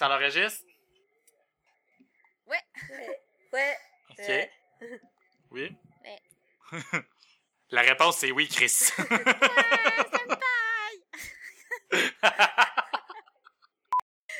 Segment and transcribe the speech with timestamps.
[0.00, 0.64] Ça l'enregistre?
[2.46, 2.56] Ouais.
[2.90, 3.20] Ouais.
[3.52, 3.76] Ouais.
[4.08, 4.28] Ok.
[4.28, 4.50] Ouais.
[5.50, 5.76] Oui?
[6.02, 6.22] Ouais.
[7.70, 8.72] La réponse, c'est oui, Chris.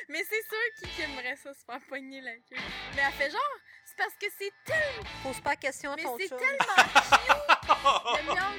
[0.09, 2.57] Mais c'est sûr qui qui aimerait ça se faire pogner la queue.
[2.97, 3.43] Mais elle fait genre,
[3.85, 5.11] c'est parce que c'est tellement.
[5.23, 6.41] Pose pas la question à Mais ton c'est tellement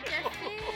[0.05, 0.25] cute!
[0.45, 0.71] Le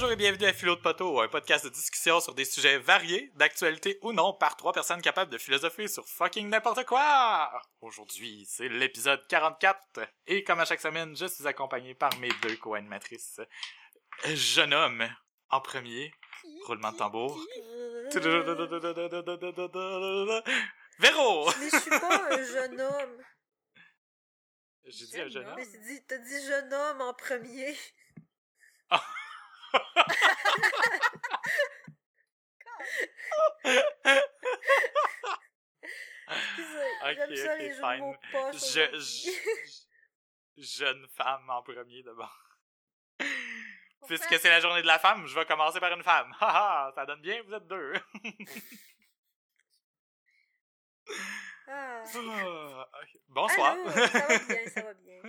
[0.00, 3.30] Bonjour et bienvenue à Philo de Poteau, un podcast de discussion sur des sujets variés,
[3.34, 7.52] d'actualité ou non, par trois personnes capables de philosopher sur fucking n'importe quoi!
[7.82, 12.56] Aujourd'hui, c'est l'épisode 44, et comme à chaque semaine, je suis accompagné par mes deux
[12.56, 13.42] co-animatrices.
[14.24, 15.06] Jeune homme,
[15.50, 16.14] en premier,
[16.64, 17.38] roulement de tambour.
[20.98, 21.50] Véro!
[21.60, 23.22] Mais je suis pas un jeune homme.
[24.86, 25.56] J'ai dit un jeune homme?
[25.58, 27.76] Mais dit, t'as dit jeune homme en premier.
[36.28, 38.16] Excusez, Ok, J'aime ça ok, les fine.
[38.32, 42.36] poches Je, je- jeune femme en premier d'abord.
[44.06, 46.32] Puisque c'est la journée de la femme, je vais commencer par une femme.
[46.40, 47.92] Haha, ça donne bien, vous êtes deux.
[51.72, 52.02] Ah.
[52.14, 53.18] Ah, ok.
[53.28, 53.72] Bonsoir.
[53.72, 55.22] Allô, ça va bien, ça va bien.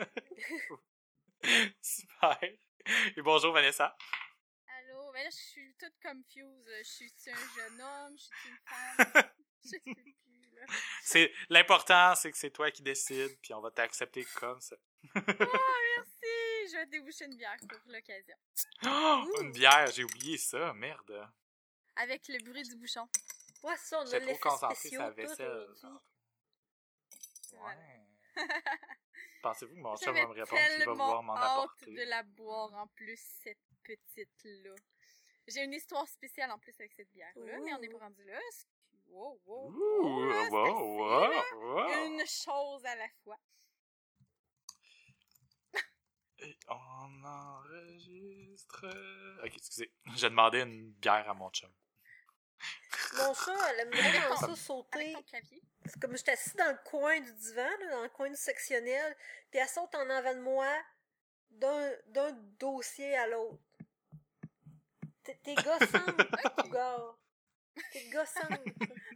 [1.81, 2.37] Super.
[3.15, 3.95] Et bonjour Vanessa.
[5.21, 6.65] Là, je suis toute confuse.
[6.79, 8.17] Je suis un jeune homme?
[8.17, 9.23] Je suis une femme?
[9.63, 10.15] Je sais plus,
[10.55, 10.65] là.
[11.03, 14.75] C'est l'important, c'est que c'est toi qui décides, puis on va t'accepter comme ça.
[14.75, 15.09] Oh,
[15.97, 16.71] merci!
[16.71, 18.35] Je vais déboucher une bière pour l'occasion.
[18.85, 21.29] Oh, une bière, j'ai oublié ça, merde.
[21.97, 23.07] Avec le bruit du bouchon.
[23.61, 25.67] Ouais, ça, on a J'étais trop concentré spéciaux sur la tout vaisselle.
[27.53, 28.35] Ouais.
[29.43, 31.93] Pensez-vous que mon chum va me répondre qu'il va vouloir m'en hâte apporter?
[31.93, 34.73] de la boire en plus, cette petite-là.
[35.53, 38.39] J'ai une histoire spéciale en plus avec cette bière-là, mais on n'est pas rendu là.
[39.07, 42.05] Wow, wow, Ouh, wow, là, wow.
[42.05, 43.37] Une chose à la fois.
[46.39, 48.85] Et on enregistre.
[49.43, 49.91] Ok, excusez.
[50.15, 51.71] J'ai demandé une bière à mon chum.
[53.17, 55.15] Mon chat, elle aime vraiment ça sauter.
[55.85, 59.17] C'est comme j'étais assis dans le coin du divan, là, dans le coin du sectionnel,
[59.49, 60.69] puis elle saute en avant de moi
[61.49, 63.61] d'un dossier à l'autre.
[65.43, 67.17] T'es t'es gossante, Cougar.
[67.93, 68.59] T'es gossante.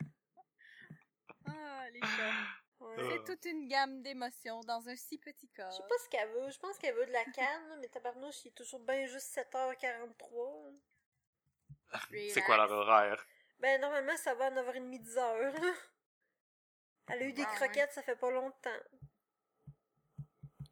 [1.48, 2.34] Ah, les chats.
[2.80, 2.96] Ouais.
[3.00, 3.10] Euh.
[3.12, 5.70] C'est toute une gamme d'émotions dans un si petit corps.
[5.72, 6.50] Je sais pas ce qu'elle veut.
[6.50, 10.72] Je pense qu'elle veut de la canne, mais tabarnouche, il est toujours bien juste 7h43.
[11.92, 12.00] là.
[12.34, 13.24] C'est quoi leur horaire?
[13.60, 15.40] Ben, normalement, ça va à 9h30, 10h.
[15.62, 15.74] là.
[17.08, 17.56] Elle a eu des Ah, ouais.
[17.56, 18.80] croquettes, ça fait pas longtemps.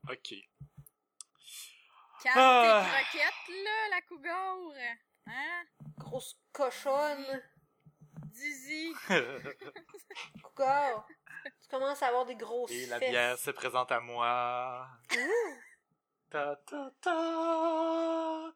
[0.10, 0.34] Ok.
[2.24, 2.84] Calme Ah.
[2.84, 2.90] tes
[3.20, 4.58] croquettes, là, la cougar.
[5.28, 5.64] Hein?
[5.98, 7.44] Grosse cochonne.
[8.32, 8.94] Dizzy.
[10.44, 11.06] Cougar.
[11.62, 13.10] tu commences à avoir des grosses Et la fesses.
[13.10, 14.88] bière se présente à moi.
[16.30, 18.54] Ta ta ta.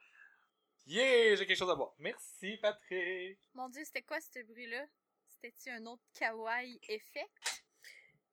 [0.85, 1.93] Yeah, j'ai quelque chose à boire.
[1.99, 3.39] Merci, Patrick.
[3.53, 4.85] Mon dieu, c'était quoi ce bruit-là?
[5.27, 7.29] C'était-tu un autre kawaii effet?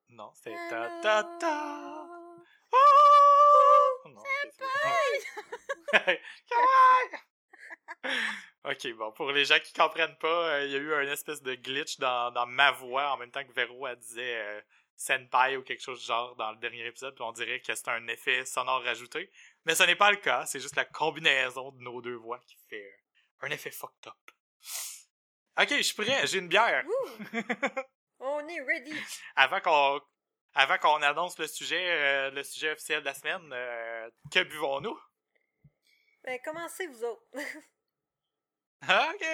[0.09, 2.07] Non, c'est ta ta ta.
[2.71, 4.07] Oh!
[4.09, 4.23] Non, bon.
[5.91, 7.21] Kawaii!
[8.63, 11.41] Ok, bon, pour les gens qui comprennent pas, euh, il y a eu un espèce
[11.41, 14.61] de glitch dans, dans ma voix en même temps que Véro elle disait euh,
[14.95, 17.87] senpai ou quelque chose du genre dans le dernier épisode, puis on dirait que c'est
[17.89, 19.31] un effet sonore rajouté.
[19.65, 22.57] Mais ce n'est pas le cas, c'est juste la combinaison de nos deux voix qui
[22.69, 24.13] fait euh, un effet fucked up.
[25.57, 26.83] Ok, je suis prêt, j'ai une bière.
[28.19, 28.93] On est ready.
[29.35, 30.01] Avant qu'on
[30.57, 34.97] avant qu'on annonce le sujet, euh, le sujet officiel de la semaine, euh, que buvons-nous?
[36.23, 37.23] Ben, commencez, vous autres.
[38.87, 39.25] Ok,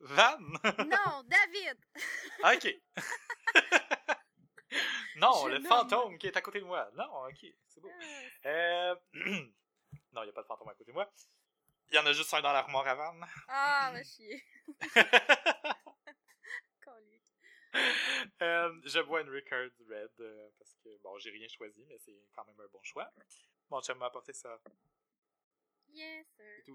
[0.00, 0.38] Van.
[0.86, 1.78] Non, David!
[2.44, 2.80] ok.
[5.16, 5.66] non, Je le nomme.
[5.66, 6.88] fantôme qui est à côté de moi.
[6.94, 7.90] Non, ok, c'est beau.
[8.46, 8.94] Euh...
[10.12, 11.10] non, il n'y a pas de fantôme à côté de moi.
[11.90, 13.20] Il y en a juste un dans l'armoire à Van.
[13.48, 14.42] Ah, va chier.
[18.40, 22.16] Euh, je bois une Rickard Red euh, parce que, bon, j'ai rien choisi, mais c'est
[22.34, 23.10] quand même un bon choix.
[23.68, 24.60] Mon chum m'a apporté ça.
[25.88, 26.74] Yes, sir.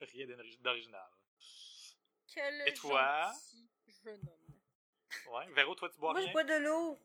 [0.00, 1.08] Rien d'ori- d'original.
[2.34, 3.32] Que le Et toi?
[4.04, 5.34] jeune homme.
[5.34, 6.98] Ouais, Véro, toi, tu bois Moi, je bois de l'eau.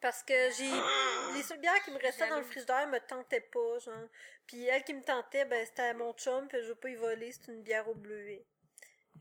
[0.00, 0.70] Parce que j'ai.
[1.34, 4.08] Les seules bières qui me restaient dans le frigidaire me tentaient pas, genre.
[4.46, 7.30] Puis elle qui me tentait, ben c'était mon chum, puis je veux pas y voler,
[7.32, 8.44] c'est une bière au bleuet.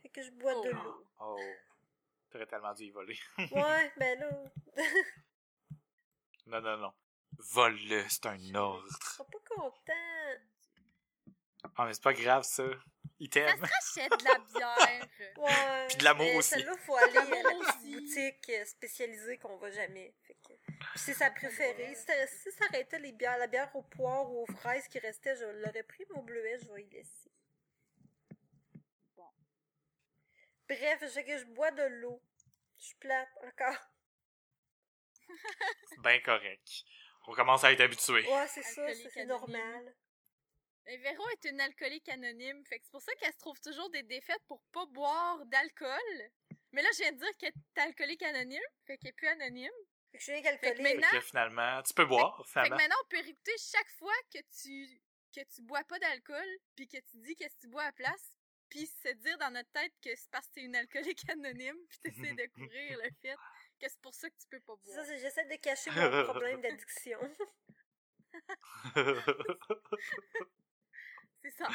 [0.01, 0.83] Fait que je bois de Oh.
[0.83, 1.07] l'eau.
[1.19, 1.39] Oh.
[2.31, 3.17] T'aurais tellement dû y voler.
[3.51, 4.29] Ouais, ben là.
[6.47, 6.93] Non, non, non.
[7.37, 8.87] Vole-le, c'est un ordre.
[9.01, 10.41] Je serais pas content.
[11.75, 12.63] Ah, mais c'est pas grave, ça.
[13.21, 13.57] Il Ça t'aime.
[13.57, 13.61] se
[13.99, 15.07] rachète de la bière.
[15.37, 15.87] Ouais.
[15.87, 16.49] Puis de l'amour aussi.
[16.49, 20.13] Celle-là, faut aller à la petite boutique euh, spécialisée qu'on va jamais.
[20.47, 20.53] Que...
[20.95, 21.93] C'est sa préférée.
[21.95, 24.99] Si, ça- si ça arrêtait les bières, la bière aux poires ou aux fraises qui
[24.99, 27.31] restait, je l'aurais pris, mais au bleuet, je vais y laisser.
[29.15, 29.29] Bon.
[30.67, 32.21] Bref, je je bois de l'eau.
[32.77, 33.91] Je suis plate encore.
[35.89, 36.69] C'est bien correct.
[37.27, 38.25] On commence à être habitué.
[38.27, 39.93] Ouais, c'est ça, c'est normal.
[40.87, 43.89] Et Véro est une alcoolique anonyme, fait que c'est pour ça qu'elle se trouve toujours
[43.91, 46.31] des défaites pour pas boire d'alcool.
[46.71, 49.71] Mais là, je viens de dire qu'elle est alcoolique anonyme, fait qu'elle est plus anonyme.
[50.11, 50.77] Fait que je suis Fait que alcoolique.
[50.87, 52.75] Fait maintenant- que finalement, tu peux boire, Fait que finalement.
[52.77, 55.01] maintenant, on peut réécouter chaque fois que tu
[55.35, 57.91] que tu bois pas d'alcool, puis que tu dis qu'est-ce que tu bois à la
[57.91, 58.31] place,
[58.67, 61.99] puis se dire dans notre tête que c'est parce que t'es une alcoolique anonyme, puis
[61.99, 63.35] t'essaies de couvrir le fait
[63.79, 65.05] que c'est pour ça que tu peux pas boire.
[65.05, 65.91] j'essaie de cacher mon
[66.33, 67.19] problème d'addiction.
[71.41, 71.67] C'est ça.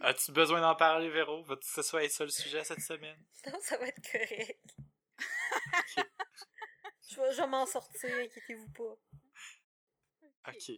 [0.00, 1.42] As-tu besoin d'en parler, Véro?
[1.44, 3.18] Va-tu que ce soit ça le sujet cette semaine?
[3.52, 4.60] non, ça va être correct.
[7.10, 8.96] je vais, m'en sortir, inquiétez-vous pas.
[10.48, 10.72] Ok.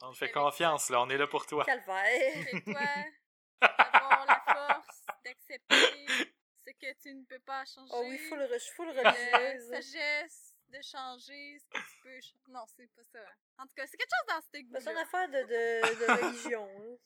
[0.00, 1.00] On te fait Avec confiance, là.
[1.02, 1.64] On est là pour toi.
[1.64, 2.44] Calvaire.
[2.44, 2.80] Fais-toi
[3.60, 6.06] avoir la force d'accepter
[6.66, 7.90] ce que tu ne peux pas changer.
[7.92, 12.64] Oh oui, full, je suis full la sagesse de changer ce que tu peux Non,
[12.76, 13.18] c'est pas ça.
[13.58, 15.98] En tout cas, c'est quelque chose dans ce Ben, goût C'est une affaire de, de,
[15.98, 16.98] de religion.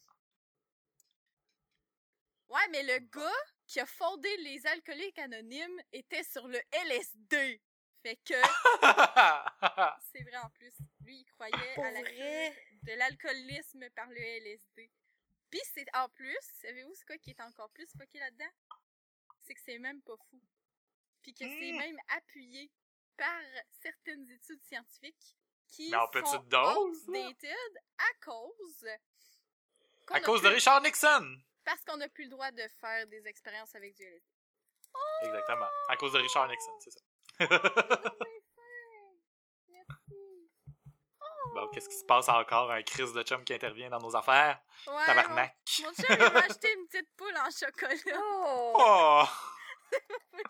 [2.52, 7.60] Ouais, mais le gars qui a fondé les alcooliques anonymes était sur le LSD.
[8.02, 8.34] Fait que
[10.12, 10.74] c'est vrai en plus.
[11.04, 12.56] Lui, il croyait Pour à la vrai?
[12.82, 14.90] de l'alcoolisme par le LSD.
[15.50, 18.50] Puis c'est en plus, savez-vous ce quoi qui est encore plus fucké là-dedans?
[19.40, 20.40] C'est que c'est même pas fou.
[21.22, 21.78] Puis que c'est Hmm.
[21.78, 22.70] même appuyé
[23.16, 23.40] par
[23.80, 25.36] certaines études scientifiques
[25.68, 28.86] qui Mais en petite sont dose, outdated à cause
[30.08, 31.40] à cause de Richard Nixon!
[31.64, 34.26] Parce qu'on n'a plus le droit de faire des expériences avec du LSD.
[35.22, 35.68] Exactement.
[35.88, 37.00] À cause de Richard Nixon, c'est ça.
[39.68, 40.48] Merci.
[41.54, 42.70] bon, qu'est-ce qui se passe encore?
[42.70, 44.60] Un crise de chum qui intervient dans nos affaires?
[44.86, 45.56] Ouais, Tabarnak!
[45.80, 47.94] Mon, mon chum, il m'a acheté une petite poule en chocolat.
[48.18, 48.74] Oh!
[48.78, 49.24] Oh!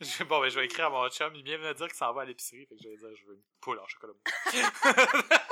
[0.00, 1.34] Je- Bon, ben, je vais écrire à mon chum.
[1.34, 2.66] Il vient de me dire qu'il s'en va à l'épicerie.
[2.66, 4.12] Fait que je vais dire, je veux une poule en chocolat.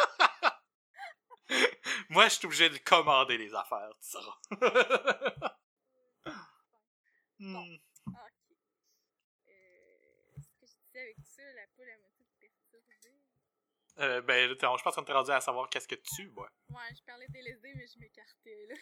[2.14, 4.38] Moi, je suis obligé de commander les affaires, tu sauras.
[7.40, 7.56] Hmm.
[7.56, 8.56] Ah, ok.
[9.48, 13.20] Euh, ce que je disais avec ça, la poule, elle m'a toute perturbée?
[13.98, 16.48] Euh, ben, je pense qu'on est rendu à savoir qu'est-ce que tu bois.
[16.70, 18.76] Ouais, je parlais des mais je m'écartais, là.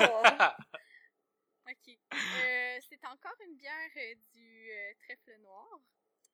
[0.00, 0.22] Oh.
[1.68, 1.88] Ok.
[1.88, 5.80] Euh, c'est encore une bière du trèfle noir.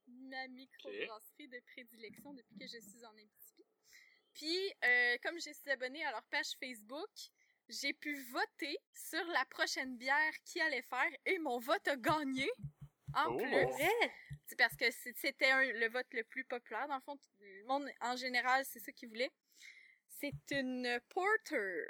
[0.06, 3.51] Ma microbrasserie de prédilection depuis que je suis en Abitibi.
[4.34, 7.10] Puis, euh, comme je suis abonnée à leur page Facebook,
[7.68, 12.50] j'ai pu voter sur la prochaine bière qu'ils allaient faire et mon vote a gagné.
[13.14, 13.36] En Oh.
[13.36, 13.84] plus.
[14.46, 16.88] C'est parce que c'était le vote le plus populaire.
[16.88, 19.30] Dans le fond, le monde, en général, c'est ça qu'ils voulaient.
[20.08, 21.84] C'est une porter.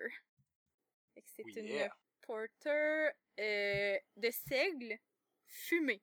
[1.24, 1.96] C'est Oui, une yeah.
[2.22, 4.98] porter euh, de seigle
[5.46, 6.02] fumée.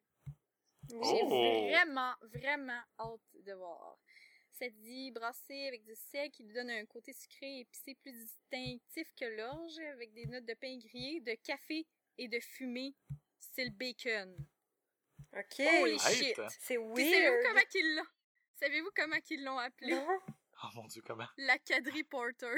[0.90, 1.68] J'ai Oh.
[1.70, 3.98] vraiment, vraiment hâte de voir.
[4.60, 8.12] Ça dit brasser avec du sel qui lui donne un côté sucré et épicé plus
[8.12, 11.88] distinctif que l'orge, avec des notes de pain grillé, de café
[12.18, 12.94] et de fumée,
[13.40, 14.36] style bacon.
[15.34, 15.60] Ok.
[15.60, 16.00] Holy Right.
[16.02, 16.36] shit!
[16.60, 17.46] C'est Puis savez-vous weird.
[17.46, 18.06] comment qu'ils l'ont?
[18.60, 19.92] Savez-vous comment qu'ils l'ont appelé?
[19.96, 20.20] Non?
[20.64, 21.28] Oh mon dieu, comment?
[21.38, 22.54] La quadri porter.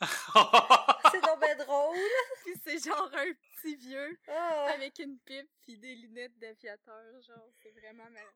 [1.10, 1.96] C'est donc ben drôle.
[2.44, 4.70] Puis c'est genre un petit vieux Ah.
[4.74, 7.20] avec une pipe puis des lunettes d'aviateur.
[7.22, 8.32] Genre, c'est vraiment malade.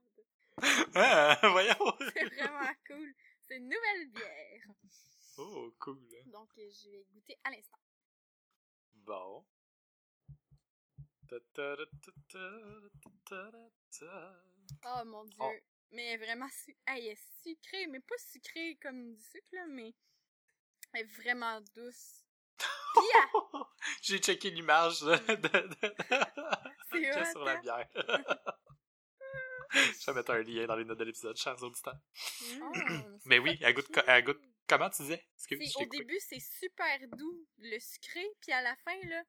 [0.95, 1.97] Ah, voyons!
[2.15, 3.15] C'est vraiment cool.
[3.47, 4.75] C'est une nouvelle bière.
[5.39, 6.07] Oh, cool.
[6.27, 7.79] Donc, euh, je vais goûter à l'instant.
[8.95, 9.45] Bon.
[14.85, 15.39] Oh mon dieu.
[15.41, 15.53] Oh.
[15.93, 17.87] Mais vraiment, su hey, elle est sucrée.
[17.87, 19.95] Mais pas sucrée comme du sucre, là, mais
[20.93, 22.25] elle est vraiment douce.
[24.03, 27.61] J'ai checké l'image de, de, de- hot, sur la hein?
[27.61, 27.89] bière.
[30.01, 31.99] Je vais mettre un lien dans les notes de l'épisode, chers auditeurs.
[32.63, 32.73] Oh,
[33.27, 35.25] Mais oui, elle goûte, elle goûte Comment tu disais?
[35.53, 39.23] Au début, c'est super doux, le sucré, puis à la fin, là,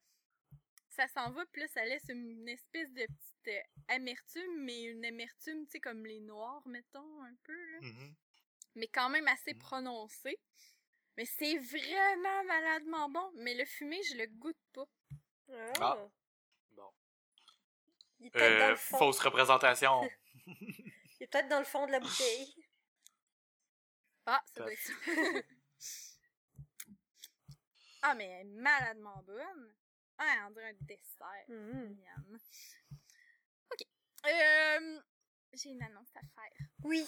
[0.89, 5.05] ça s'en va, puis là, ça laisse une espèce de petite euh, amertume, mais une
[5.05, 7.79] amertume, tu sais, comme les noirs, mettons, un peu, là.
[7.81, 8.15] Mhm.
[8.75, 9.59] Mais quand même assez Mm.
[9.59, 10.37] prononcée.
[11.15, 13.31] Mais c'est vraiment maladement bon.
[13.35, 14.85] Mais le fumé, je le goûte pas.
[15.53, 15.71] Ah.
[15.79, 16.07] Ah.
[16.71, 16.91] Bon.
[18.19, 20.01] Il Euh, fausse représentation.
[21.29, 22.53] Peut-être dans le fond de la bouteille.
[24.31, 24.93] Ah, ça doit être ça.
[28.03, 29.75] ah, mais elle est maladement bonne.
[30.19, 31.45] Ah, on dirait un dessert.
[31.47, 31.97] Mhm.
[31.97, 32.39] Miam.
[33.71, 33.87] Ok.
[34.27, 35.01] Euh,
[35.53, 36.67] J'ai une annonce à faire.
[36.83, 37.07] Oui.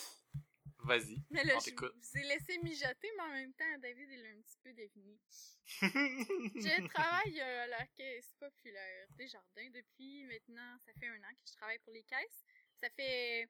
[0.79, 1.21] Vas-y.
[1.29, 4.29] Mais là, On je vous ai laissé mijoter, mais en même temps, David, il a
[4.29, 5.19] un petit peu deviné.
[5.75, 11.33] Je travaille euh, à la caisse populaire des jardins depuis maintenant, ça fait un an
[11.33, 12.43] que je travaille pour les caisses.
[12.81, 13.47] Ça fait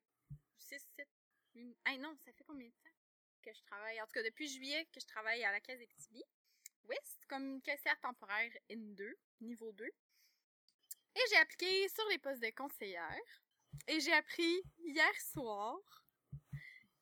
[0.61, 1.07] 6, 7,
[1.85, 2.95] ah non, ça fait combien de temps
[3.41, 4.01] que je travaille?
[4.01, 6.23] En tout cas, depuis juillet que je travaille à la caisse d'Extibi.
[6.85, 9.85] West, comme caissière temporaire N2, niveau 2.
[9.85, 13.21] Et j'ai appliqué sur les postes de conseillère.
[13.87, 15.77] Et j'ai appris hier soir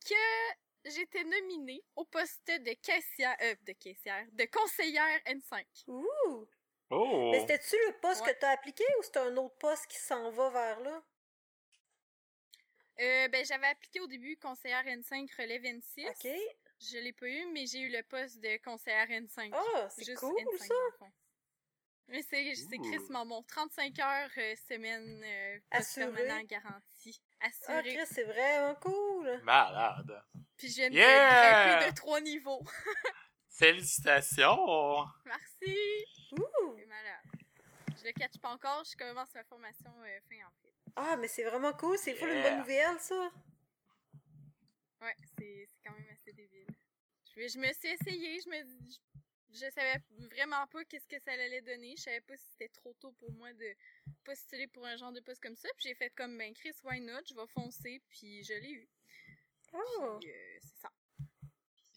[0.05, 5.65] que j'étais nominée au poste de caissière, euh, de caissière, de conseillère N5.
[5.87, 6.47] Ouh.
[6.89, 7.29] oh!
[7.31, 8.33] Mais c'était-tu le poste Ouais.
[8.33, 11.03] que t'as appliqué ou c'est un autre poste qui s'en va vers là?
[12.99, 16.09] Euh, ben, j'avais appliqué au début conseillère N5 relève N6.
[16.09, 16.31] OK.
[16.81, 19.51] Je l'ai pas eu, mais j'ai eu le poste de conseillère N5.
[19.53, 21.05] Ah, c'est cool, N5, ça.
[22.09, 23.43] Mais c'est c'est crissement bon.
[23.43, 25.59] 35 heures euh, semaine euh,
[25.95, 27.21] permanent garantie.
[27.39, 27.95] Ah, Assuré.
[27.95, 29.41] Chris, c'est vraiment cool.
[29.43, 30.23] Malade.
[30.57, 31.77] Puis je viens de Yeah!
[31.77, 32.63] grimper de trois niveaux.
[33.49, 35.05] Félicitations!
[35.25, 36.05] Merci!
[36.31, 36.75] Ouh.
[36.77, 37.25] C'est malade.
[37.99, 40.71] Je le catch pas encore, je commence ma formation euh, fin avril.
[41.01, 41.97] Ah, mais c'est vraiment cool.
[41.97, 42.49] C'est full une Yeah.
[42.49, 43.31] bonne nouvelle, ça.
[45.01, 46.67] Ouais, c'est c'est quand même assez débile.
[47.35, 48.99] Je, je me suis essayée, je me dis-
[49.51, 50.01] je, je savais
[50.35, 51.95] vraiment pas qu'est-ce que ça allait donner.
[51.95, 53.73] Je savais pas si c'était trop tôt pour moi de
[54.25, 55.69] postuler pour un genre de poste comme ça.
[55.77, 57.21] Puis j'ai fait comme, ben Chris, why not?
[57.29, 58.89] Je vais foncer, puis je l'ai eu.
[59.71, 60.19] Oh.
[60.21, 60.91] Euh, c'est ça.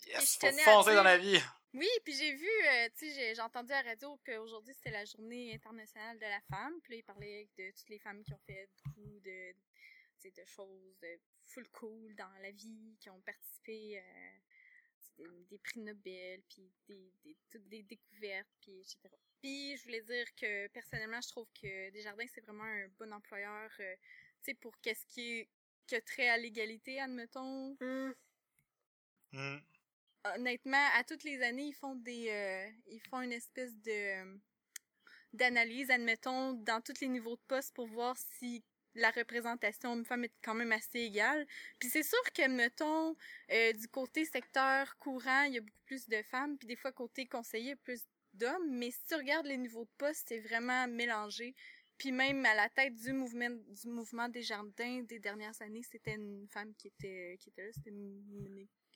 [0.06, 1.40] Yes, je faut tenais à foncer dire- dans la vie!
[1.74, 4.90] Oui, puis j'ai vu, euh, tu sais, j'ai- j'ai entendu à la radio qu'aujourd'hui c'était
[4.90, 6.80] la journée internationale de la femme.
[6.82, 9.58] Puis là, ils parlaient de toutes les femmes qui ont fait beaucoup de, tu
[10.18, 14.02] sais, de choses euh, full cool dans la vie, qui ont participé à
[15.16, 19.16] des, des prix Nobel, puis des, des, toutes des découvertes, puis etc.
[19.40, 23.70] Puis je voulais dire que personnellement, je trouve que Desjardins, c'est vraiment un bon employeur,
[23.80, 23.96] euh,
[24.42, 25.50] tu sais, pour qu'est-ce qui est
[25.88, 28.12] que trait à l'égalité, admettons, Hmm.
[29.32, 29.58] Hmm.
[30.24, 34.40] Honnêtement, à toutes les années, ils font des, euh, ils font une espèce de
[35.32, 38.62] d'analyse, admettons, dans tous les niveaux de poste pour voir si
[38.94, 41.46] la représentation homme-femme est quand même assez égale.
[41.78, 43.16] Puis c'est sûr que, mettons,
[43.50, 46.92] euh, du côté secteur courant, il y a beaucoup plus de femmes, puis des fois
[46.92, 48.02] côté conseiller, plus
[48.34, 48.68] d'hommes.
[48.70, 51.54] Mais si tu regardes les niveaux de poste, c'est vraiment mélangé.
[51.96, 56.14] Puis même à la tête du mouvement du mouvement des jardins des dernières années, c'était
[56.14, 57.92] une femme qui était qui était là, c'était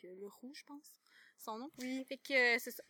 [0.02, 1.00] Leroux, je pense,
[1.38, 1.70] son nom.
[1.78, 2.04] Oui.
[2.08, 2.82] Fait que euh, c'est ça.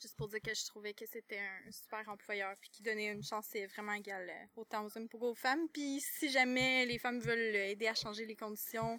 [0.00, 3.22] Juste pour dire que je trouvais que c'était un super employeur puis qui donnait une
[3.22, 5.68] chance vraiment égale euh, autant aux hommes qu'aux femmes.
[5.68, 8.98] Puis si jamais les femmes veulent aider à changer les conditions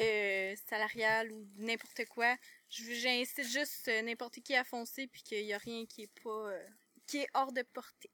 [0.00, 2.36] euh, salariales ou n'importe quoi,
[2.68, 6.50] je- j'incite juste n'importe qui à foncer puis qu'il y a rien qui est pas
[6.50, 6.68] euh,
[7.06, 8.10] qui est hors de portée.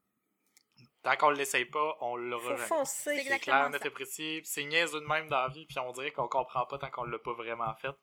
[1.03, 2.67] Tant qu'on l'essaye pas, on l'aura Faut jamais.
[2.69, 3.25] foncer.
[3.25, 4.41] C'est clair, net et précis.
[4.45, 7.05] C'est niaiseux de même dans la vie, puis on dirait qu'on comprend pas tant qu'on
[7.05, 7.95] l'a pas vraiment fait.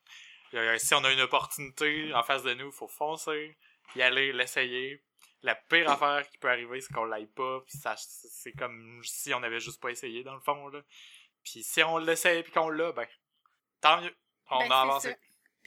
[0.55, 3.55] Euh, si on a une opportunité en face de nous, faut foncer,
[3.95, 5.03] y aller, l'essayer.
[5.43, 9.31] La pire affaire qui peut arriver, c'est qu'on l'aille pas, puis ça, c'est comme si
[9.33, 10.81] on avait juste pas essayé, dans le fond, là.
[11.43, 13.05] Puis si on l'essaye puis qu'on l'a, ben,
[13.79, 14.15] tant mieux.
[14.49, 15.15] On Ben, a avancé.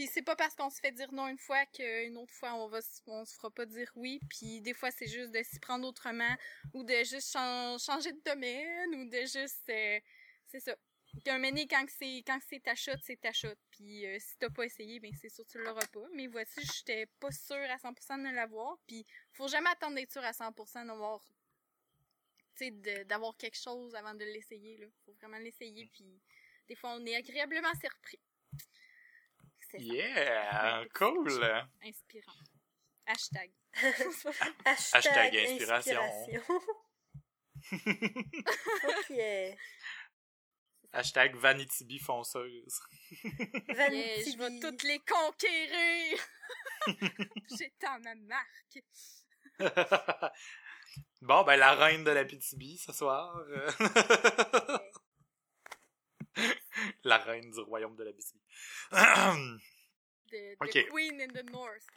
[0.00, 2.68] Puis c'est pas parce qu'on se fait dire non une fois qu'une autre fois on
[2.68, 4.18] va on se fera pas dire oui.
[4.30, 6.34] Puis des fois c'est juste de s'y prendre autrement
[6.72, 10.00] ou de juste chan- changer de domaine ou de juste euh,
[10.46, 10.74] c'est ça.
[11.22, 13.54] Puis un quand c'est quand c'est ta shot, c'est ta shot.
[13.72, 16.06] Puis euh, si t'as pas essayé, ben c'est sûr que tu l'auras pas.
[16.14, 18.78] Mais voici, j'étais pas sûre à 100% de l'avoir.
[18.86, 19.04] Puis
[19.34, 21.20] faut jamais attendre d'être sûr à 100% d'avoir
[23.04, 24.86] d'avoir quelque chose avant de l'essayer là.
[25.04, 26.22] Faut vraiment l'essayer puis
[26.68, 28.18] des fois on est agréablement surpris.
[29.70, 29.84] C'est ça.
[29.84, 30.84] Yeah!
[30.94, 31.28] Cool!
[31.84, 32.32] Inspirant.
[33.06, 33.50] Hashtag.
[33.72, 34.34] Hashtag,
[34.94, 36.00] Hashtag inspiration.
[39.10, 39.54] yeah.
[40.92, 42.80] Hashtag Vanity fonceuse.
[43.68, 46.18] Vanity Yeah, je vais toutes les conquérir.
[47.58, 48.84] J'ai tant ma marque.
[51.22, 53.36] bon, ben, la reine de la PTB ce soir.
[57.04, 58.38] la reine du royaume de la BTB.
[60.30, 60.88] The.
[60.90, 61.86] Queen in the North.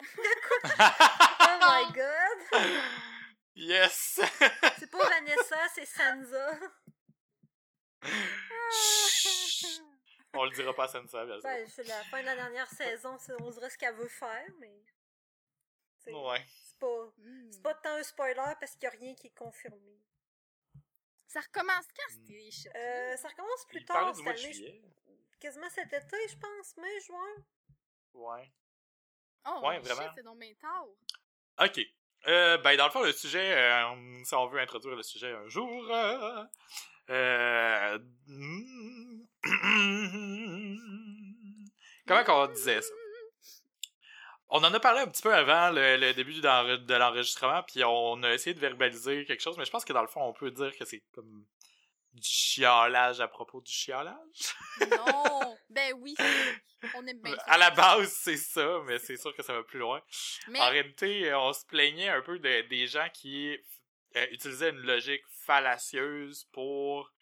[1.46, 2.38] Oh my god.
[3.54, 4.18] Yes!
[4.78, 6.58] C'est pas Vanessa, c'est Sansa.
[10.32, 11.42] On le dira pas à Sansa, bien sûr.
[11.44, 14.82] Ben, c'est la fin de la dernière saison, on dirait ce qu'elle veut faire, mais.
[15.98, 16.44] c'est- Ouais.
[16.66, 17.50] C'est pas, Hmm.
[17.52, 20.00] c'est pas tant un spoiler parce qu'il y a rien qui est confirmé.
[21.34, 22.68] Ça recommence quand, ces?
[22.76, 24.80] Euh, ça recommence plus Il tard cette année, juillet.
[25.40, 27.34] quasiment cet été, je pense, mai, juin.
[28.12, 28.52] Ouais.
[29.44, 30.12] Oh, ouais, shit, vraiment.
[30.14, 30.86] c'est donc bien tard.
[31.60, 31.80] Ok.
[32.28, 35.48] Euh, ben, dans le fond, le sujet, euh, si on veut introduire le sujet un
[35.48, 36.44] jour, euh,
[37.10, 37.98] euh,
[42.06, 42.94] comment qu'on disait ça?
[44.56, 48.22] On en a parlé un petit peu avant le, le début de l'enregistrement, puis on
[48.22, 50.52] a essayé de verbaliser quelque chose, mais je pense que dans le fond, on peut
[50.52, 51.44] dire que c'est comme
[52.12, 54.54] du chiolage à propos du chiolage.
[54.88, 55.56] Non!
[55.70, 56.14] ben oui,
[56.94, 57.42] on aime bien ça.
[57.46, 60.00] À la base, c'est ça, mais c'est sûr que ça va plus loin.
[60.46, 63.58] Mais, En réalité, on se plaignait un peu de- des gens qui
[64.14, 67.12] euh, utilisaient une logique fallacieuse pour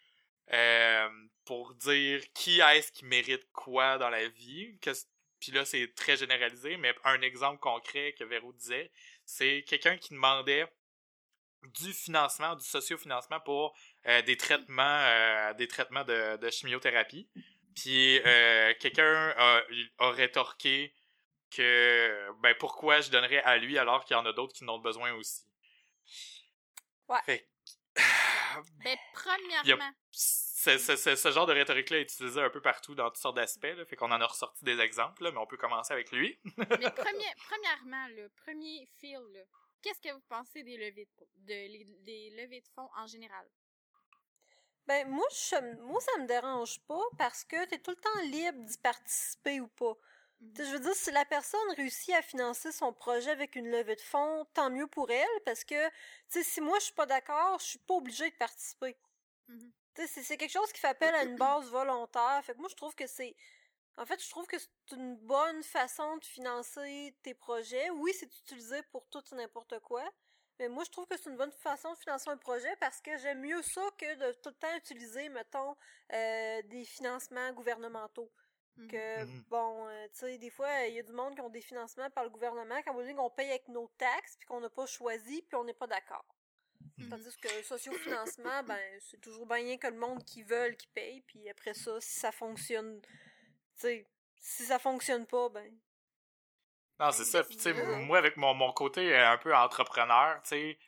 [0.53, 1.09] euh,
[1.47, 4.79] pour dire qui est-ce qui mérite quoi dans la vie.
[4.81, 4.91] Que,
[5.43, 8.93] puis là, c'est très généralisé, mais un exemple concret que Véro disait,
[9.25, 10.73] c'est quelqu'un qui demandait
[11.65, 17.29] du financement, du sociofinancement pour euh, des traitements, euh, des traitements de, de chimiothérapie.
[17.75, 19.63] Puis euh, quelqu'un a,
[19.99, 20.95] a rétorqué
[21.51, 24.69] que ben pourquoi je donnerais à lui alors qu'il y en a d'autres qui en
[24.69, 25.43] ont besoin aussi.
[27.09, 27.19] Ouais.
[27.27, 27.49] Fait
[28.85, 29.91] ben, premièrement,
[30.79, 33.65] c'est- c'est- ce genre de rhétorique-là est utilisé un peu partout dans toutes sortes d'aspects,
[33.65, 36.39] là, fait qu'on en a ressorti des exemples, là, mais on peut commencer avec lui.
[36.81, 39.41] mais premier- premièrement, le premier feel, là,
[39.83, 43.49] qu'est-ce que vous pensez des levées de, de- les- des levées de fonds en général?
[44.87, 48.59] Ben, moi, je, moi, ça me dérange pas parce que t'es tout le temps libre
[48.65, 49.95] d'y participer ou pas.
[50.41, 50.55] Mhm.
[50.55, 53.95] Tu Je veux dire, si la personne réussit à financer son projet avec une levée
[53.97, 55.95] de fonds, tant mieux pour elle, parce que, tu
[56.29, 58.97] sais, si moi je suis pas d'accord, je suis pas obligée de participer.
[59.49, 59.59] Mhm.
[59.61, 62.41] Tu c'est- c'est quelque chose qui fait appel à une base volontaire.
[62.45, 63.35] Fait que moi, je trouve que c'est.
[63.99, 67.91] En fait, je trouve que c'est une bonne façon de financer tes projets.
[67.91, 70.03] Oui, c'est utilisé pour tout et n'importe quoi.
[70.59, 73.17] Mais moi, je trouve que c'est une bonne façon de financer un projet parce que
[73.19, 75.77] j'aime mieux ça que de tout le temps utiliser, mettons,
[76.13, 78.31] euh, des financements gouvernementaux
[78.77, 78.89] Mhm.
[78.89, 79.45] que Mhm.
[79.51, 82.09] bon euh, tu sais des fois il y a du monde qui ont des financements
[82.11, 84.87] par le gouvernement quand on dit qu'on paye avec nos taxes puis qu'on n'a pas
[84.87, 86.25] choisi puis on n'est pas d'accord.
[87.11, 91.21] Tandis que le socio-financement ben c'est toujours bien que le monde qui veulent qui paye
[91.27, 93.11] puis après ça si ça fonctionne tu
[93.77, 94.07] sais
[94.41, 95.73] si ça fonctionne pas ben
[97.01, 97.43] Non, c'est ça.
[97.43, 97.97] Puis, tu sais, Ouais.
[98.05, 100.79] moi, avec mon, mon côté euh, un peu entrepreneur, tu sais,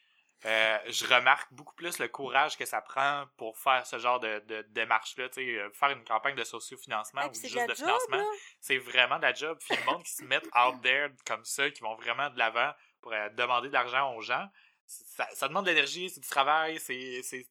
[0.46, 4.40] euh, je remarque beaucoup plus le courage que ça prend pour faire ce genre de,
[4.40, 5.28] de démarche-là.
[5.30, 8.24] Tu sais, euh, faire une campagne de sociofinancement ou juste de de, la job financement,
[8.60, 9.58] c'est vraiment de la job.
[9.58, 12.72] Puis le monde qui se met out there comme ça, qui vont vraiment de l'avant
[13.00, 14.46] pour euh, demander de l'argent aux gens,
[14.86, 17.46] ça, demande de l'énergie, c'est du travail, c'est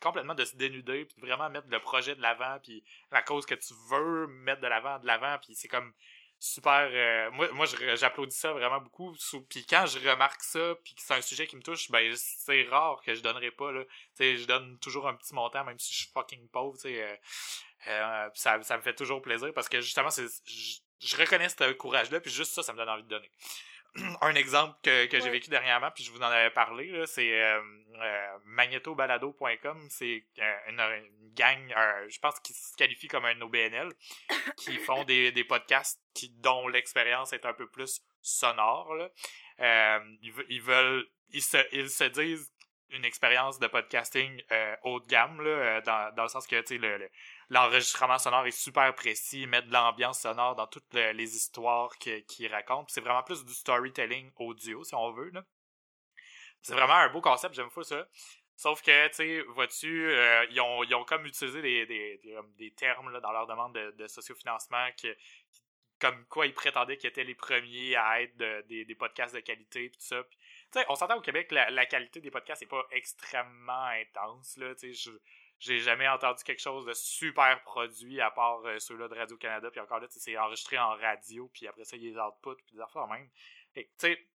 [0.00, 3.46] complètement de se dénuder, puis de vraiment mettre le projet de l'avant, puis la cause
[3.46, 5.92] que tu veux mettre de l'avant, de l'avant, puis c'est comme
[6.38, 6.88] super...
[6.92, 9.16] euh, moi, moi j'applaudis ça vraiment beaucoup.
[9.48, 12.64] Puis quand je remarque ça, puis que c'est un sujet qui me touche, ben c'est
[12.64, 13.84] rare que je donnerai pas, là.
[14.18, 17.02] Je donne toujours un petit montant, même si je suis fucking pauvre, tu sais.
[17.02, 17.16] euh,
[17.86, 20.26] euh, ça, ça me fait toujours plaisir, parce que justement, c'est
[21.00, 23.30] je reconnais ce courage-là, puis juste ça, ça me donne envie de donner.
[24.20, 27.42] un exemple que, que j'ai vécu dernièrement, puis je vous en avais parlé, là, c'est
[27.42, 27.60] euh,
[28.02, 29.86] euh, magnetobalado.com.
[29.90, 33.92] C'est euh, une, une gang, euh, je pense qu'ils se qualifient comme un OBNL,
[34.56, 38.94] qui font des, des podcasts qui, dont l'expérience est un peu plus sonore.
[38.94, 39.08] Là.
[39.60, 42.50] Euh, ils, ils veulent, ils se, ils se disent
[42.90, 46.66] une expérience de podcasting euh, haut de gamme, là, dans, dans le sens que tu
[46.74, 47.10] sais, le, le-
[47.50, 51.96] l'enregistrement sonore est super précis, ils mettent de l'ambiance sonore dans toutes le- les histoires
[51.98, 52.86] qu'ils racontent.
[52.88, 55.32] C'est vraiment plus du storytelling audio, si on veut.
[56.62, 58.08] C'est vraiment un beau concept, j'aime fou ça.
[58.56, 63.74] Sauf que, tu sais, vois-tu, euh, ils, ont, comme utilisé des, termes dans leur demande
[63.74, 64.88] de, sociofinancement
[66.00, 69.88] comme quoi ils prétendaient qu'ils étaient les premiers à être de- des, podcasts de qualité
[69.88, 70.22] pis tout ça.
[70.88, 74.74] On s'entend au Québec, la, la qualité des podcasts n'est pas extrêmement intense, là,
[75.64, 79.80] j'ai jamais entendu quelque chose de super produit à part euh, ceux-là de Radio-Canada, puis
[79.80, 82.76] encore là, c'est enregistré en radio, puis après ça, il y a les outputs, puis
[82.76, 83.28] des affaires même.
[83.74, 84.26] Que, tu sais,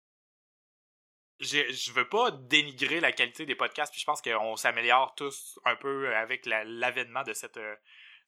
[1.40, 5.76] je veux pas dénigrer la qualité des podcasts, puis je pense qu'on s'améliore tous un
[5.76, 7.76] peu avec la- l'avènement de cette euh,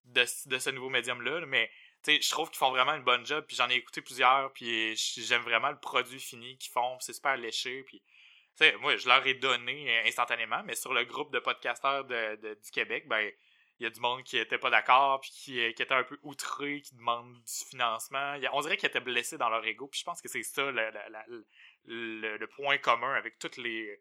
[0.05, 1.69] de, de ce nouveau médium-là, mais
[2.07, 5.43] je trouve qu'ils font vraiment une bonne job, puis j'en ai écouté plusieurs, puis j'aime
[5.43, 8.01] vraiment le produit fini qu'ils font, c'est super léché, puis
[8.65, 12.36] sais, moi, je leur ai donné euh, instantanément, mais sur le groupe de podcasteurs de,
[12.38, 13.32] de- du Québec, ben,
[13.80, 16.04] il y a du monde qui était pas d'accord, puis qui, euh, qui était un
[16.04, 18.36] peu outré, qui demande du financement.
[18.36, 20.28] Il y a- on dirait qu'ils étaient blessés dans leur ego, puis je pense que
[20.30, 20.91] c'est ça le, le,
[21.28, 21.45] le-
[21.86, 24.00] le- le point commun avec toutes les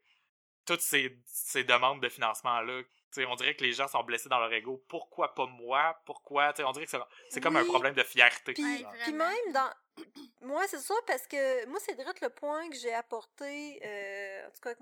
[0.67, 2.83] toutes ces, ces demandes de financement-là,
[3.27, 4.85] on dirait que les gens sont blessés dans leur ego.
[4.89, 5.99] Pourquoi pas moi?
[6.05, 6.53] Pourquoi?
[6.61, 6.93] on dirait que
[7.31, 8.53] c'est comme un problème de fierté.
[8.53, 9.71] Puis, puis même dans...
[10.43, 14.51] Moi, c'est ça, parce que moi, c'est direct le point que j'ai apporté, euh, en
[14.51, 14.75] tout cas,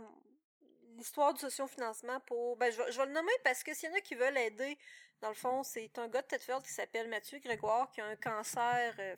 [0.97, 2.57] l'histoire du socio-financement pour...
[2.57, 4.79] Ben, je, vais le nommer parce que s'il y en a qui veulent aider,
[5.21, 8.17] dans le fond, c'est un gars de Tedford qui s'appelle Mathieu Grégoire qui a un
[8.17, 8.95] cancer...
[8.99, 9.17] Euh,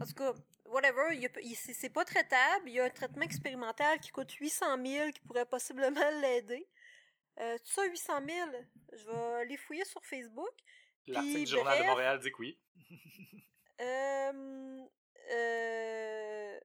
[0.00, 0.32] en tout cas,
[0.66, 2.68] whatever, c'est pas traitable.
[2.68, 6.66] Il y a un traitement expérimental qui coûte 800 000 qui pourrait possiblement l'aider.
[7.40, 8.50] Euh, tout ça, 800 000.
[8.92, 10.52] Je vais les fouiller sur Facebook.
[11.06, 12.58] L'article du Journal de Montréal dit que oui.
[13.80, 14.86] euh,
[15.32, 16.60] euh,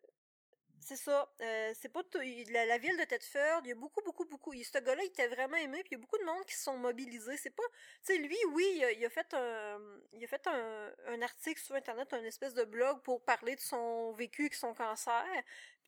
[0.88, 1.30] c'est ça.
[1.42, 4.54] Euh, c'est pas la, ville de Tedford, il y a beaucoup, beaucoup, beaucoup.
[4.54, 6.64] ce gars-là, il était vraiment aimé, puis il y a beaucoup de monde qui se
[6.64, 7.36] sont mobilisés.
[7.36, 7.64] C'est pas.
[8.06, 9.80] Tu lui, oui, il a, fait un.
[10.14, 13.60] Il a fait un, un, article sur Internet, un espèce de blog pour parler de
[13.60, 15.26] son vécu avec son cancer.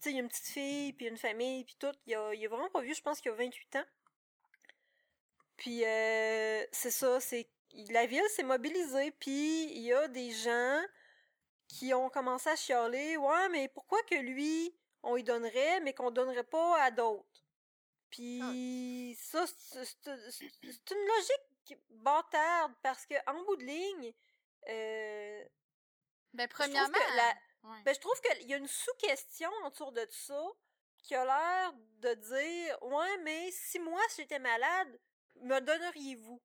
[0.02, 1.94] Tu il y a une petite fille, puis une famille, puis tout.
[2.06, 3.86] Il a, il vraiment pas vu, je pense qu'il a 28 ans.
[5.56, 7.50] Puis euh, c'est ça, c'est
[7.92, 10.82] la ville s'est mobilisée, puis il y a des gens
[11.70, 16.12] qui ont commencé à chialer, ouais, mais pourquoi que lui on y donnerait, mais qu'on
[16.12, 17.46] donnerait pas à d'autres.
[18.10, 24.14] Puis ça, c'est une logique bâtarde parce que en bout de ligne,
[24.68, 25.46] euh,
[26.34, 26.98] ben premièrement,
[27.64, 30.42] ben, je trouve qu'il y a une sous-question autour de ça
[30.98, 35.00] qui a l'air de dire, ouais, mais si moi j'étais malade,
[35.42, 36.42] me donneriez-vous?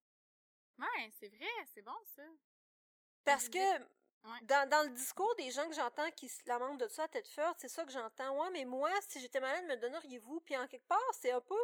[0.79, 2.23] Ouais, c'est vrai, c'est bon ça.
[3.25, 3.59] Parce que
[4.43, 7.29] dans, dans, le discours des gens que j'entends qui se lamentent de ça à tête
[7.29, 8.41] forte, c'est ça que j'entends.
[8.41, 10.41] Ouais, mais moi, si j'étais malade, me donneriez-vous?
[10.41, 11.59] Puis en quelque part, c'est un peu.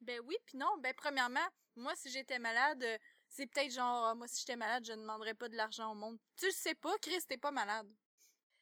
[0.00, 0.76] Ben oui, puis non.
[0.78, 4.84] Ben premièrement, moi, si j'étais malade, euh, c'est peut-être genre, ah, moi, si j'étais malade,
[4.84, 6.18] je ne demanderais pas de l'argent au monde.
[6.36, 7.88] Tu le sais pas, Chris, t'es pas malade.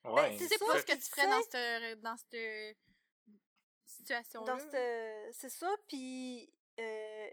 [0.04, 0.30] Ouais.
[0.30, 2.76] Ben, tu sais pas ce que tu ferais dans cette, dans cette
[3.86, 4.56] situation-là.
[4.56, 6.52] Dans C'est ça, puis.
[6.78, 7.30] Euh,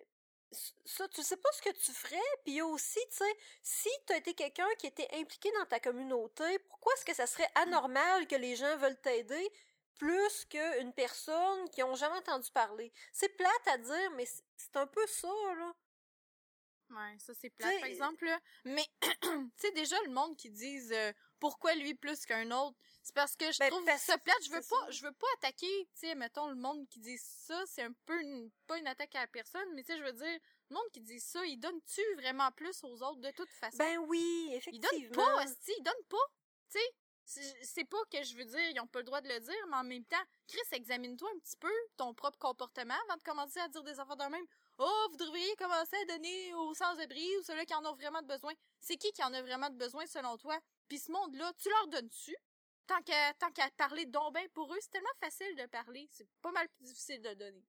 [0.85, 4.17] ça, tu sais pas ce que tu ferais, puis aussi, tu sais, si tu as
[4.17, 8.35] été quelqu'un qui était impliqué dans ta communauté, pourquoi est-ce que ça serait anormal que
[8.35, 9.49] les gens veulent t'aider
[9.95, 12.91] plus qu'une personne qui ont jamais entendu parler?
[13.11, 15.73] C'est plate à dire, mais c'est un peu ça, là.
[16.89, 18.27] Ouais, ça c'est plate, par exemple,
[18.65, 18.87] Mais,
[19.21, 23.35] tu sais, déjà, le monde qui disent euh, pourquoi lui plus qu'un autre, c'est parce
[23.35, 24.43] que je ben, trouve ça plate.
[24.43, 27.61] Je veux pas, je veux pas attaquer, tu sais, mettons, le monde qui dit ça,
[27.65, 28.19] c'est un peu
[28.67, 31.01] pas une attaque à la personne, mais tu sais, je veux dire, le monde qui
[31.01, 33.77] dit ça, il donne-tu vraiment plus aux autres de toute façon?
[33.77, 34.89] Ben oui, effectivement.
[34.93, 36.17] Il donne pas, aussi, il donne pas,
[36.71, 36.93] tu sais.
[37.61, 39.77] C'est pas que je veux dire, ils ont pas le droit de le dire, mais
[39.77, 43.67] en même temps, Chris, examine-toi un petit peu ton propre comportement avant de commencer à
[43.67, 44.45] dire des affaires de même.
[44.79, 48.51] Oh, vous devriez commencer à donner aux sans-abri ou ceux-là qui en ont vraiment besoin.
[48.79, 50.57] C'est qui qui en a vraiment besoin selon toi?
[50.87, 52.35] Puis ce monde-là, tu leur donnes-tu?
[52.89, 56.09] Tant qu'à tant qu'à parler donc ben pour eux, c'est tellement facile de parler.
[56.11, 57.63] C'est pas mal plus difficile de donner.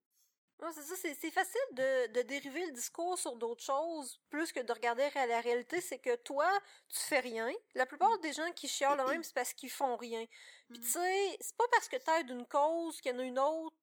[0.59, 4.59] Non, c'est ça, c'est facile de, de dériver le discours sur d'autres choses plus que
[4.59, 5.79] de regarder à la réalité.
[5.79, 6.49] C'est que toi,
[6.89, 7.51] tu fais rien.
[7.75, 10.25] La plupart des gens qui chialent même, c'est parce qu'ils font rien.
[10.69, 13.39] Puis tu sais, c'est pas parce que t'aides une cause qu'il y en a une
[13.39, 13.75] autre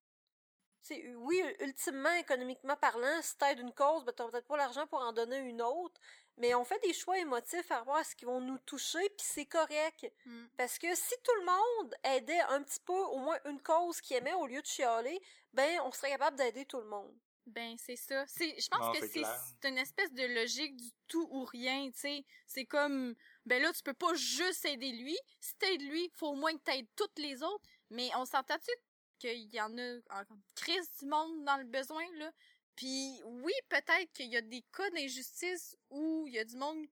[1.16, 5.12] oui, ultimement, économiquement parlant, si t'aides une cause, ben, t'as peut-être pas l'argent pour en
[5.12, 6.01] donner une autre,
[6.38, 9.46] mais on fait des choix émotifs à voir ce qui vont nous toucher, puis c'est
[9.46, 10.11] correct.
[10.24, 10.46] Mm.
[10.57, 14.14] Parce que si tout le monde aidait un petit peu, au moins une cause qui
[14.14, 15.20] aimait au lieu de chialer,
[15.53, 17.12] ben, on serait capable d'aider tout le monde.
[17.46, 18.24] Ben, c'est ça.
[18.27, 22.24] je pense que c'est une espèce de logique du tout ou rien, tu sais.
[22.46, 23.14] C'est comme,
[23.46, 25.16] ben là, tu peux pas juste aider lui.
[25.40, 27.64] Si t'aides lui, faut au moins que t'aides toutes les autres.
[27.90, 28.70] Mais on s'entend-tu
[29.18, 30.24] qu'il y en a en
[30.55, 32.31] crise du monde dans le besoin, là?
[32.79, 36.87] Puis oui, peut-être qu'il y a des cas d'injustice où il y a du monde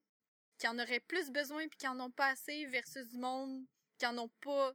[0.57, 3.63] qui en aurait plus besoin puis qui en ont pas assez versus du monde
[3.97, 4.73] qui en ont pas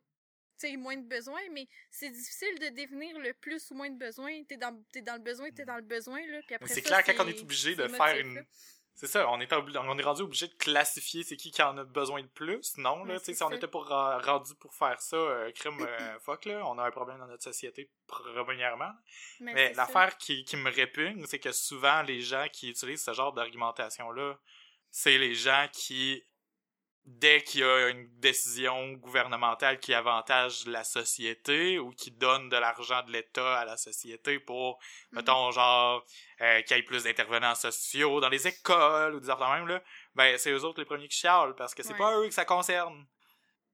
[0.59, 3.98] tu sais moins de besoin mais c'est difficile de définir le plus ou moins de
[3.98, 4.42] besoin.
[4.44, 7.05] T'es dans t'es dans le besoin t'es dans le besoin là puis après c'est clair
[7.05, 8.42] quand on est obligé de faire une
[8.94, 11.85] c'est ça, on est, on est rendu obligé de classifier c'est qui qui en a
[11.85, 15.16] besoin de plus, non, là, tu sais, si on était pour, rendu pour faire ça,
[15.16, 18.92] euh, crime, euh, fuck, là, on a un problème dans notre société, premièrement.
[19.40, 23.33] Mais, l'affaire qui, qui me répugne, c'est que souvent, les gens qui utilisent ce genre
[23.33, 24.38] d'argumentation-là,
[24.90, 26.22] c'est les gens qui
[27.05, 32.57] dès qu'il y a une décision gouvernementale qui avantage la société ou qui donne de
[32.57, 34.79] l'argent de l'État à la société pour,
[35.11, 35.19] mhm.
[35.19, 36.05] mettons, genre,
[36.41, 39.83] euh, qu'il y ait plus d'intervenants sociaux dans les écoles ou des affaires même, là,
[40.15, 42.45] ben, c'est eux autres les premiers qui chialent parce que c'est pas eux que ça
[42.45, 43.07] concerne.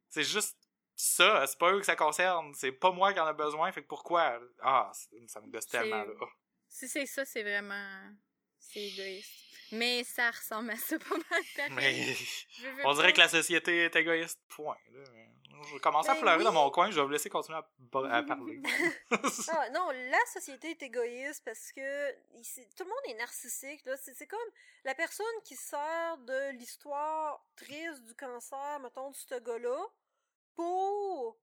[0.09, 0.57] C'est juste
[0.95, 2.55] ça, c'est pas eux que ça concerne.
[2.55, 4.41] C'est pas moi qui en a besoin, fait que pourquoi?
[4.63, 4.91] Ah,
[5.27, 6.15] ça me gosse tellement, là.
[6.69, 8.11] Si c'est ça, c'est vraiment...
[8.73, 9.33] C'est égoïste.
[9.73, 12.15] Mais ça ressemble à ça pas mal Mais
[12.85, 14.77] on dirait que la société est égoïste, point.
[15.67, 16.45] Je vais commencer à Ben pleurer oui.
[16.45, 18.63] dans mon coin, je vais vous laisser continuer à, à parler.
[19.11, 22.13] Ah, non, la société est égoïste parce que
[22.77, 23.85] tout le monde est narcissique.
[23.85, 23.97] là.
[23.97, 24.39] C'est c'est comme
[24.85, 29.85] la personne qui sert de l'histoire triste du cancer, mettons, de ce gars-là,
[30.55, 31.37] pour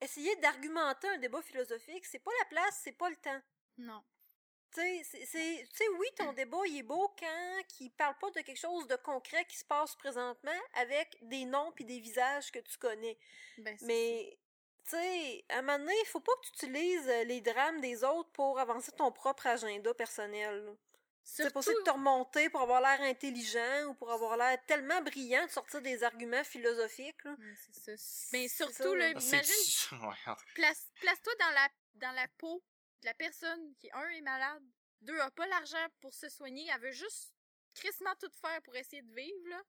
[0.00, 2.04] essayer d'argumenter un débat philosophique.
[2.06, 3.40] C'est pas la place, c'est pas le temps.
[3.78, 4.02] Non.
[4.72, 8.16] Tu sais, c'est- c'est- tu sais, oui, ton débat, il est beau quand il parle
[8.18, 11.98] pas de quelque chose de concret qui se passe présentement avec des noms puis des
[11.98, 13.18] visages que tu connais.
[13.58, 14.38] Ben, Mais,
[14.84, 17.80] tu sais, à un moment donné, il faut pas que tu utilises euh, les drames
[17.80, 20.76] des autres pour avancer ton propre agenda personnel.
[21.22, 25.00] C'est pas Surtout- de te remonter pour avoir l'air intelligent ou pour avoir l'air tellement
[25.02, 27.22] brillant de sortir des arguments philosophiques.
[27.24, 27.32] là.
[27.32, 28.28] Ouais, c'est ça.
[28.32, 29.20] Mais C'est surtout, ça, là, là.
[29.20, 29.54] C'est- imagine,
[30.54, 32.62] place, place-toi dans la, dans la peau
[33.02, 34.62] la personne qui, un, est malade,
[35.00, 37.34] deux, a pas l'argent pour se soigner, elle veut juste
[37.74, 39.62] crissement tout faire pour essayer de vivre, là,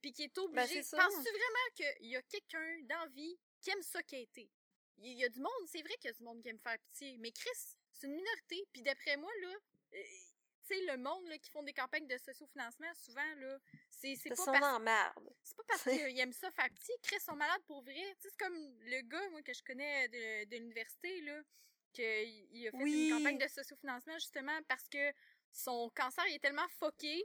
[0.00, 0.76] puis qui est obligée.
[0.76, 0.98] Ben, ça.
[0.98, 4.50] Penses-tu vraiment qu'il y a quelqu'un dans vie qui aime ça quêter?
[4.98, 6.78] Il y a du monde, c'est vrai qu'il y a du monde qui aime faire
[6.78, 7.50] pitié, mais Chris,
[7.92, 9.54] c'est une minorité, puis d'après moi, là,
[9.94, 10.02] euh,
[10.66, 13.58] tu sais, le monde là, qui font des campagnes de socio-financement, souvent, là,
[13.90, 15.34] c'est pas en merde.
[15.42, 17.94] c'est pas parce qu'ils aiment ça faire petit, Chris sont malades pour vrai.
[17.94, 21.42] Tu sais, c'est comme le gars, moi, que je connais de, de l'université, là,
[21.92, 23.08] qu'il il a fait Oui.
[23.08, 25.12] une campagne de sociofinancement, justement, parce que
[25.52, 27.24] son cancer, il est tellement foqué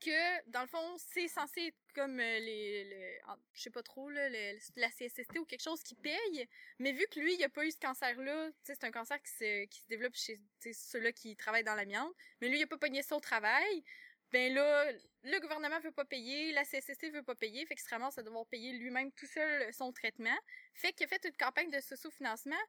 [0.00, 3.20] que, dans le fond, c'est censé être comme euh, les, les-
[3.52, 6.48] je sais pas trop, là, la CSST ou quelque chose qui paye.
[6.78, 9.20] Mais vu que lui, il a pas eu ce cancer-là, tu sais, c'est un cancer
[9.20, 10.40] qui se, qui se développe chez,
[10.72, 12.14] ceux-là qui travaillent dans l'amiante.
[12.40, 13.82] Mais lui, il a pas pogné ça au travail
[14.30, 17.88] ben là, le gouvernement veut pas payer, la CSST veut pas payer, fait qu'il se
[17.88, 20.36] ramasse à devoir payer lui-même tout seul son traitement.
[20.74, 22.60] Fait qu'il a fait une campagne de socio-financement,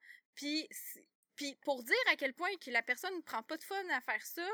[1.35, 4.25] puis pour dire à quel point la personne ne prend pas de fun à faire
[4.25, 4.47] ça,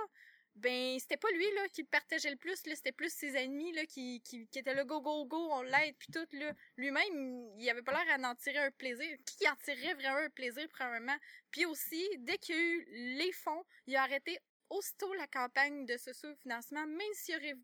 [0.55, 3.85] ben c'était pas lui là qui partageait le plus, là, c'était plus ses ennemis là
[3.85, 6.53] qui, qui, étaient là go go go, on l'aide puis tout là.
[6.77, 9.17] Lui-même, il avait pas l'air à tirer un plaisir.
[9.25, 11.17] Qui en tirerait vraiment un plaisir premièrement?
[11.51, 12.85] Puis aussi, dès qu'il y a eu
[13.17, 17.55] les fonds, il a arrêté aussitôt la campagne de socio-financement, même si aurait,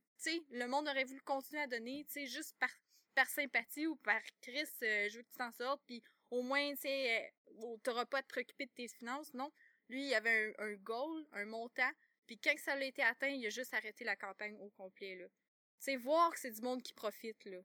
[0.51, 2.69] le monde aurait voulu continuer à donner, tu juste par,
[3.15, 6.71] par sympathie ou par Chris, euh, je veux que tu t'en sortes, puis au moins,
[6.71, 9.51] tu sais, euh, t'auras pas à te préoccuper de tes finances, non.
[9.89, 11.91] Lui, il avait un, un goal, un montant,
[12.25, 15.27] puis quand ça a été atteint, il a juste arrêté la campagne au complet, là.
[15.27, 17.59] Tu sais, voir que c'est du monde qui profite, là.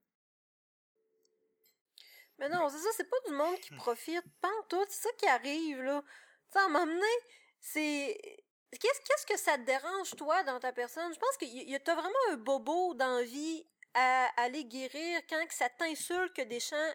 [2.38, 4.24] Mais non, c'est ça, c'est pas du monde qui profite.
[4.40, 6.02] Pas en tout, c'est ça qui arrive, là.
[6.02, 7.16] Tu sais, à m'emmener,
[7.61, 8.42] c'est.
[8.72, 11.12] Qu'est-ce qu'est-ce que ça te dérange, toi, dans ta personne?
[11.14, 15.55] Je pense que y- y- t'as vraiment un bobo d'envie à aller guérir quand que
[15.55, 16.92] ça t'insulte que des gens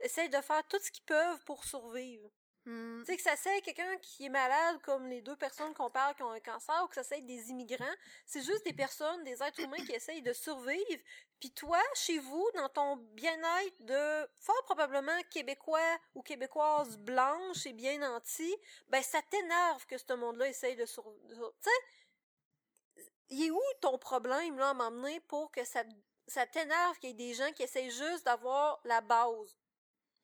[0.00, 2.30] essayent de faire tout ce qu'ils peuvent pour survivre.
[2.64, 3.00] Hmm.
[3.00, 6.14] Tu sais, que ça c'est quelqu'un qui est malade, comme les deux personnes qu'on parle
[6.14, 7.96] qui ont un cancer, ou que ça c'est des immigrants.
[8.26, 11.02] C'est juste des personnes, des êtres humains qui essayent de survivre.
[11.40, 17.72] Puis toi, chez vous, dans ton bien-être de fort probablement québécois ou québécoise blanche et
[17.72, 18.54] bien nanti,
[18.88, 21.54] ben ça t'énerve que ce monde-là essaye de survivre.
[21.62, 25.84] Tu sais, il est où ton problème, là, à m'emmener pour que ça,
[26.26, 29.56] ça t'énerve qu'il y ait des gens qui essayent juste d'avoir la base?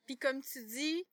[0.06, 1.06] Puis comme tu dis,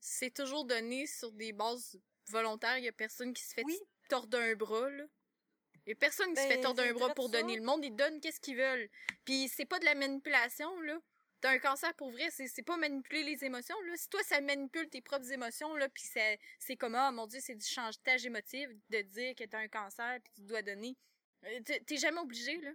[0.00, 2.78] c'est toujours donné sur des bases volontaires.
[2.78, 3.78] Il y a personne qui se fait Oui.
[4.08, 5.04] tordre un bras, là.
[5.86, 7.40] Il y a personne qui se Ben, fait tordre un bras pour ça.
[7.40, 7.56] donner.
[7.56, 8.88] Le monde, ils donnent qu'est-ce qu'ils veulent.
[9.24, 10.98] Puis c'est pas de la manipulation, là.
[11.40, 13.96] T'as un cancer pour vrai, c'est pas manipuler les émotions, là.
[13.96, 17.56] Si toi, ça manipule tes propres émotions, là, puis c'est comme, ah, mon Dieu, c'est
[17.56, 20.96] du chantage émotif de dire que t'as un cancer puis tu dois donner.
[21.44, 22.70] Euh, T'es jamais obligé, là.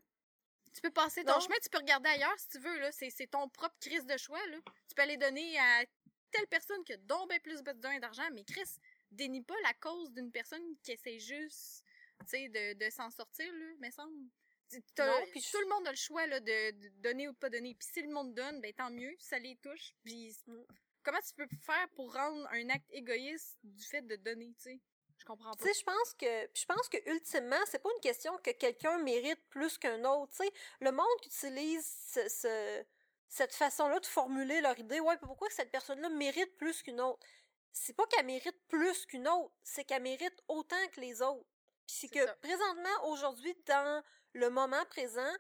[0.78, 1.40] Tu peux passer ton Non.
[1.40, 2.92] chemin, tu peux regarder ailleurs si tu veux, là.
[2.92, 4.58] C'est ton propre crise de choix, là.
[4.88, 5.84] Tu peux aller donner à
[6.30, 8.70] telle personne qui a donc bien plus besoin d'argent, mais Chris,
[9.10, 11.84] dénie pas la cause d'une personne qui essaie juste,
[12.20, 14.14] tu sais, de, de s'en sortir, là, me semble.
[14.20, 17.50] Non, je- tout le monde a le choix, là, de, de donner ou de pas
[17.50, 17.74] donner.
[17.74, 19.94] Puis si le monde donne, ben tant mieux, ça les touche.
[20.04, 20.62] Puis Mm.
[21.02, 24.80] comment tu peux faire pour rendre un acte égoïste du fait de donner, tu sais?
[25.18, 25.64] Je comprends pas.
[25.64, 28.98] Tu sais, je pense que je pense que ultimement, c'est pas une question que quelqu'un
[29.00, 30.32] mérite plus qu'un autre.
[30.32, 32.86] Tu sais, le monde qui utilise ce, ce-
[33.28, 37.26] cette façon-là de formuler leur idée, ouais, pourquoi cette personne-là mérite plus qu'une autre?
[37.74, 41.46] C'est pas qu'elle mérite plus qu'une autre, c'est qu'elle mérite autant que les autres.
[41.86, 42.34] Puis c'est que ça.
[42.36, 44.04] présentement, aujourd'hui, dans
[44.34, 45.34] le moment présent,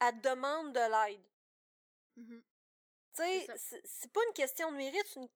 [0.00, 1.24] elle demande de l'aide.
[2.16, 2.42] Mhm.
[3.16, 3.46] Tu sais,
[3.84, 5.28] C'est pas une question de mérite, c'est une-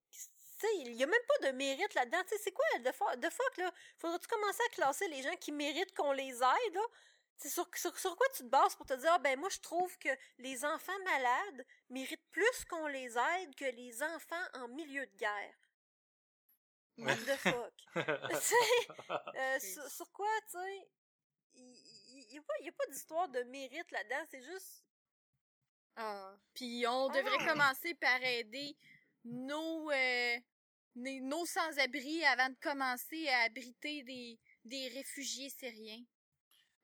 [0.74, 2.22] il y a même pas de mérite là-dedans.
[2.24, 3.72] Tu sais, c'est quoi de fuck, de fuck là?
[3.98, 6.82] Faudrait-tu commencer à classer les gens qui méritent qu'on les aide, là?
[7.36, 9.60] C'est sur, sur, sur quoi tu te bases pour te dire, ah, ben moi je
[9.60, 15.06] trouve que les enfants malades méritent plus qu'on les aide que les enfants en milieu
[15.06, 15.54] de guerre.
[16.98, 17.74] What the fuck?
[17.94, 18.88] tu sais,
[19.36, 20.88] euh, sur, sur quoi, tu sais,
[21.54, 24.84] il n'y a pas, y a pas d'histoire de mérite là-dedans, c'est juste
[25.94, 26.34] Ah.
[26.54, 27.46] Puis on devrait Ah.
[27.52, 28.76] commencer par aider
[29.24, 30.36] nos, euh,
[30.98, 36.04] nos, sans-abri avant de commencer à abriter des, des réfugiés syriens.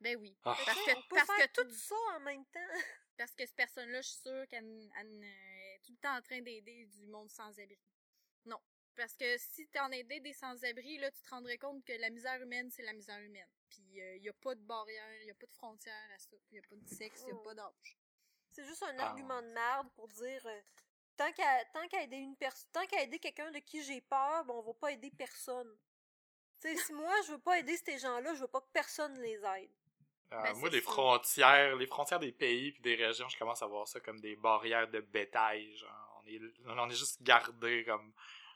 [0.01, 0.37] Ben oui.
[0.45, 0.57] Ah.
[0.67, 2.61] Parce que, on peut parce faire que tout ça en même temps.
[3.17, 6.21] Parce que cette personne-là, je suis sûre qu'elle elle, euh, est tout le temps en
[6.21, 7.79] train d'aider du monde sans-abri.
[8.45, 8.59] Non.
[8.97, 12.11] Parce que si tu en aidais des sans-abri, là, tu te rendrais compte que la
[12.11, 13.47] misère humaine, c'est la misère humaine.
[13.71, 16.37] Puis il n'y a pas de barrière, il n'y a pas de frontière à ça.
[16.51, 17.43] Il n'y a pas de sexe, il n'y a Oh.
[17.45, 17.97] pas d'âge.
[18.51, 19.11] C'est juste un Ah.
[19.11, 20.61] argument de merde pour dire euh,
[21.17, 24.45] tant qu'à tant qu'à aider une personne tant qu'à aider quelqu'un de qui j'ai peur,
[24.45, 25.71] ben on va pas aider personne.
[26.61, 29.19] Tu sais, si moi je veux pas aider ces gens-là, je veux pas que personne
[29.21, 29.71] les aide.
[30.33, 30.91] Euh, Ben, moi, les ça.
[30.91, 34.37] frontières, les frontières des pays puis des régions, je commence à voir ça comme des
[34.37, 35.77] barrières de bétail.
[35.77, 38.13] Genre, on est, on est juste gardés comme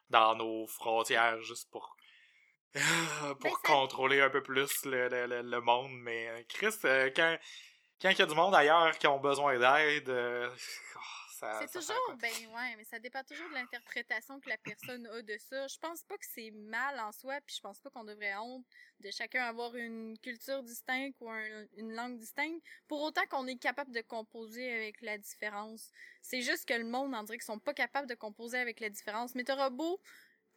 [0.08, 1.94] dans nos frontières juste pour
[2.72, 5.92] pour Ben, ça- contrôler un peu plus le, le, le, le monde.
[5.92, 7.36] Mais euh, Chris, euh, quand
[8.00, 10.48] quand il y a du monde ailleurs qui ont besoin d'aide, euh,
[10.96, 11.00] oh,
[11.38, 15.22] ça, C'est toujours, ben ouais, mais ça dépend toujours de l'interprétation que la personne a
[15.22, 15.66] de ça.
[15.68, 18.66] Je pense pas que c'est mal en soi, puis je pense pas qu'on devrait honte
[19.00, 23.56] de chacun avoir une culture distincte ou un- une langue distincte, pour autant qu'on est
[23.58, 25.90] capable de composer avec la différence.
[26.22, 28.90] C'est juste que le monde, on dirait qu'ils sont pas capables de composer avec la
[28.90, 29.34] différence.
[29.34, 30.00] Mais t'auras beau,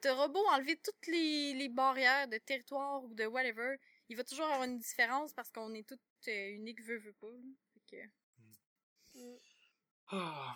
[0.01, 3.77] t'auras beau enlever toutes les, les barrières de territoire ou de whatever,
[4.09, 7.27] il va toujours avoir une différence parce qu'on est toutes euh, uniques, veut, veut pas.
[7.27, 7.49] là.
[7.73, 8.07] Fait que-
[9.13, 9.37] Mm.
[10.11, 10.55] Ah.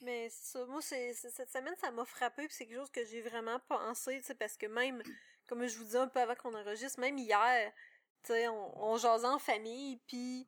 [0.00, 3.22] Mais ça, moi c'est cette semaine ça m'a frappé puis c'est quelque chose que j'ai
[3.22, 5.02] vraiment pensé, tu sais parce que même
[5.48, 7.72] comme je vous disais un peu avant qu'on enregistre, même hier,
[8.24, 10.46] tu sais on, on jasait en famille puis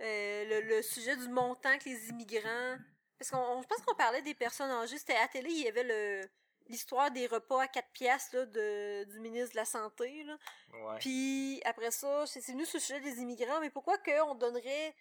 [0.00, 2.76] euh, le, le sujet du montant que les immigrants
[3.18, 5.64] parce qu'on on- je pense qu'on parlait des personnes âgées, c'était à la télé, il
[5.64, 6.28] y avait le
[6.68, 10.22] l'histoire des repas à 4 piastres là, de, du ministre de la Santé.
[10.24, 10.36] Là.
[10.74, 10.98] Ouais.
[11.00, 14.94] Puis après ça, c'est venu sur le sujet des immigrants, mais pourquoi qu'on donnerait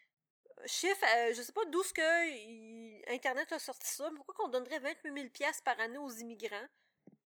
[0.65, 4.35] chiffre, euh, je sais pas d'où ce que il- Internet a sorti ça, mais pourquoi
[4.35, 6.67] qu'on donnerait 28 000 piastres par année aux immigrants?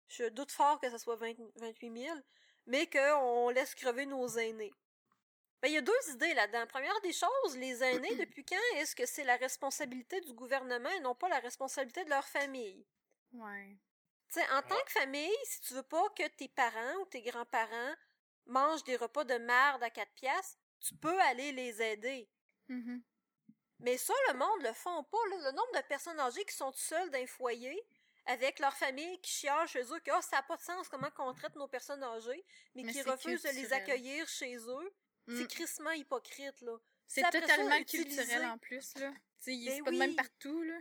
[0.09, 2.17] Je doute fort que ce soit 20 28 000,
[2.67, 4.71] mais qu'on laisse crever nos aînés.
[5.61, 6.65] Ben, il y a deux idées là-dedans.
[6.67, 10.99] Première des choses, les aînés, depuis quand est-ce que c'est la responsabilité du gouvernement et
[10.99, 12.85] non pas la responsabilité de leur famille?
[13.33, 13.77] Ouais.
[14.33, 17.21] Tu sais, en tant que famille, si tu veux pas que tes parents ou tes
[17.21, 17.93] grands-parents
[18.45, 22.29] mangent des repas de merde à 4 piastres, tu peux aller les aider.
[22.67, 23.03] Mhm.
[23.81, 25.17] Mais ça, le monde le font pas.
[25.31, 25.37] là.
[25.51, 27.83] Le nombre de personnes âgées qui sont seules dans un foyer
[28.25, 31.09] avec leur famille qui chialent chez eux, que oh, ça n'a pas de sens comment
[31.19, 34.93] on traite nos personnes âgées, mais, Mais qui refusent de les accueillir chez eux,
[35.27, 35.37] Mm.
[35.37, 36.77] c'est crissement hypocrite, là.
[37.07, 39.11] C'est ça, totalement culturel en plus, là.
[39.11, 39.17] Ben
[39.67, 40.77] c'est pas de même partout, là.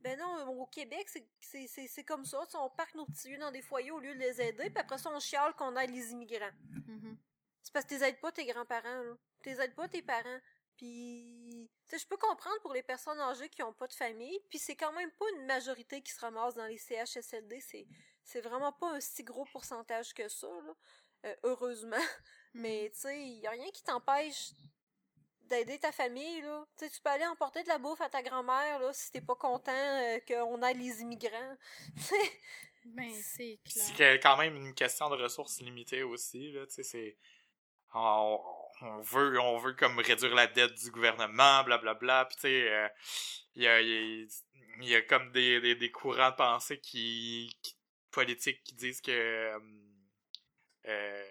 [0.00, 1.08] Ben non, au Québec,
[1.40, 2.40] c'est- comme ça.
[2.54, 4.96] On parque nos petits vieux dans des foyers au lieu de les aider, puis après
[4.98, 6.52] ça, on chiale qu'on aide les immigrants.
[6.70, 7.18] Mhm.
[7.62, 9.14] C'est parce que t'es aides pas tes grands-parents, là.
[9.42, 10.38] T'es aides pas tes parents.
[10.78, 14.38] Puis, tu sais, je peux comprendre pour les personnes âgées qui ont pas de famille,
[14.48, 17.86] puis c'est quand même pas une majorité qui se ramasse dans les CHSLD, c'est
[18.24, 20.74] c'est vraiment pas un si gros pourcentage que ça, là.
[21.26, 21.96] Euh, heureusement.
[22.54, 22.62] Mhm.
[22.62, 24.52] Mais, tu sais, y a rien qui t'empêche
[25.42, 26.64] d'aider ta famille, là.
[26.78, 29.20] Tu sais, tu peux aller emporter de la bouffe à ta grand-mère, là, si t'es
[29.20, 31.56] pas content euh, qu'on aide les immigrants.
[32.84, 34.18] Ben, c'est C'est clair.
[34.18, 37.18] que- quand même une question de ressources limitées aussi, là, tu sais, c'est...
[37.92, 38.40] On,
[38.82, 42.88] on veut, on veut comme réduire la dette du gouvernement, blablabla, puis tu sais, euh,
[43.54, 44.26] il y, a, y,
[44.80, 47.76] a, y a comme des, des, courants de pensée qui, qui-
[48.10, 49.10] politiques qui disent que...
[49.10, 49.58] euh,
[50.86, 51.24] euh,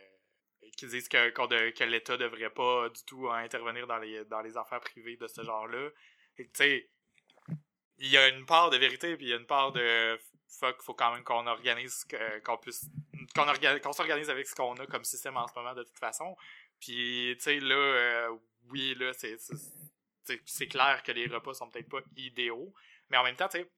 [0.78, 4.80] qui disent que, que l'État devrait pas du tout intervenir dans les, dans les affaires
[4.80, 5.90] privées de ce genre-là.
[6.36, 6.90] Tu sais,
[7.98, 10.82] il y a une part de vérité puis il y a une part de fuck
[10.82, 12.06] faut quand même qu'on organise
[12.46, 12.86] qu'on puisse
[13.36, 16.36] qu'on s'organise avec ce qu'on a comme système en ce moment de toute façon
[16.80, 18.38] puis tu sais là euh,
[18.70, 22.74] oui là c'est clair que les repas sont peut-être pas idéaux
[23.10, 23.72] mais en même temps tu sais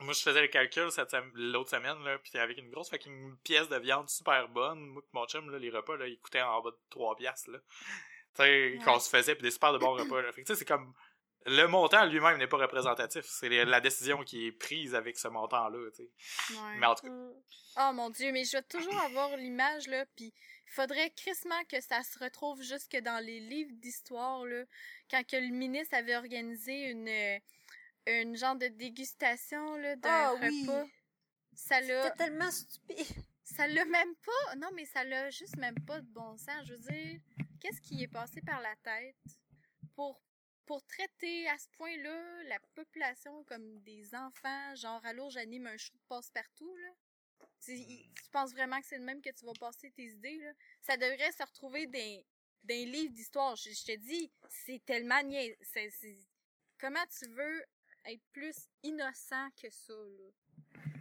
[0.00, 0.88] moi je faisais le calcul
[1.34, 5.10] l'autre semaine là puis avec une grosse fucking pièce de viande super bonne moi pis
[5.12, 7.58] mon chum là les repas là ils coûtaient en bas de 3 piastres là
[8.34, 8.78] tu sais Ouais.
[8.84, 10.66] qu'on se faisait puis des super de bons repas là fait que tu sais c'est
[10.66, 10.94] comme
[11.46, 13.24] le montant lui-même n'est pas représentatif.
[13.24, 16.54] C'est la décision qui est prise avec ce montant-là, tu sais.
[16.54, 16.78] Ouais.
[16.78, 17.34] Mais en tout cas, mm.
[17.78, 20.32] Oh mon dieu, mais je vais toujours avoir l'image, là, puis
[20.66, 24.64] faudrait crissement que ça se retrouve jusque dans les livres d'histoire, là,
[25.10, 27.38] quand que le ministre avait organisé une, euh,
[28.06, 30.84] une genre de dégustation, là, d'un Ah repas.
[30.84, 30.90] oui.
[31.54, 33.06] Ça l'a, C'était tellement stupide.
[33.44, 36.66] ça l'a même pas, non, mais ça l'a juste même pas de bon sens.
[36.66, 37.20] Je veux dire,
[37.60, 39.16] qu'est-ce qui est passé par la tête
[39.94, 40.20] pour,
[40.66, 45.94] pour traiter à ce point-là la population comme des enfants, genre, allô, j'anime un show
[45.94, 46.90] de passe-partout, là?
[47.64, 50.38] Tu, y- tu penses vraiment que c'est le même que tu vas passer tes idées,
[50.38, 50.52] là?
[50.82, 52.22] Ça devrait se retrouver dans,
[52.64, 53.56] dans les livres d'histoire.
[53.56, 55.56] Je, je te dis, c'est tellement niais.
[55.62, 56.26] c'est- c'est-
[56.78, 57.64] comment tu veux
[58.04, 60.30] être plus innocent que ça, là?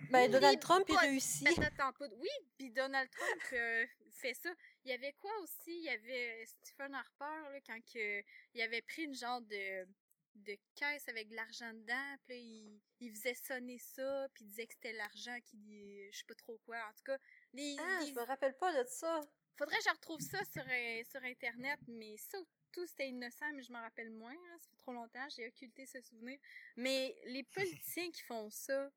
[0.10, 1.46] Ben, Oui, Donald Trump, il réussit.
[2.18, 4.54] Oui, puis Donald Trump euh, fait ça.
[4.84, 5.72] Il y avait quoi aussi?
[5.78, 8.24] Il y avait Stephen Harper, là, quand que,
[8.54, 9.88] il avait pris une genre de,
[10.36, 14.48] de caisse avec de l'argent dedans, puis là, il, il faisait sonner ça, puis il
[14.48, 16.08] disait que c'était l'argent qui...
[16.12, 16.78] Je sais pas trop quoi.
[16.90, 17.18] En tout cas,
[17.54, 19.22] les, Ah, les- je me rappelle pas de ça.
[19.58, 22.38] faudrait que je retrouve ça sur, euh, sur Internet, mais ça,
[22.72, 24.34] tout c'était innocent, mais je m'en rappelle moins.
[24.34, 24.58] là.
[24.60, 26.38] Ça fait trop longtemps, j'ai occulté ce souvenir.
[26.76, 27.44] Mais les
[27.84, 28.92] politiciens qui font ça,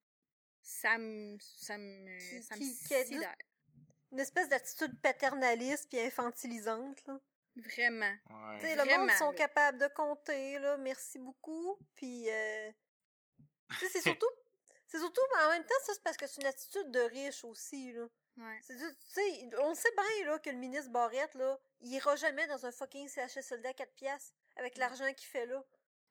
[0.60, 1.38] ça me...
[1.40, 2.18] Ça me...
[2.18, 3.36] Qui- ça me sidère.
[4.10, 7.20] Une espèce d'attitude paternaliste puis infantilisante, là.
[7.58, 8.14] Vraiment.
[8.30, 8.58] Ouais.
[8.60, 9.36] Tu sais, le monde Vraiment, sont là.
[9.36, 10.76] capables de compter, là.
[10.76, 11.78] Merci beaucoup.
[11.94, 12.70] Puis, euh,
[13.80, 14.30] c'est surtout,
[14.86, 17.44] c'est surtout, mais en même temps, ça, c'est parce que c'est une attitude de riche
[17.44, 18.06] aussi, là.
[18.36, 18.60] Ouais.
[18.68, 18.96] Juste,
[19.58, 23.08] on sait bien, là, que le ministre Barrette, là, il ira jamais dans un fucking
[23.08, 25.64] CHSLD à 4 piastres avec l'argent qu'il fait là.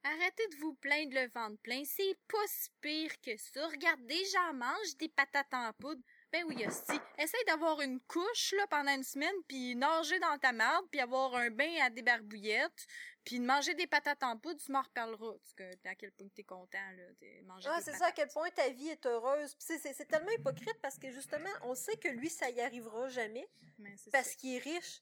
[0.04, 3.66] Arrêtez de vous plaindre le ventre plein, c'est pas si pire que ça.
[3.68, 6.02] Regardez, j'en mange des patates en poudre.
[6.32, 6.62] Ben oui.
[6.62, 11.34] Essaye d'avoir une couche, là, pendant une semaine, puis nager dans ta marde, puis avoir
[11.36, 12.86] un bain à des barbouillettes,
[13.24, 15.36] puis de manger des patates en poudre, tu m'en reparleras.
[15.56, 18.50] Que, à quel point t'es content, là, de manger Ah, c'est ça, à quel point
[18.52, 19.56] ta vie est heureuse.
[19.56, 23.48] Puis c'est- tellement hypocrite parce que justement, on sait que lui, ça y arrivera jamais
[23.80, 25.02] Mais parce qu'il est riche.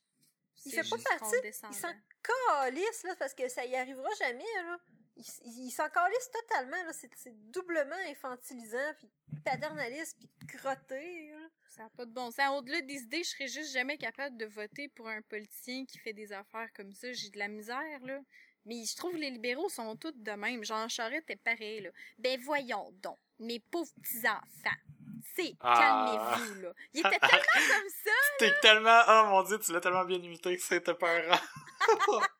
[0.65, 1.35] il fait pas partie-.
[1.43, 4.77] Il s'en calisse, là, parce que ça y arrivera jamais, là.
[5.17, 6.91] Il, s- il, il s'en calisse totalement, là.
[6.93, 9.09] C'est c'est doublement infantilisant, puis
[9.45, 11.47] paternaliste, puis crotté, là.
[11.69, 12.57] Ça n'a pas de bon sens.
[12.59, 16.13] Au-delà des idées, je serais juste jamais capable de voter pour un politicien qui fait
[16.13, 17.11] des affaires comme ça.
[17.13, 18.19] J'ai de la misère, là.
[18.65, 20.63] Mais je trouve que les libéraux sont tous de même.
[20.63, 21.89] Jean Charest est pareil, là.
[22.17, 24.77] Ben voyons donc, mes pauvres petits-enfants.
[25.35, 25.75] C'est, Ah.
[26.37, 26.73] calmez-vous, là.
[26.93, 28.11] Il était tellement comme ça.
[28.39, 29.01] T'es tellement.
[29.07, 31.37] Oh mon dieu, tu l'as tellement bien imité que c'était peurant.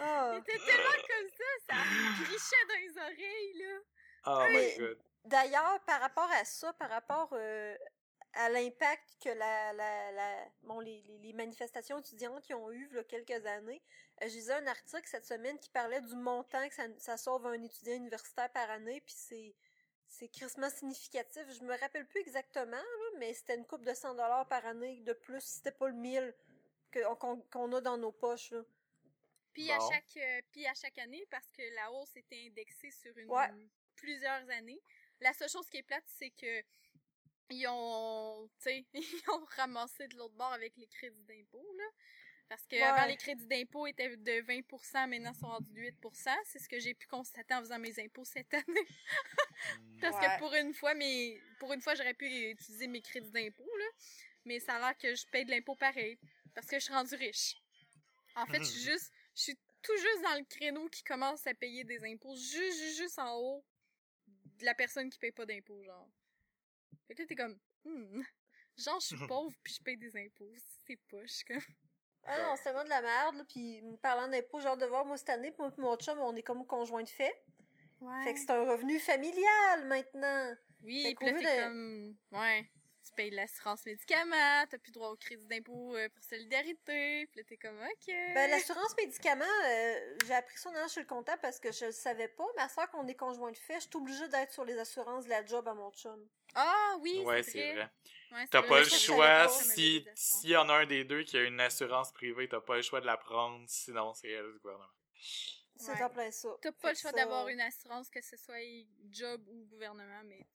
[0.00, 0.32] Ah.
[0.34, 1.44] Il était tellement comme ça.
[1.68, 3.78] Ça grichait dans les oreilles, là.
[4.26, 4.98] Oh Mais- my god.
[5.24, 7.76] D'ailleurs, par rapport à ça, par rapport euh,
[8.32, 12.88] à l'impact que la, la, la bon, les, les, les manifestations étudiantes qui ont eu
[12.90, 13.82] il y a quelques années,
[14.22, 17.46] euh, j'ai lu un article cette semaine qui parlait du montant que ça, ça sauve
[17.46, 19.54] un étudiant universitaire par année, puis c'est
[20.08, 21.42] c'est crissement significatif.
[21.52, 25.00] Je me rappelle plus exactement, là, mais c'était une coupe de 100 dollars par année
[25.02, 26.34] de plus, si c'était pas le 1000
[26.90, 28.50] que- qu'on qu'on a dans nos poches.
[28.52, 28.62] Là.
[29.60, 33.16] Puis, à chaque, euh, puis à chaque année, parce que la hausse était indexée sur
[33.18, 33.50] une, Ouais.
[33.96, 34.80] plusieurs années,
[35.20, 36.62] la seule chose qui est plate, c'est que
[37.50, 41.84] ils ont, tu sais, ils ont ramassé de l'autre bord avec les crédits d'impôt, là.
[42.48, 42.82] Parce que Ouais.
[42.82, 45.96] avant, les crédits d'impôt étaient de 20 maintenant sont rendus de 8
[46.44, 48.64] C'est ce que j'ai pu constater en faisant mes impôts cette année.
[50.00, 50.22] Parce Ouais.
[50.34, 53.84] que pour une fois, mes, pour une fois, j'aurais pu utiliser mes crédits d'impôt, là.
[54.46, 56.18] Mais ça a l'air que je paye de l'impôt pareil.
[56.54, 57.56] Parce que je suis rendue riche.
[58.34, 61.54] En fait, je suis juste, je suis tout juste dans le créneau qui commence à
[61.54, 62.34] payer des impôts.
[62.34, 63.64] Juste, juste, juste en haut
[64.58, 66.08] de la personne qui paye pas d'impôts, genre.
[67.06, 68.22] Fait que là, t'es comme, hmm.
[68.76, 70.52] Genre, je suis pauvre puis je paye des impôts.
[70.86, 71.62] C'est suis comme.
[72.24, 75.16] Ah non, c'est vraiment de la merde, là, puis parlant d'impôts, hâte de voir, moi,
[75.16, 77.34] cette année, moi et mon chum, on est comme conjoint de fait.
[78.00, 78.24] Ouais.
[78.24, 80.54] Fait que c'est un revenu familial, maintenant.
[80.82, 82.70] Oui, là, t'es de- comme, ouais,
[83.10, 87.44] tu payes l'assurance médicaments, t'as plus droit au crédit d'impôt euh, pour solidarité, puis là,
[87.46, 88.06] t'es comme, ok.
[88.34, 91.86] Ben, l'assurance médicaments, euh, j'ai appris ça en allant chez le comptable parce que je
[91.86, 92.44] le savais pas.
[92.56, 95.30] Ma soeur, qu'on est conjoint de fait, je suis obligée d'être sur les assurances de
[95.30, 96.28] la job à mon chum.
[96.54, 97.74] Ah oui, Ouais, c'est vrai.
[97.74, 97.90] vrai.
[98.32, 101.22] Ouais, c'est T'as vrai, pas le choix, si s'il y en a un des deux
[101.24, 104.52] qui a une assurance privée, t'as pas le choix de la prendre, sinon c'est elle
[104.52, 104.88] du gouvernement.
[105.76, 106.02] C'est Ouais.
[106.02, 106.48] en plein ça.
[106.60, 108.56] T'as Fait pas le choix ça- d'avoir une assurance, que ce soit
[109.10, 110.46] job ou gouvernement, mais.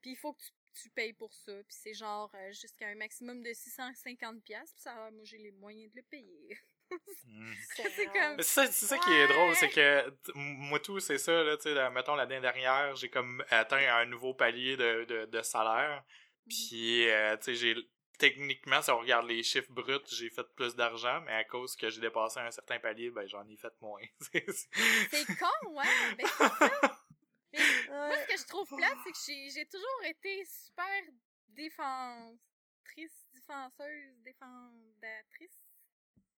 [0.00, 0.50] Puis il faut que tu,
[0.80, 1.52] tu payes pour ça.
[1.66, 4.42] Puis c'est genre euh, jusqu'à un maximum de 650$.
[4.44, 6.58] Puis ça, moi, j'ai les moyens de le payer.
[7.24, 7.52] Mm.
[7.76, 8.36] c'est comme.
[8.36, 11.42] Mais c'est ça, c'est ça qui est drôle, c'est que t- moi tout, c'est ça,
[11.44, 15.42] là, tu sais, mettons l'année dernière, j'ai comme atteint un nouveau palier de, de, de
[15.42, 16.04] salaire.
[16.48, 17.76] Puis, euh, tu sais, j'ai
[18.18, 21.88] techniquement, si on regarde les chiffres bruts, j'ai fait plus d'argent, mais à cause que
[21.88, 24.02] j'ai dépassé un certain palier, ben j'en ai fait moins.
[24.20, 25.84] C'est- con, ouais.
[26.18, 26.98] Ben, c'est ça.
[27.52, 31.02] Moi, ce que je trouve plate, c'est que j'ai toujours été super
[31.48, 35.60] défentrice, défenseuse, défendatrice.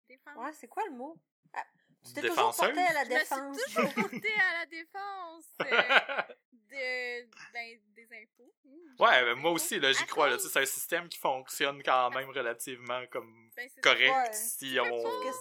[0.09, 0.37] Défense.
[0.37, 1.17] Ouais, c'est quoi le mot?
[1.53, 1.65] Ah,
[2.05, 2.67] tu t'es toujours Défenseuse?
[2.75, 3.59] porté à la Je me défense.
[3.61, 5.67] suis toujours portée à la défense euh,
[6.53, 8.53] de, ben, des impôts.
[8.65, 11.09] Mmh, ouais, ben, moi aussi, là, j'y crois, là, cause- tu sais, c'est un système
[11.09, 14.33] qui fonctionne quand même relativement comme ben, correct Ouais.
[14.33, 14.85] si on...
[14.85, 14.93] Je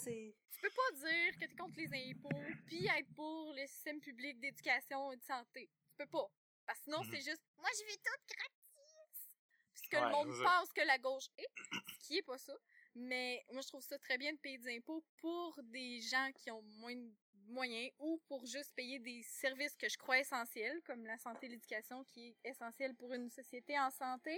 [0.06, 0.36] que.
[0.60, 4.40] Tu peux pas dire que t'es contre les impôts puis être pour le système public
[4.42, 5.70] d'éducation et de santé.
[5.92, 6.30] Tu peux pas.
[6.66, 7.12] Parce que sinon, Mhm.
[7.12, 9.38] c'est juste, moi, je vais tout gratis.
[9.74, 11.48] Puisque Ouais, le monde pense que la gauche est,
[11.94, 12.54] ce qui est pas ça.
[12.94, 16.52] Mais moi, je trouve ça très bien de payer des impôts pour des gens qui
[16.52, 17.10] ont moins de
[17.48, 21.50] moyens ou pour juste payer des services que je crois essentiels, comme la santé et
[21.50, 24.38] l'éducation qui est essentielle pour une société en santé.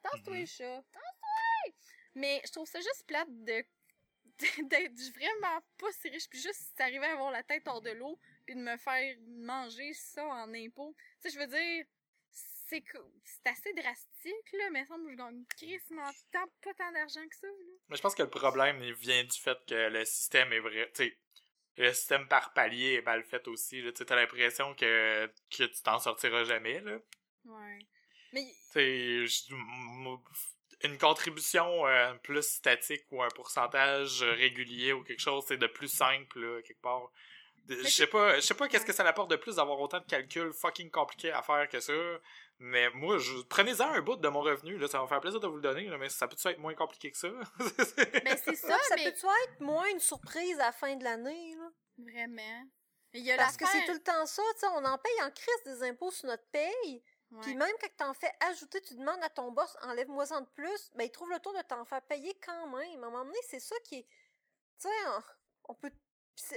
[0.00, 0.46] Tasse-toi, Mhm.
[0.46, 0.82] chat!
[0.90, 1.72] Tasse-toi!
[2.14, 3.62] Mais je trouve ça juste plate de
[4.68, 8.18] d'être vraiment pas si riche, puis juste d'arriver à avoir la tête hors de l'eau,
[8.46, 10.94] puis de me faire manger ça en impôts.
[11.22, 11.84] Tu sais, je veux dire,
[12.30, 12.84] c'est
[13.24, 17.36] c'est assez drastique, là, mais semble que je gagne crissement tant, pas tant d'argent que
[17.36, 17.74] ça, là.
[17.88, 20.90] Mais je pense que le problème il vient du fait que le système est vrai.
[20.94, 21.18] Tu sais,
[21.76, 23.82] le système par palier est mal fait aussi.
[23.82, 23.92] là.
[23.92, 26.80] Tu t'as l'impression que, que tu t'en sortiras jamais.
[26.80, 26.98] Là.
[27.44, 27.78] Ouais.
[28.32, 29.46] Mais, Tu sais,
[30.82, 35.88] une contribution euh, plus statique ou un pourcentage régulier ou quelque chose, c'est de plus
[35.88, 37.10] simple, là, quelque part.
[37.68, 40.04] Je sais pas, je sais pas qu'est-ce que ça apporte de plus d'avoir autant de
[40.04, 41.92] calculs fucking compliqués à faire que ça.
[42.58, 45.40] Mais moi, je prenez-en un bout de mon revenu, là, ça va me faire plaisir
[45.40, 47.28] de vous le donner, là, mais ça peut être moins compliqué que ça?
[47.58, 51.54] ben c'est ça, ça mais peut-tu être moins une surprise à la fin de l'année,
[51.56, 51.70] là?
[51.98, 52.66] vraiment.
[53.12, 54.98] Mais il y a Parce que c'est tout le temps ça, tu sais, on en
[54.98, 57.02] paye en crise des impôts sur notre paye.
[57.42, 61.04] Puis même quand t'en fais ajouter, tu demandes à ton boss, enlève-moi-en de plus, ben
[61.04, 63.04] il trouve le tour de t'en faire payer quand même.
[63.04, 64.02] À un moment donné, c'est ça qui est.
[64.02, 64.94] Tu sais,
[65.68, 65.92] on, peut.
[66.34, 66.56] C'est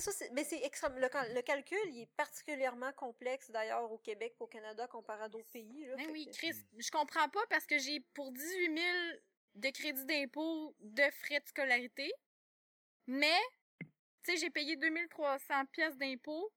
[0.00, 0.96] ça, mais c'est extrême.
[0.98, 5.28] Le, cal- le calcul, il est particulièrement complexe d'ailleurs au Québec au Canada comparé à
[5.28, 5.86] d'autres pays.
[5.86, 8.78] Là, Ben oui, que- Chris, je comprends pas parce que j'ai pour 18 000
[9.54, 12.12] de crédit d'impôt de frais de scolarité,
[13.06, 13.40] mais,
[13.80, 13.86] tu
[14.24, 16.52] sais, j'ai payé 2300 pièces d'impôt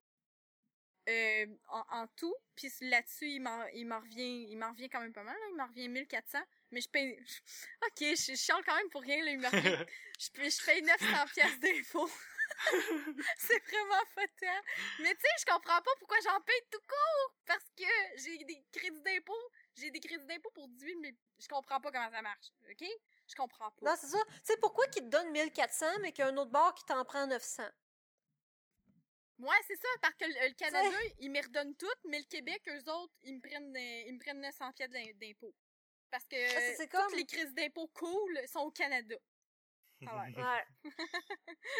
[1.09, 5.01] euh, en, en tout, puis là-dessus, il m'en il m'en revient, il m'en revient quand
[5.01, 6.39] même pas mal, là, il m'en revient 1400,
[6.71, 7.19] mais je paye...
[7.85, 9.85] Ok, je, je chiale quand même pour rien, là, il revient...
[10.19, 12.09] je, paye- je paye 900 pièces d'impôt.
[13.37, 14.61] c'est vraiment fatal.
[14.99, 17.35] Mais tu sais, je comprends pas pourquoi j'en paye tout court.
[17.45, 17.83] Parce que
[18.17, 19.51] j'ai des crédits d'impôt.
[19.75, 22.47] J'ai des crédits d'impôt pour 18 mais je comprends pas comment ça marche.
[22.69, 22.87] OK?
[23.27, 23.85] Je comprends pas.
[23.91, 24.19] Non, c'est ça.
[24.27, 26.85] Tu sais, pourquoi qu'il te donne 1400, mais qu'il y a un autre bar qui
[26.85, 27.63] t'en prend 900?
[29.39, 29.87] Ouais, c'est ça.
[30.01, 33.35] Parce que le, le Canada, ils me redonnent toutes, mais le Québec, eux autres, ils
[33.35, 35.53] me prennent, euh, ils me prennent 900 pièces d'impôt.
[36.11, 36.35] Parce que
[36.81, 39.15] Ah, comme- les crédits d'impôt cool sont au Canada.
[40.07, 40.33] Ah ouais.
[40.35, 40.91] Ouais.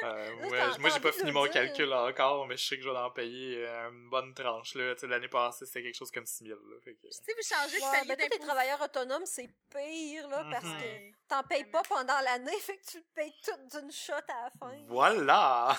[0.03, 1.53] Euh, ouais, moi, j'ai pas fini mon dire.
[1.53, 4.73] calcul encore, mais je sais que je vais en payer euh, une bonne tranche.
[4.75, 4.93] Là.
[4.95, 6.59] Tu sais, L'année passée, c'était quelque chose comme 6 000.
[6.59, 7.07] Là, fait que...
[7.11, 10.77] Si vous changez de Ouais, ben, les travailleurs autonomes, c'est pire, là, parce Mhm.
[10.79, 14.43] que t'en payes pas pendant l'année, fait que tu le payes tout d'une shot à
[14.45, 14.85] la fin.
[14.87, 15.77] Voilà!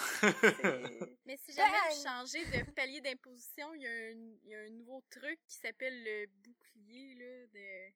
[1.26, 1.93] Mais si jamais Bang!
[1.97, 5.39] vous changez de palier d'imposition, il y, a un- il y a un nouveau truc
[5.49, 7.93] qui s'appelle le bouclier, là, de...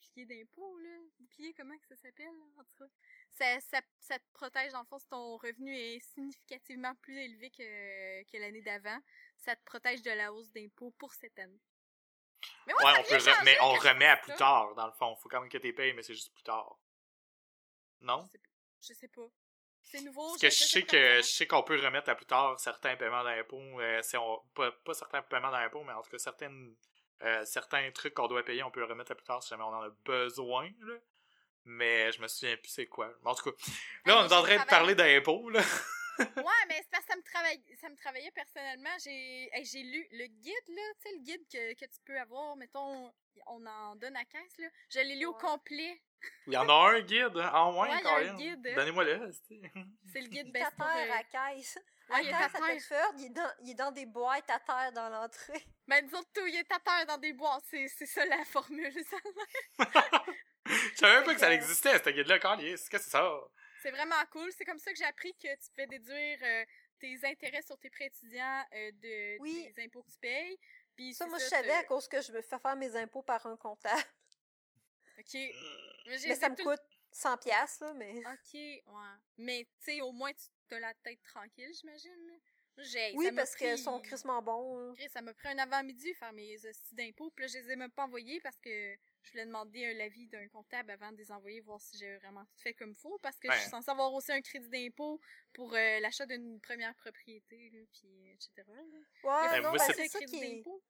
[0.00, 0.98] Bouclier d'impôt, là.
[1.20, 2.90] Bouclier, comment que ça s'appelle, là, en tout cas?
[3.34, 7.50] Ça, ça, ça te protège, dans le fond, si ton revenu est significativement plus élevé
[7.50, 8.98] que, que l'année d'avant.
[9.38, 11.60] Ça te protège de la hausse d'impôt pour cette année.
[12.66, 14.38] Mais moi, Ouais, on peut re- mais on remet à plus ça.
[14.38, 15.16] tard, dans le fond.
[15.16, 16.78] Faut quand même que tu payes, mais c'est juste plus tard.
[18.00, 18.24] Non?
[18.80, 19.26] Je sais pas.
[19.82, 20.28] C'est nouveau.
[20.28, 23.24] Parce que je sais que je sais qu'on peut remettre à plus tard certains paiements
[23.24, 23.80] d'impôts.
[23.80, 26.76] euh, si on, pas, pas certains paiements d'impôts, mais en tout cas certaines,
[27.22, 29.64] euh, certains trucs qu'on doit payer, on peut le remettre à plus tard si jamais
[29.64, 30.70] on en a besoin.
[30.80, 30.94] Là.
[31.64, 33.12] Mais je me souviens plus c'est quoi.
[33.22, 33.56] Mais en tout cas,
[34.06, 35.48] là, on est en train de parler d'impôts.
[35.50, 35.60] Là.
[36.18, 38.90] Ouais, mais c'est parce que ça me travaille, ça me travaillait personnellement.
[39.02, 42.18] J'ai, hey, j'ai lu le guide là, tu sais le guide que, que tu peux
[42.18, 43.12] avoir, mettons,
[43.46, 44.68] on en donne à caisse là.
[44.90, 46.02] Je l'ai lu au complet.
[46.46, 48.74] Il y en a un guide, hein, en moins, Ouais, il y a un guide.
[48.76, 49.32] Donnez-moi-le.
[49.48, 49.60] c'est-
[50.12, 50.86] C'est le guide Il est à best pour.
[50.86, 51.78] terre à caisse.
[52.10, 54.60] Ah, il est à caisse à il est, dans, il est dans des boîtes à
[54.60, 55.64] terre dans l'entrée.
[55.88, 57.64] Ben nous autres tout, il est à terre dans des boîtes.
[57.70, 58.92] C'est, c'est ça la formule.
[59.04, 59.16] ça.
[60.66, 62.38] Je savais pas que ça que- existait, ce guide-là.
[62.38, 63.30] Qu'est-ce que c'est ça?
[63.82, 64.50] C'est vraiment cool.
[64.56, 66.64] C'est comme ça que j'ai appris que tu pouvais déduire euh,
[67.00, 69.72] tes intérêts sur tes prêts étudiants euh, de Oui.
[69.74, 70.58] des impôts que tu payes.
[70.94, 73.22] Puis Ça, c'est moi, je savais à cause que je me fais faire mes impôts
[73.22, 74.02] par un comptable.
[75.18, 75.34] Ok.
[76.06, 76.80] Mais, ça me tout- coûte
[77.12, 78.14] 100 piastres, là, mais...
[78.26, 78.82] Ok, ouais.
[79.38, 80.32] Mais, tu sais, au moins,
[80.68, 82.40] tu as la tête tranquille, j'imagine.
[83.14, 84.78] Oui, ça parce qu'elles pris- sont crissement bons.
[84.92, 84.94] hein.
[85.12, 87.30] Ça m'a pris un avant-midi faire mes hosties d'impôts.
[87.30, 88.94] Puis là, je les ai même pas envoyés parce que
[89.24, 92.44] je voulais demander un avis d'un comptable avant de les envoyer, voir si j'ai vraiment
[92.44, 93.18] tout fait comme faut.
[93.22, 95.20] Parce que je suis censée avoir aussi un crédit d'impôt
[95.52, 98.50] pour euh, l'achat d'une première propriété, là, puis etc.
[98.68, 98.74] là.
[99.52, 100.56] Ouais, non, moi, ben, c'est- ça crédit qui est...
[100.56, 100.82] d'impôt.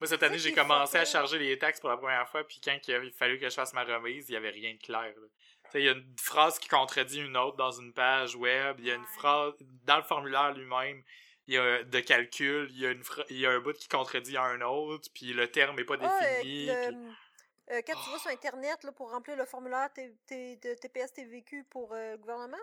[0.00, 1.10] Moi, cette année, j'ai commencé à fucké.
[1.12, 3.72] charger les taxes pour la première fois, puis quand il a fallu que je fasse
[3.72, 5.02] ma remise, il y avait rien de clair.
[5.02, 5.26] là.
[5.64, 8.76] Tu sais, il y a une phrase qui contredit une autre dans une page web,
[8.78, 9.06] il y a une Ouais.
[9.16, 11.02] phrase dans le formulaire lui-même,
[11.48, 13.88] il y a de calcul, il y a une il y a un bout qui
[13.88, 15.98] contredit un autre, puis le terme est pas euh,
[16.40, 16.66] défini.
[16.66, 16.96] le- puis-
[17.70, 21.12] euh, quand tu vas sur Internet là, pour remplir le formulaire T- T- de TPS
[21.12, 22.56] TVQ pour euh, le gouvernement,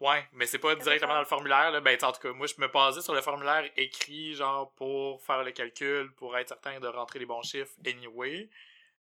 [0.00, 1.80] Ouais, mais c'est pas directement dans le formulaire, là.
[1.82, 5.44] Ben, en tout cas, moi, je me basais sur le formulaire écrit, genre, pour faire
[5.44, 8.48] le calcul, pour être certain de rentrer les bons chiffres anyway.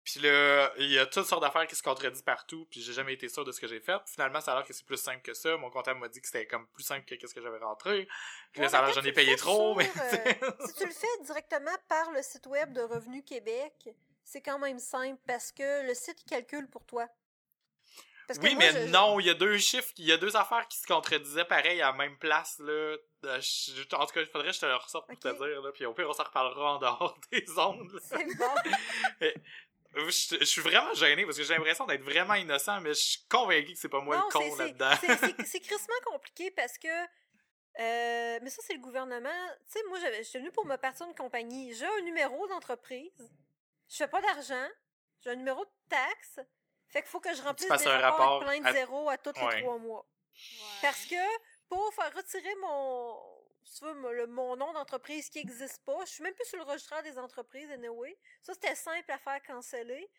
[0.05, 3.15] Puis là, il y a toutes sortes d'affaires qui se contredisent partout, puis j'ai jamais
[3.15, 3.99] été sûr de ce que j'ai fait.
[4.07, 5.57] Finalement, ça a l'air que c'est plus simple que ça.
[5.57, 8.07] Mon comptable m'a dit que c'était comme plus simple que qu'est-ce que j'avais rentré.
[8.53, 9.89] Puis là, ça a l'air quand j'en ai payé trop, mais...
[9.89, 13.89] euh, si tu le fais directement par le site web de Revenu Québec,
[14.25, 17.07] c'est quand même simple parce que le site calcule pour toi.
[18.27, 20.17] Parce que Oui, moi, mais je- non, il y a deux chiffres, il y a
[20.17, 22.73] deux affaires qui se contredisaient pareil à la même place, là.
[23.25, 25.61] Euh, je- En tout cas, il faudrait que je te le ressorte pour te dire,
[25.61, 25.71] là.
[25.75, 28.01] Puis au pire, on s'en reparlera en dehors des ondes.
[28.03, 28.55] C'est bon.
[29.97, 33.25] Je, je suis vraiment gêné parce que j'ai l'impression d'être vraiment innocent, mais je suis
[33.29, 34.91] convaincu que c'est pas moi Non, le con c'est- là-dedans.
[35.01, 36.89] c'est- c'est- C'est crissement compliqué parce que.
[37.81, 39.31] euh, mais ça, c'est le gouvernement.
[39.67, 41.75] Tu sais, moi, j'avais- j'étais venue pour me partir d'une compagnie.
[41.75, 43.31] J'ai un numéro d'entreprise.
[43.89, 44.69] Je fais pas d'argent.
[45.23, 46.41] J'ai un numéro de taxe.
[46.89, 49.19] Fait qu'il faut que je remplisse des un rapports rapport plein de à- zéros à
[49.19, 49.57] tous Ouais.
[49.57, 50.07] les trois mois.
[50.35, 50.65] Ouais.
[50.83, 51.17] Parce que
[51.69, 53.34] pour faire retirer mon,
[53.65, 56.45] si tu veux, mon- le- mon nom d'entreprise qui n'existe pas, je suis même plus
[56.47, 58.17] sur le registre des entreprises, anyway.
[58.43, 60.11] Ça, c'était simple à faire canceller.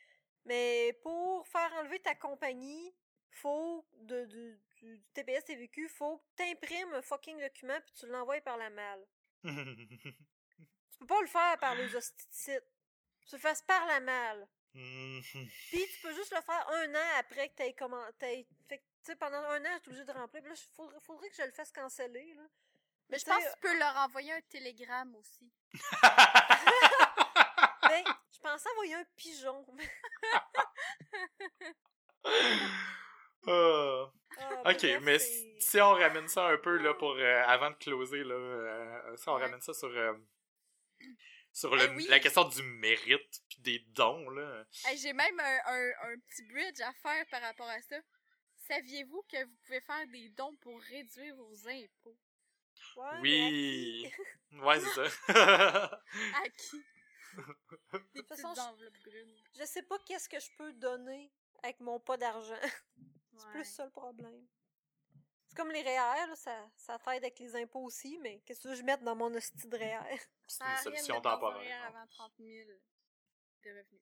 [0.46, 2.94] Mais pour faire enlever ta compagnie,
[3.32, 8.42] faut, de, de- du TPS TVQ, faut que t'imprimes un fucking document puis tu l'envoies
[8.42, 9.06] par la malle.
[10.92, 12.64] Tu peux pas le faire par les hosties de site.
[13.28, 14.48] Tu le fasses par la malle.
[14.74, 18.84] Puis tu peux juste le faire un an après que t'aies comment t'aies fait que,
[18.84, 20.42] tu sais pendant un an j'étais obligée de remplir.
[20.42, 22.44] Puis là il faudrait, faudrait que je le fasse canceller là.
[23.10, 25.52] Mais je pense que tu peux leur envoyer un télégramme aussi.
[27.84, 29.66] ben, je pensais envoyer un pigeon.
[33.48, 34.12] Ah.
[34.38, 35.20] Ah, Ok, bref, mais
[35.60, 39.30] si on ramène ça un peu là pour euh, avant de closer là, euh, si
[39.30, 39.44] on Ouais.
[39.44, 40.14] ramène ça sur euh,
[41.54, 42.08] sur le, Eh oui.
[42.10, 44.66] la question du mérite puis des dons là.
[44.96, 47.98] J'ai même un, un, un petit bridge à faire par rapport à ça.
[48.68, 52.18] Saviez-vous que vous pouvez faire des dons pour réduire vos impôts?
[52.96, 54.12] Ouais, oui,
[54.54, 56.02] ouais c'est ça.
[56.34, 56.84] À qui?
[58.14, 58.76] Des petites façon,
[59.58, 61.32] je- sais pas qu'est-ce que je peux donner
[61.64, 62.56] avec mon pas d'argent.
[63.38, 63.52] C'est Ouais.
[63.52, 64.48] plus ça le problème.
[65.48, 68.74] C'est comme les REER, là, ça, ça t'aide avec les impôts aussi, mais qu'est-ce que
[68.76, 70.00] je mette dans mon hostie de REER?
[70.48, 71.60] c'est une solution de temporaire.
[71.60, 74.02] REER avant 30 000 de revenus.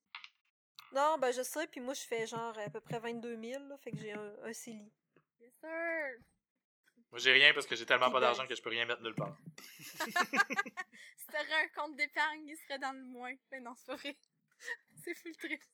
[0.92, 3.78] Non, ben je sais, puis moi je fais genre à peu près 22 000, là,
[3.80, 4.92] fait que j'ai un, un CELI.
[5.40, 6.20] Yes, sir!
[7.14, 9.14] Moi j'ai rien parce que j'ai tellement pas d'argent que je peux rien mettre nulle
[9.14, 9.38] part.
[11.16, 13.36] Si t'aurais un compte d'épargne, il serait dans le moins.
[13.52, 14.18] Mais non, c'est pas vrai.
[15.04, 15.70] c'est full triste.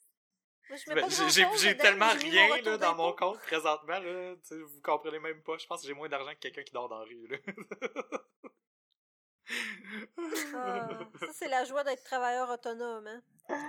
[0.68, 5.20] Moi, je mets Ben, j'ai tellement rien là, dans mon compte présentement là, vous comprenez
[5.20, 5.58] même pas.
[5.58, 7.38] Je pense que j'ai moins d'argent que quelqu'un qui dort dans la rue là.
[10.54, 10.90] Ah,
[11.22, 13.24] ça, c'est la joie d'être travailleur autonome, hein.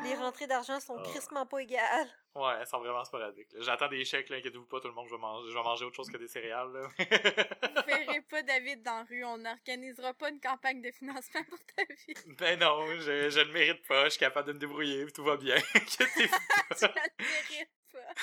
[0.05, 1.03] Les rentrées d'argent sont Ah.
[1.09, 2.09] crissement pas égales.
[2.35, 3.49] Ouais, elles sont vraiment sporadiques.
[3.61, 5.85] J'attends des chèques, là, inquiétez-vous pas, tout le monde, je vais manger, je vais manger
[5.87, 6.89] autre chose que des céréales, là.
[6.99, 9.25] Vous verrez pas David dans la rue.
[9.25, 12.15] On n'organisera pas une campagne de financement pour ta vie.
[12.39, 15.25] ben non, je, je le mérite pas, je suis capable de me débrouiller, puis tout
[15.25, 15.57] va bien.
[15.75, 16.37] Inquiétez-vous
[16.83, 18.15] la mérites pas.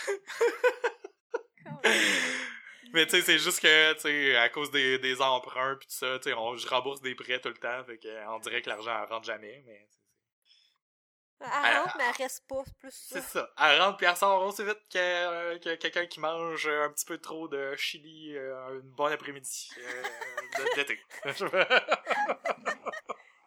[2.94, 5.94] Mais tu sais, c'est juste que, tu sais, à cause des, des emprunts puis tout
[5.96, 8.62] ça, tu sais, on- je rembourse des prêts tout le temps, fait que, on dirait
[8.62, 9.88] que l'argent elle rentre jamais, mais
[11.40, 13.50] Elle rentre, mais elle reste pas, c'est plus c'est ça.
[13.60, 17.06] Elle rentre puis elle sort aussi vite que, euh, que quelqu'un qui mange un petit
[17.06, 20.04] peu trop de chili euh, une bonne après-midi euh,
[20.76, 21.00] d'été.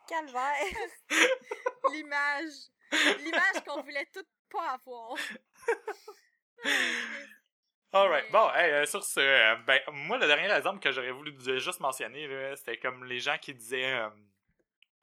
[0.08, 0.54] Calvaire.
[1.92, 2.52] L'image.
[3.18, 5.16] L'image qu'on voulait toutes pas avoir.
[7.92, 11.10] Alright, Mais- bon, hey, euh, sur ce, euh, ben, moi, le dernier exemple que j'aurais
[11.10, 14.10] voulu juste mentionner, c'était comme les gens qui disaient, euh, euh,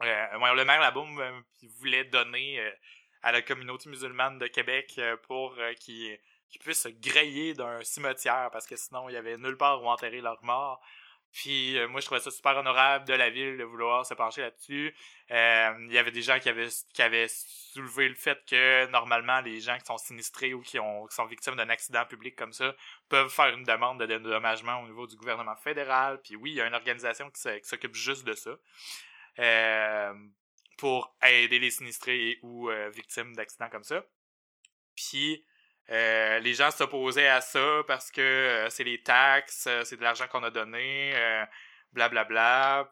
[0.02, 1.39] le maire Laboum euh,
[1.80, 2.72] voulait donner euh,
[3.24, 6.20] à la communauté musulmane de Québec euh, pour euh, qu'ils
[6.60, 10.22] puissent se griller d'un cimetière parce que sinon, il y avait nulle part où enterrer
[10.22, 10.82] leurs morts.
[11.34, 14.41] Puis euh, moi, je trouvais ça super honorable de la ville de vouloir se pencher
[14.41, 14.95] là-dessus.
[15.32, 19.41] Euh, Il y avait des gens qui avaient, qui avaient soulevé le fait que normalement,
[19.41, 22.74] les gens qui sont sinistrés ou qui, qui sont victimes d'un accident public comme ça
[23.10, 26.22] peuvent faire une demande de dédommagement au niveau du gouvernement fédéral.
[26.24, 28.52] Puis oui, il y a une organisation qui s'occupe juste de ça.
[29.40, 30.14] Euh,
[30.78, 34.06] pour aider les sinistrés ou euh, victimes d'accidents comme ça.
[34.96, 35.44] Puis
[35.90, 40.44] euh, les gens s'opposaient à ça parce que c'est les taxes, c'est de l'argent qu'on
[40.44, 41.14] a donné,
[41.94, 42.92] blablabla.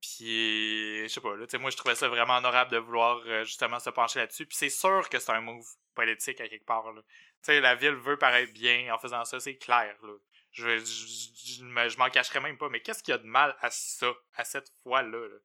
[0.00, 3.22] Puis je sais pas, là, tu sais, moi je trouvais ça vraiment honorable de vouloir
[3.44, 4.46] justement se pencher là-dessus.
[4.46, 6.90] Puis c'est sûr que c'est un move politique à quelque part.
[6.92, 7.02] là.
[7.02, 7.08] Tu
[7.42, 9.94] sais, la ville veut paraître bien en faisant ça, c'est clair.
[10.02, 10.12] Là.
[10.52, 13.18] Je, je, je, je me- je m'en cacherai même pas, mais qu'est-ce qu'il y a
[13.18, 15.28] de mal à ça, à cette fois-là?
[15.28, 15.36] Là?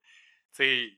[0.56, 0.90] Sais,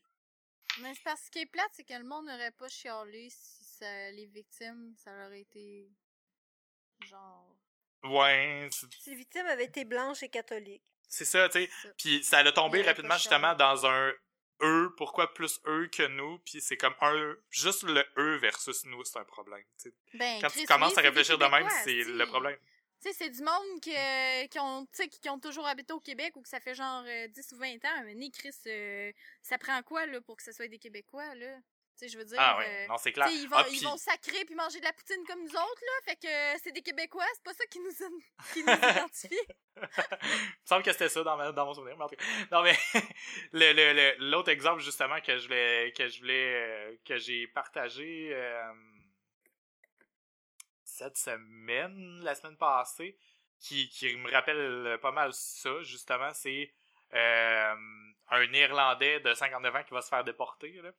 [0.81, 3.27] Mais c'est parce que ce qui est plate, c'est que le monde n'aurait pas chialé
[3.31, 5.89] si ça- les victimes, ça leur aurait été.
[7.09, 7.55] Genre.
[8.03, 10.83] ouais, c'est- Si les victimes avaient été blanches et catholiques.
[11.07, 11.69] c'est ça, tu sais.
[11.81, 11.89] ça.
[11.97, 14.13] Puis ça a tombé rapidement justement dans un
[14.61, 19.03] eux, pourquoi plus eux que nous, puis c'est comme un, juste le eux versus nous,
[19.03, 19.63] c'est un problème.
[20.15, 22.57] Ben, Quand Chris, tu commences oui, à réfléchir de même, c'est le problème.
[23.01, 24.87] Tu sais, c'est du monde qui, euh, qui, ont,
[25.21, 27.75] qui, ont toujours habité au Québec ou que ça fait genre euh, 10 ou 20
[27.85, 28.03] ans.
[28.05, 31.57] Mais Chris, euh, ça prend quoi, là, pour que ce soit des Québécois, là?
[31.99, 32.37] Tu sais, je veux dire.
[32.39, 33.27] Ah ouais, euh, non, c'est clair.
[33.29, 35.91] ils, vont, Ah, ils vont sacrer puis manger de la poutine comme nous autres, là.
[36.05, 37.91] Fait que euh, c'est des Québécois, c'est pas ça qui nous,
[38.53, 38.73] qui nous
[39.07, 39.47] identifie.
[39.75, 41.97] Il me semble que c'était ça dans, ma- dans mon souvenir.
[41.97, 42.75] Mais en tout cas, non, mais
[43.51, 48.31] le- le- le- l'autre exemple, justement, que je voulais, que je voulais, que j'ai partagé
[50.97, 53.17] cette semaine, la semaine passée,
[53.59, 56.71] qui, qui me rappelle pas mal ça, justement, c'est
[57.13, 57.75] euh,
[58.29, 60.91] un Irlandais de 59 ans qui va se faire déporter, là.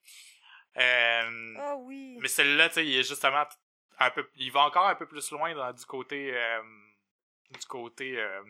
[0.77, 2.17] Euh, Ah oui.
[2.21, 3.45] mais celui-là, tu sais, il est justement
[3.99, 6.63] un peu, il va encore un peu plus loin dans, du côté, euh,
[7.59, 8.43] du côté euh,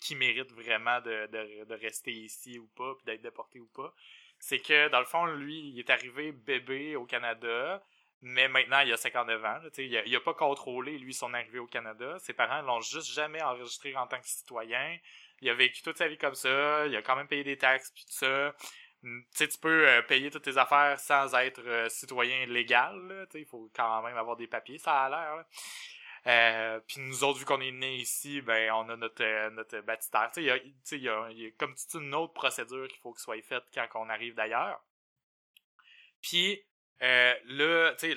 [0.00, 3.94] qui mérite vraiment de, de, de rester ici ou pas, puis d'être déporté ou pas.
[4.38, 7.82] C'est que dans le fond, lui, il est arrivé bébé au Canada,
[8.22, 9.58] mais maintenant il a 59 ans.
[9.62, 12.18] là, il, a, il a pas contrôlé lui son arrivée au Canada.
[12.20, 14.98] Ses parents l'ont juste jamais enregistré en tant que citoyen.
[15.40, 16.86] Il a vécu toute sa vie comme ça.
[16.86, 18.54] Il a quand même payé des taxes puis tout ça.
[19.02, 23.26] Mm, Tu sais, tu peux euh, payer toutes tes affaires sans être euh, citoyen légal.
[23.34, 25.44] Il faut quand même avoir des papiers, ça a l'air.
[26.28, 29.80] Euh, puis nous autres, vu qu'on est nés ici, ben on a notre, euh, notre
[29.80, 30.30] baptistère.
[30.36, 33.20] Il y a, y a, y a comme toute une autre procédure qu'il faut que
[33.20, 34.80] soit faite quand on arrive d'ailleurs.
[36.20, 36.62] Puis
[37.02, 38.14] euh, tu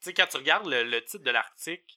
[0.00, 1.96] sais, quand tu regardes le, titre de l'article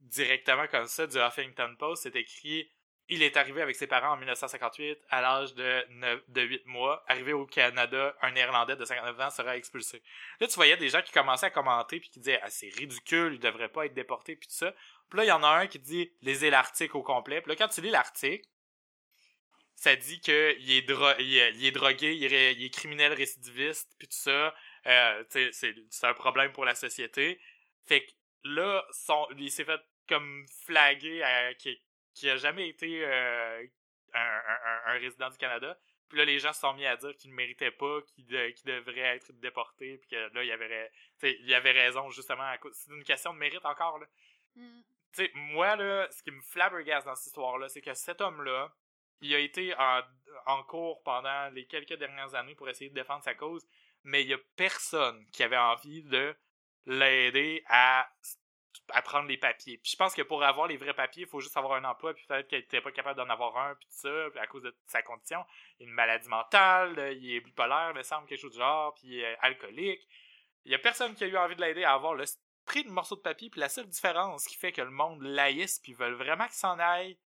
[0.00, 2.70] directement comme ça du Huffington Post, c'est écrit
[3.08, 7.04] il est arrivé avec ses parents en 1958 à l'âge de, 9 de 8 mois.
[7.06, 10.02] Arrivé au Canada, un Néerlandais de 59 ans sera expulsé.
[10.40, 13.34] Là, tu voyais des gens qui commençaient à commenter puis qui disaient ah, c'est ridicule,
[13.34, 14.74] il devrait pas être déporté puis tout ça.
[15.08, 17.40] Puis là, il y en a un qui dit lisez l'article au complet.
[17.40, 18.44] Puis là, quand tu lis l'article,
[19.76, 22.70] ça dit que il est, dro il est, il est drogué, il est, il est
[22.70, 24.52] criminel récidiviste puis tout ça.
[24.86, 27.40] Euh, c'est c'est un problème pour la société.
[27.84, 28.12] Fait que
[28.44, 31.80] là, son, il s'est fait comme flaguer à, qui,
[32.14, 33.66] qui a jamais été euh,
[34.14, 34.40] un,
[34.86, 35.78] un, résident du Canada.
[36.08, 38.50] Puis là, les gens se sont mis à dire qu'il ne méritait pas, qu'il de-
[38.50, 42.44] qu'il devrait être déporté, puis que là, il avait, il avait raison, justement.
[42.44, 44.06] à cause- C'est une question de mérite encore, là.
[44.54, 44.82] Mm.
[45.12, 48.72] Tu sais, moi, là, ce qui me flabbergasse dans cette histoire-là, c'est que cet homme-là,
[49.20, 50.02] il a été en,
[50.46, 53.66] en cours pendant les quelques dernières années pour essayer de défendre sa cause,
[54.06, 56.34] mais il y a personne qui avait envie de
[56.86, 58.08] l'aider à,
[58.90, 59.78] à prendre les papiers.
[59.78, 62.14] Puis je pense que pour avoir les vrais papiers, il faut juste avoir un emploi,
[62.14, 64.74] puis peut-être qu'il était pas capable d'en avoir un, puis tout ça, à cause de
[64.86, 65.44] sa condition.
[65.80, 68.94] Il a une maladie mentale, euh, il est bipolaire, me semble, quelque chose du genre,
[68.94, 70.06] puis il est alcoolique.
[70.64, 72.24] Il y a personne qui a eu envie de l'aider à avoir le
[72.64, 75.80] prix de morceau de papier, puis la seule différence qui fait que le monde laïsse
[75.80, 77.18] puis veulent vraiment qu'il s'en aille,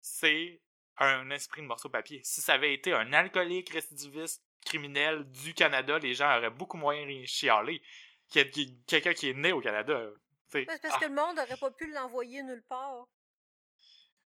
[0.00, 0.60] c'est
[0.96, 2.20] un esprit de morceau de papier.
[2.22, 6.96] Si ça avait été un alcoolique récidiviste criminel du Canada, les gens auraient beaucoup moins
[7.26, 7.82] chialé
[8.32, 10.00] que que- quelqu'un qui est né au Canada.
[10.48, 13.06] C'est parce Ah, que le monde aurait pas pu l'envoyer nulle part.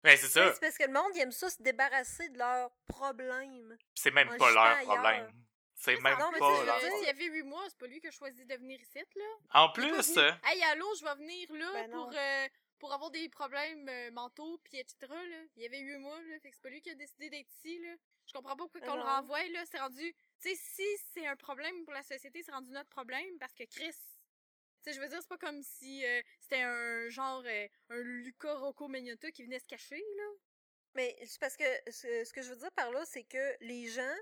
[0.02, 0.52] ben, c'est ça.
[0.54, 3.76] C'est parce que le monde il aime ça se débarrasser de leurs problèmes.
[3.94, 4.94] C'est même pas leur ailleurs.
[4.94, 5.32] problème.
[5.74, 7.08] C'est même non, mais pas leur dire, S'il y problème.
[7.08, 9.24] avait 8 mois, c'est pas lui qui a choisi de venir ici, là.
[9.62, 13.26] En plus, venu, Hey, allô, je vais venir là Ben pour, euh, pour avoir des
[13.30, 14.96] problèmes euh, mentaux, puis etc.
[15.10, 15.38] Là.
[15.56, 16.38] Il y avait 8 mois, là.
[16.42, 17.94] Fait que c'est pas lui qui a décidé d'être ici, là.
[18.30, 19.06] Je comprends pas pourquoi qu'on le non.
[19.06, 19.64] renvoie, là.
[19.68, 20.14] C'est rendu.
[20.40, 23.64] Tu sais, si c'est un problème pour la société, c'est rendu notre problème parce que
[23.64, 23.90] Chris.
[23.90, 27.42] Tu sais, je veux dire, c'est pas comme si euh, c'était un genre.
[27.44, 30.24] euh, un Luca Rocco Magnotta qui venait se cacher, là.
[30.94, 33.88] Mais c'est parce que ce, ce que je veux dire par là, c'est que les
[33.88, 34.16] gens,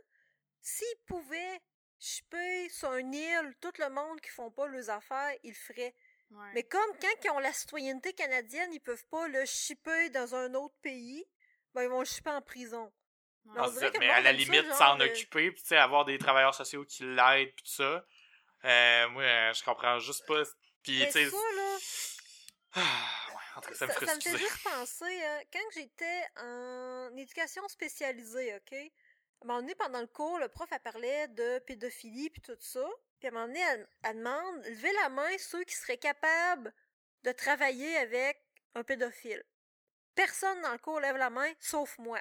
[0.62, 1.60] s'ils pouvaient
[1.98, 5.94] chipper sur une île tout le monde qui font pas leurs affaires, ils le feraient.
[6.30, 6.50] Ouais.
[6.54, 10.54] Mais comme quand ils ont la citoyenneté canadienne, ils peuvent pas le shipper dans un
[10.54, 11.24] autre pays,
[11.74, 12.90] ben ils vont le shipper en prison.
[13.48, 13.54] Ouais.
[13.60, 13.90] on Ah, dirait c'est ça.
[13.90, 16.54] que le mais à la limite, s'en de- occuper, puis tu sais, avoir des travailleurs
[16.54, 18.04] sociaux qui l'aident, puis tout ça.
[18.64, 20.42] Euh, moi, euh, je comprends juste pas.
[20.82, 21.30] Puis, Mais tu sais.
[21.30, 21.76] ça, là,
[22.74, 22.80] Ah,
[23.30, 26.22] ouais, en tout cas, ça me ça, ça me fait juste penser, hein, quand j'étais
[26.36, 28.72] en éducation spécialisée, OK?
[28.72, 32.56] À un moment donné, pendant le cours, le prof, elle parlait de pédophilie puis tout
[32.60, 32.84] ça.
[33.20, 36.72] Puis à un moment donné, elle, elle demande, levez la main ceux qui seraient capables
[37.24, 38.42] de travailler avec
[38.74, 39.42] un pédophile.
[40.14, 42.20] Personne dans le cours lève la main, sauf moi.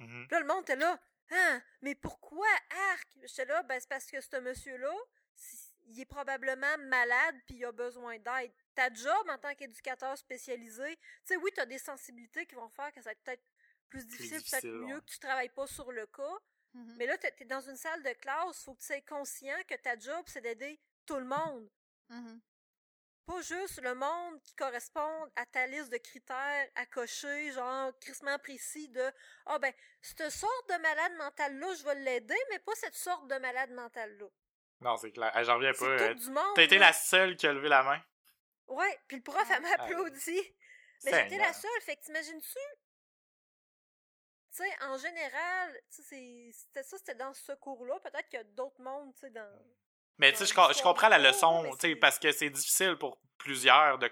[0.00, 0.26] Mhm.
[0.26, 1.00] Puis là, le monde était là.
[1.30, 2.48] Hein, mais pourquoi
[2.92, 3.08] arc?
[3.22, 4.92] J'étais là, ben c'est parce que ce monsieur-là,
[5.36, 8.52] si- il est probablement malade puis il a besoin d'aide.
[8.74, 12.68] Ta job en tant qu'éducateur spécialisé, tu sais, oui, tu as des sensibilités qui vont
[12.68, 13.44] faire que ça va être peut-être
[13.88, 15.00] plus difficile, peut-être mieux ouais.
[15.00, 16.38] que tu travailles pas sur le cas.
[16.74, 16.96] Mhm.
[16.96, 19.74] Mais là, tu es dans une salle de classe, faut que tu sois conscient que
[19.74, 21.68] ta job, c'est d'aider tout le monde.
[22.08, 22.40] Mhm.
[23.26, 28.38] Pas juste le monde qui correspond à ta liste de critères à cocher, genre crissement
[28.38, 29.12] précis de
[29.46, 33.36] Ah ben, cette sorte de malade mental-là, je vais l'aider, mais pas cette sorte de
[33.36, 34.26] malade mental-là.
[34.80, 35.32] Non, c'est clair.
[35.44, 35.84] J'en reviens pas.
[35.84, 36.54] Euh, tout du monde.
[36.56, 38.02] T'as été la seule qui a levé la main.
[38.66, 40.56] Ouais, puis le prof, elle m'a Ah, applaudi.
[41.04, 42.58] Mais j'étais la seule, fait que t'imagines-tu?
[44.52, 47.98] Tu sais, en général, c'était ça, c'était dans ce cours-là.
[48.00, 49.62] Peut-être qu'il y a d'autres mondes, tu sais, dans...
[50.20, 53.98] Mais tu sais, je, comprends la leçon, tu sais, parce que c'est difficile pour plusieurs
[53.98, 54.10] de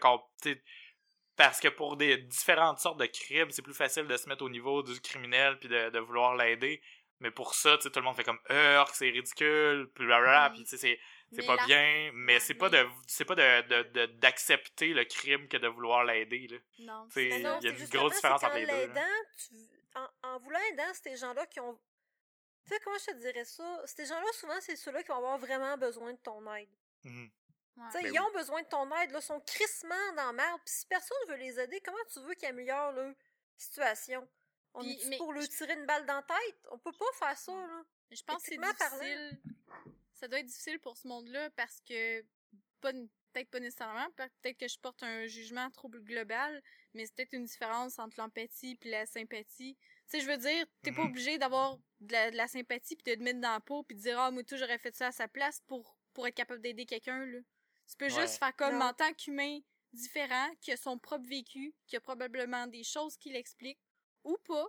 [1.37, 4.49] parce que pour des différentes sortes de crimes, c'est plus facile de se mettre au
[4.49, 6.83] niveau du criminel puis de, de vouloir l'aider.
[7.21, 10.49] Mais pour ça, tu sais, tout le monde fait comme Urk, c'est ridicule, puis blablabla,
[10.49, 10.53] Mm.
[10.55, 10.99] puis tu sais,
[11.31, 15.69] c'est pas bien, mais c'est pas de c'est pas de d'accepter le crime que de
[15.69, 16.57] vouloir l'aider là.
[16.79, 17.07] Non.
[17.17, 18.93] Il y a une grosse différence entre les deux.
[19.49, 19.55] tu-
[19.95, 21.79] en, en voulant aider ces gens-là qui ont...
[22.69, 23.83] Tu sais, comment je te dirais ça?
[23.87, 26.69] Ces gens-là, souvent, c'est ceux-là qui vont avoir vraiment besoin de ton aide.
[27.05, 27.31] Ouais.
[27.93, 28.19] Sais, Ben ils oui.
[28.19, 30.61] ont besoin de ton aide, là, sont crissement dans la merde.
[30.65, 33.15] Puis si personne veut les aider, comment tu veux qu'ils améliorent leur
[33.57, 34.29] situation?
[34.75, 36.69] On est mais pour leur je- tirer une balle dans la tête?
[36.71, 37.83] On peut pas faire ça, là.
[38.11, 38.73] Je pense que c'est parlant.
[38.99, 39.41] difficile.
[40.13, 42.23] Ça doit être difficile pour ce monde-là parce que
[42.81, 42.93] pas
[43.33, 46.63] peut-être pas nécessairement, peut-être que je porte un jugement trop global,
[46.95, 49.77] mais c'est peut-être une différence entre l'empathie et la sympathie.
[50.11, 51.07] Tu sais, je veux dire, t'es pas Mhm.
[51.07, 53.97] obligé d'avoir de la, de la sympathie puis de te mettre dans la peau puis
[53.97, 56.63] de dire ah moi tout j'aurais fait ça à sa place pour pour être capable
[56.63, 57.39] d'aider quelqu'un là.
[57.89, 58.15] Tu peux Ouais.
[58.21, 58.83] juste faire comme Non.
[58.83, 59.61] en tant qu'humain
[59.93, 63.81] différent, qui a son propre vécu, qui a probablement des choses qui l'expliquent
[64.25, 64.67] ou pas,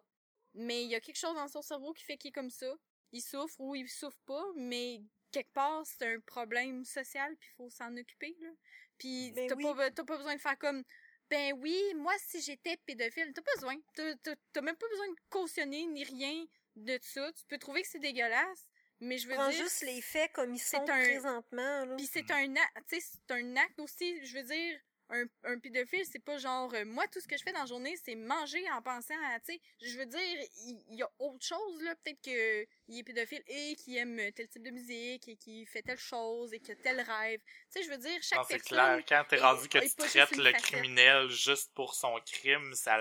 [0.53, 2.73] mais il y a quelque chose dans son cerveau qui fait qu'il est comme ça.
[3.11, 7.55] Il souffre ou il souffre pas, mais quelque part, c'est un problème social, puis il
[7.55, 8.49] faut s'en occuper, là.
[8.97, 9.75] Puis Ben t'as oui.
[9.75, 10.83] pas, t'as pas besoin de faire comme,
[11.29, 13.75] ben oui, moi, si j'étais pédophile, t'as pas besoin.
[13.95, 17.31] T'as, même pas besoin de cautionner ni rien de ça.
[17.33, 18.67] Tu peux trouver que c'est dégueulasse,
[18.99, 19.63] mais je veux Prends dire...
[19.63, 21.95] juste les faits comme ils sont un- présentement, là.
[21.95, 24.79] Puis c'est un acte, tu sais, c'est un acte aussi, je veux dire,
[25.09, 27.65] un, un pédophile, c'est pas genre, euh, moi, tout ce que je fais dans la
[27.65, 30.19] journée, c'est manger en pensant à, tu sais, je veux dire,
[30.65, 34.31] il il y, a autre chose, là, peut-être que il est pédophile et qu'il aime
[34.33, 37.39] tel type de musique et qu'il fait telle chose et qu'il a tel rêve.
[37.39, 38.99] Tu sais, je veux dire, chaque Non, c'est clair.
[39.07, 40.61] Quand t'es est- rendu que tu traites le facette.
[40.61, 42.97] criminel juste pour son crime, ça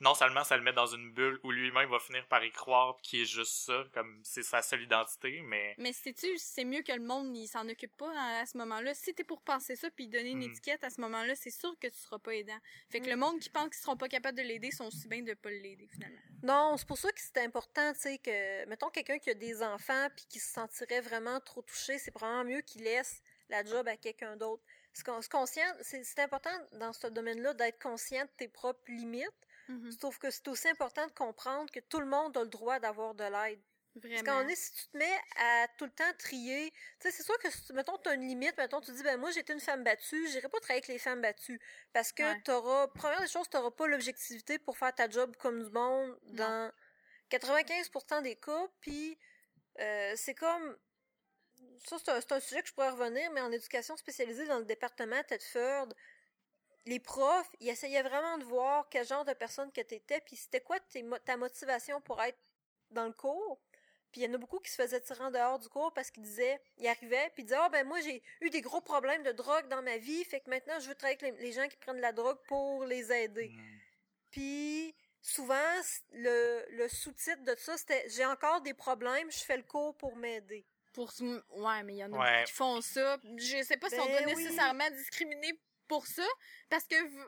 [0.00, 2.96] non seulement ça le met dans une bulle où lui-même va finir par y croire
[3.02, 6.92] qu'il est juste ça, comme c'est sa seule identité, mais Mais sais-tu, c'est mieux que
[6.92, 8.94] le monde, il s'en occupe pas à, à ce moment-là.
[8.94, 10.50] Si t'es pour penser ça puis donner une Mm.
[10.50, 12.58] étiquette à ce moment-là, c'est sûr que tu seras pas aidant.
[12.90, 13.10] Fait que Mm.
[13.10, 15.50] le monde qui pense qu'ils seront pas capables de l'aider sont aussi bien de pas
[15.50, 16.18] l'aider, finalement.
[16.42, 19.62] Non, c'est pour ça que c'est important, tu sais, que, mettons, quelqu'un qui a des
[19.62, 23.88] enfants puis qui se sentirait vraiment trop touché, c'est probablement mieux qu'il laisse la job
[23.88, 24.62] à quelqu'un d'autre.
[24.92, 29.24] C'est important dans ce domaine-là d'être conscient de tes propres limites.
[29.68, 32.78] Je trouve que c'est aussi important de comprendre que tout le monde a le droit
[32.80, 33.60] d'avoir de l'aide.
[34.10, 37.22] Parce qu'en est, si tu te mets à tout le temps trier, tu sais, c'est
[37.22, 39.60] sûr que, si mettons, tu as une limite, mettons, tu dis, ben moi, j'étais une
[39.60, 41.60] femme battue, j'irai pas travailler avec les femmes battues.
[41.92, 42.40] Parce que Ouais.
[42.42, 46.72] t'auras, première des choses, t'auras pas l'objectivité pour faire ta job comme du monde dans
[47.30, 49.18] 95% des cas, puis
[49.80, 50.78] euh, c'est comme,
[51.84, 54.58] ça, c'est un, c'est un sujet que je pourrais revenir, mais en éducation spécialisée dans
[54.58, 55.88] le département Tedford,
[56.86, 60.60] les profs, ils essayaient vraiment de voir quel genre de personne que t'étais, puis c'était
[60.60, 62.38] quoi tes mo- ta motivation pour être
[62.90, 63.60] dans le cours.
[64.10, 66.10] Puis il y en a beaucoup qui se faisaient tirer en dehors du cours parce
[66.10, 69.22] qu'ils disaient, ils arrivaient, puis ils disaient, ah ben moi j'ai eu des gros problèmes
[69.22, 71.68] de drogue dans ma vie, fait que maintenant je veux travailler avec les, les gens
[71.68, 73.50] qui prennent de la drogue pour les aider.
[73.50, 73.78] hmm,
[74.30, 75.74] Puis souvent,
[76.12, 80.16] le, le sous-titre de ça, c'était, j'ai encore des problèmes, je fais le cours pour
[80.16, 80.64] m'aider.
[80.94, 81.12] Pour
[81.50, 82.32] Ouais, mais il y en a Ouais.
[82.32, 83.18] beaucoup qui font ça.
[83.36, 84.42] Je sais pas si on Ben doit oui.
[84.42, 85.52] nécessairement discriminer
[85.88, 86.26] pour ça,
[86.68, 86.94] parce que...
[86.94, 87.24] v-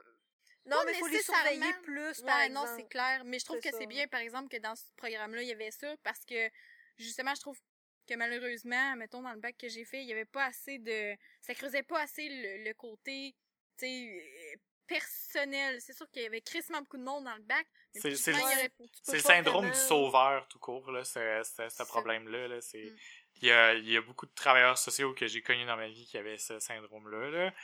[0.67, 2.81] Non, Pas mais il faut les surveiller plus, par Ouais, non, exemple.
[2.83, 3.23] c'est clair.
[3.25, 5.71] Mais je trouve que c'est bien, par exemple, que dans ce programme-là, il y avait
[5.71, 6.51] ça, parce que,
[6.99, 7.59] justement, je trouve
[8.07, 11.17] que malheureusement, mettons, dans le bac que j'ai fait, il y avait pas assez de...
[11.41, 13.35] Ça creusait pas assez le, le côté,
[13.79, 14.21] tu sais,
[14.55, 14.57] euh,
[14.87, 15.81] personnel.
[15.81, 17.67] C'est sûr qu'il y avait crissement beaucoup de monde dans le bac.
[17.95, 21.85] mais C'est- le- le syndrome vraiment- du sauveur tout court là, ce, ce, ce Ça.
[21.87, 22.49] problème-là.
[22.49, 22.97] Là, c'est Mm.
[23.37, 25.89] il y a, il y a beaucoup de travailleurs sociaux que j'ai connus dans ma
[25.89, 27.31] vie qui avaient ce syndrome-là.
[27.31, 27.55] Là.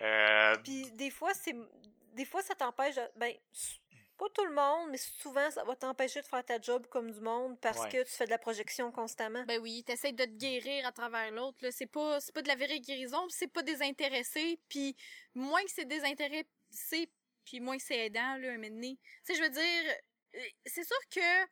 [0.00, 1.54] Euh, Puis des fois, c'est
[2.14, 3.34] des fois ça t'empêche de- ben
[4.16, 7.20] pas tout le monde, mais souvent ça va t'empêcher de faire ta job comme du
[7.20, 7.88] monde parce Ouais.
[7.88, 9.44] que tu fais de la projection constamment.
[9.44, 11.58] Ben oui, t'essayes de te guérir à travers l'autre.
[11.62, 11.72] là.
[11.72, 14.60] C'est pas, c'est pas de la vraie guérison, c'est pas désintéressé.
[14.68, 14.96] Puis
[15.34, 17.10] moins que c'est désintéressé,
[17.44, 18.98] puis moins que c'est aidant, là, un moment donné.
[19.26, 19.94] Tu sais, je veux dire,
[20.36, 21.46] euh, c'est sûr que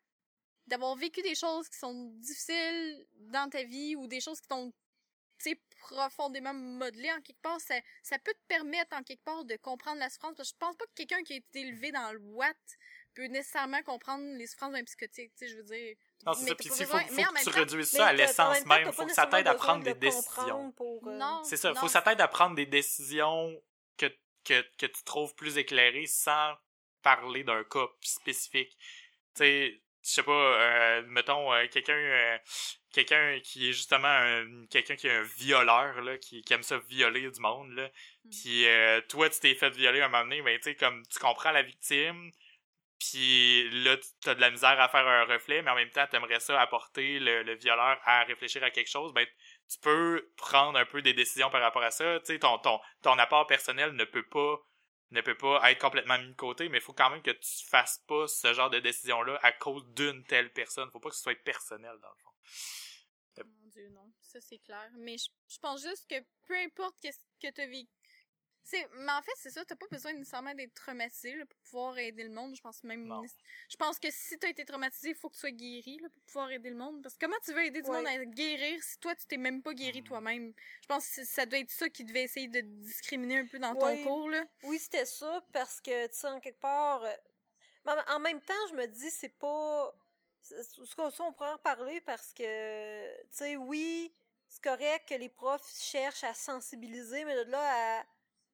[0.68, 4.70] d'avoir vécu des choses qui sont difficiles dans ta vie ou des choses qui t'ont,
[5.42, 9.44] tu sais, profondément modelé en quelque part, ça, ça peut te permettre en quelque part
[9.44, 10.34] de comprendre la souffrance.
[10.36, 12.56] Parce que je pense pas que quelqu'un qui a été élevé dans le Watt
[13.14, 15.96] peut nécessairement comprendre les souffrances d'un psychotique, tu sais, je veux dire.
[16.24, 16.54] non, c'est ça.
[16.54, 19.12] Puis pas il faut, mais que tu réduises ça à l'essence même t'as faut que
[19.12, 20.74] ça t'aide à prendre des décisions.
[21.44, 23.60] C'est ça, non, faut que ça t'aide à prendre des décisions
[23.98, 24.06] que,
[24.44, 26.54] que, que tu trouves plus éclairé sans
[27.02, 28.76] parler d'un cas spécifique.
[29.34, 32.38] Tu sais, je sais pas, euh, mettons, euh, quelqu'un euh,
[32.92, 36.78] quelqu'un qui est justement un, quelqu'un qui est un violeur, là, qui, qui aime ça
[36.88, 37.90] violer du monde, là.
[38.24, 38.30] Mm.
[38.30, 38.66] Puis
[39.08, 41.62] toi, tu t'es fait violer un moment donné, mais tu sais, comme tu comprends la
[41.62, 42.30] victime,
[42.98, 46.38] puis là, t'as de la misère à faire un reflet, mais en même temps, t'aimerais
[46.38, 49.26] ça apporter le, le violeur à réfléchir à quelque chose, ben
[49.68, 52.20] tu peux prendre un peu des décisions par rapport à ça.
[52.20, 54.58] Tu sais, ton, ton, ton apport personnel ne peut pas
[55.12, 57.66] ne peut pas être complètement mis de côté, mais il faut quand même que tu
[57.68, 60.90] fasses pas ce genre de décision-là à cause d'une telle personne.
[60.90, 62.31] Faut pas que ce soit personnel, dans le fond.
[63.38, 64.12] Mon Dieu, non.
[64.20, 64.90] Ça, c'est clair.
[64.94, 66.16] Mais je, je pense juste que
[66.46, 67.88] peu importe qu'est-ce que tu as vécu,
[68.64, 71.98] c'est, mais en fait, c'est ça, t'as pas besoin nécessairement d'être traumatisé là, pour pouvoir
[71.98, 72.54] aider le monde.
[72.54, 73.06] Je pense même.
[73.06, 73.22] Non.
[73.68, 76.22] Je pense que si t'as été traumatisé, il faut que tu sois guéri là, pour
[76.22, 77.02] pouvoir aider le monde.
[77.02, 77.96] Parce que comment tu veux aider du Ouais.
[77.96, 80.04] monde à guérir si toi tu t'es même pas guéri Mm.
[80.04, 80.54] toi-même?
[80.82, 83.74] Je pense que ça doit être ça qui devait essayer de discriminer un peu dans
[83.74, 83.96] Ouais.
[83.96, 84.44] ton cours là.
[84.62, 87.02] Oui, c'était ça, parce que, tu sais, en quelque part...
[87.02, 87.16] euh,
[88.10, 89.92] en même temps, je me dis, c'est pas...
[90.42, 94.12] c'est- c'est- Ça, ça, on pourrait en parler parce que, tu sais, oui,
[94.48, 98.04] c'est correct que les profs cherchent à sensibiliser, mais de là à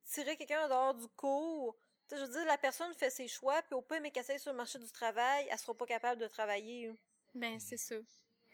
[0.05, 1.77] tirer quelqu'un en dehors du cours...
[2.09, 4.25] Tu sais, je veux dire, la personne fait ses choix, puis au peu, mais qu'elle
[4.41, 6.91] sur le marché du travail, elle sera pas capable de travailler.
[7.35, 7.97] Ben, c'est ça.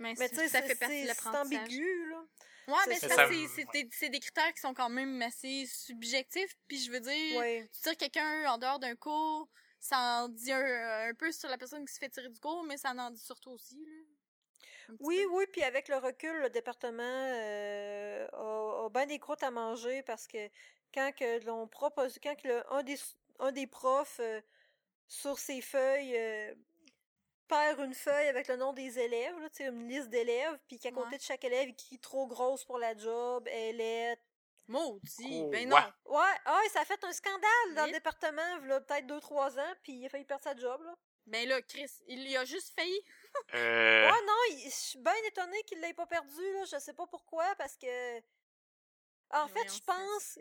[0.01, 1.61] Mais, Mais tu sais, ça fait partie de c'est- c'est l'apprentissage.
[1.63, 2.25] ambigu, là.
[2.67, 3.29] Ouais, mais ça.
[3.29, 6.57] c'est c'est- c'est des critères qui sont quand même assez subjectifs.
[6.67, 7.69] Puis je veux dire, Ouais.
[7.73, 9.49] tu tires quelqu'un en dehors d'un cours,
[9.85, 12.65] ça en dit un, un peu sur la personne qui se fait tirer du cours,
[12.65, 13.93] mais ça en dit sur toi aussi, là.
[14.99, 15.29] Oui, peu.
[15.37, 20.03] oui, puis avec le recul, le département euh, a, a bien des croûtes à manger
[20.03, 20.49] parce que
[20.93, 22.99] quand que l'on propose, quand que le- un, des,
[23.41, 24.41] un des profs euh,
[25.09, 26.55] sur ses feuilles euh,
[27.49, 31.17] perd une feuille avec le nom des élèves, là, une liste d'élèves, puis qu'à côté
[31.17, 34.19] de chaque élève, il écrit trop grosse pour la job, elle est...
[34.67, 35.67] Maudit, Oh, ben ouais.
[35.67, 35.93] non.
[36.07, 39.75] Ouais, ah, ça a fait un scandale dans le département, là, peut-être deux, trois ans,
[39.83, 40.95] puis il a failli perdre sa job, là.
[41.27, 43.01] Ben là, Chris, il y a juste failli.
[43.55, 46.65] Euh, Ouais, non, je suis bien étonnée qu'il l'ait pas perdu, là.
[46.65, 48.19] Je sais pas pourquoi, parce que.
[49.31, 50.39] En fait, je pense.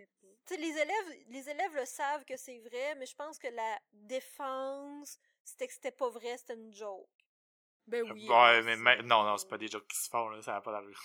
[0.52, 5.18] les élèves, les élèves le savent que c'est vrai, mais je pense que la défense,
[5.44, 7.10] c'était que c'était pas vrai, c'était une joke.
[7.86, 8.28] Ben oui.
[8.30, 10.42] ouais, euh, mais, c'est- mais- non, non, c'est pas des jokes qui se font, là,
[10.42, 11.00] ça n'a pas d'allure.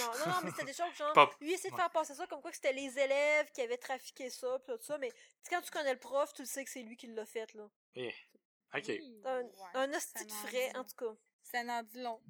[0.00, 1.12] Non, non, non, mais c'était des jokes genre.
[1.12, 3.60] Pas- Lui, il essaie de faire passer ça comme quoi que c'était les élèves qui
[3.62, 5.12] avaient trafiqué ça, pis tout ça, mais
[5.48, 7.62] quand tu connais le prof, tu le sais que c'est lui qui l'a fait, là.
[8.74, 8.84] Ok.
[8.88, 9.50] Oui, Un, ouais.
[9.74, 11.16] un hostie de frais, en tout cas.
[11.42, 12.20] Ça n'en dit long.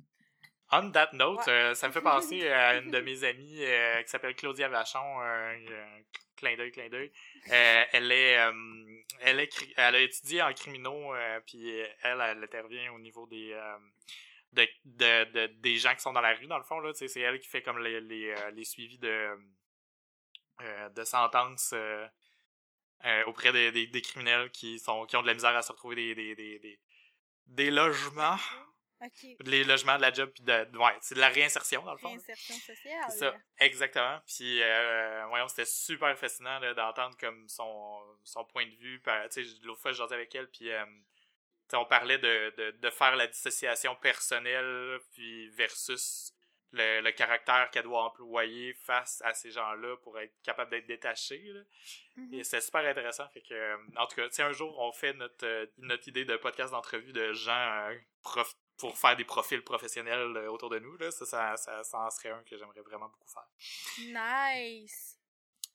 [0.72, 1.52] On that note, Ouais.
[1.52, 5.20] euh, ça me fait penser à une de mes amies euh, qui s'appelle Claudia Vachon,
[5.22, 6.00] euh, euh,
[6.36, 7.10] clin d'œil, clin d'œil.
[7.50, 11.68] Euh, elle est, euh, elle est, elle a étudié en criminaux, euh, puis
[12.02, 13.58] elle, elle intervient au niveau des,
[14.52, 16.92] de, de, de- des gens qui sont dans la rue dans le fond là.
[16.94, 19.30] C'est elle qui fait comme les, les, les suivis de,
[20.94, 21.74] de sentences.
[23.26, 25.96] auprès des, des, des criminels qui sont qui ont de la misère à se retrouver
[25.96, 26.80] des, des, des, des,
[27.46, 28.38] des logements
[29.44, 32.08] Les logements de la job puis de, ouais c'est de la réinsertion dans le fond.
[32.08, 33.04] Réinsertion sociale.
[33.10, 38.74] c'est ça exactement puis euh, voyons c'était super fascinant d'entendre comme son son point de
[38.76, 40.84] vue tu sais l'autre fois je avec elle puis euh,
[41.74, 46.32] on parlait de, de, de faire la dissociation personnelle puis versus
[46.72, 51.42] le, le caractère qu'elle doit employer face à ces gens-là pour être capable d'être détachée
[51.46, 51.60] là.
[52.32, 53.28] Et c'est super intéressant.
[53.28, 56.72] Fait que, en tout cas, un jour, on fait notre, euh, notre idée de podcast
[56.72, 57.52] d'entrevue de gens
[57.88, 60.96] euh, prof- pour faire des profils professionnels euh, autour de nous.
[60.98, 61.10] Là.
[61.10, 63.46] Ça, ça, ça, ça en serait un que j'aimerais vraiment beaucoup faire.
[63.98, 65.18] Nice.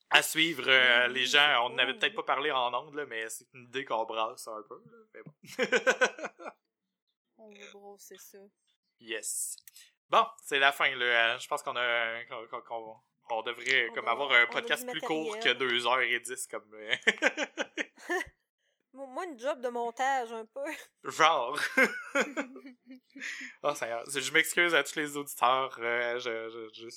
[0.09, 3.29] À suivre, euh, Oui, les gens, on n'avait peut-être pas parlé en ondes, là, mais
[3.29, 4.81] c'est une idée qu'on brasse un peu.
[4.85, 5.33] Là, mais bon.
[7.37, 8.37] On va brosser ça.
[8.99, 9.55] yes.
[10.09, 10.93] Bon, c'est la fin.
[10.95, 11.35] Là.
[11.35, 12.99] Euh, Je pense qu'on a qu'on, qu'on- qu'on-
[13.33, 16.21] on devrait On comme a- avoir un podcast plus court que matériel.
[16.21, 16.95] 2h10 comme euh,
[18.93, 20.65] Moi, moi, une job de montage, un peu.
[21.09, 21.57] genre.
[23.63, 24.03] Oh, Seigneur.
[24.09, 25.77] Je m'excuse à tous les auditeurs.
[25.79, 26.89] euh, je, je,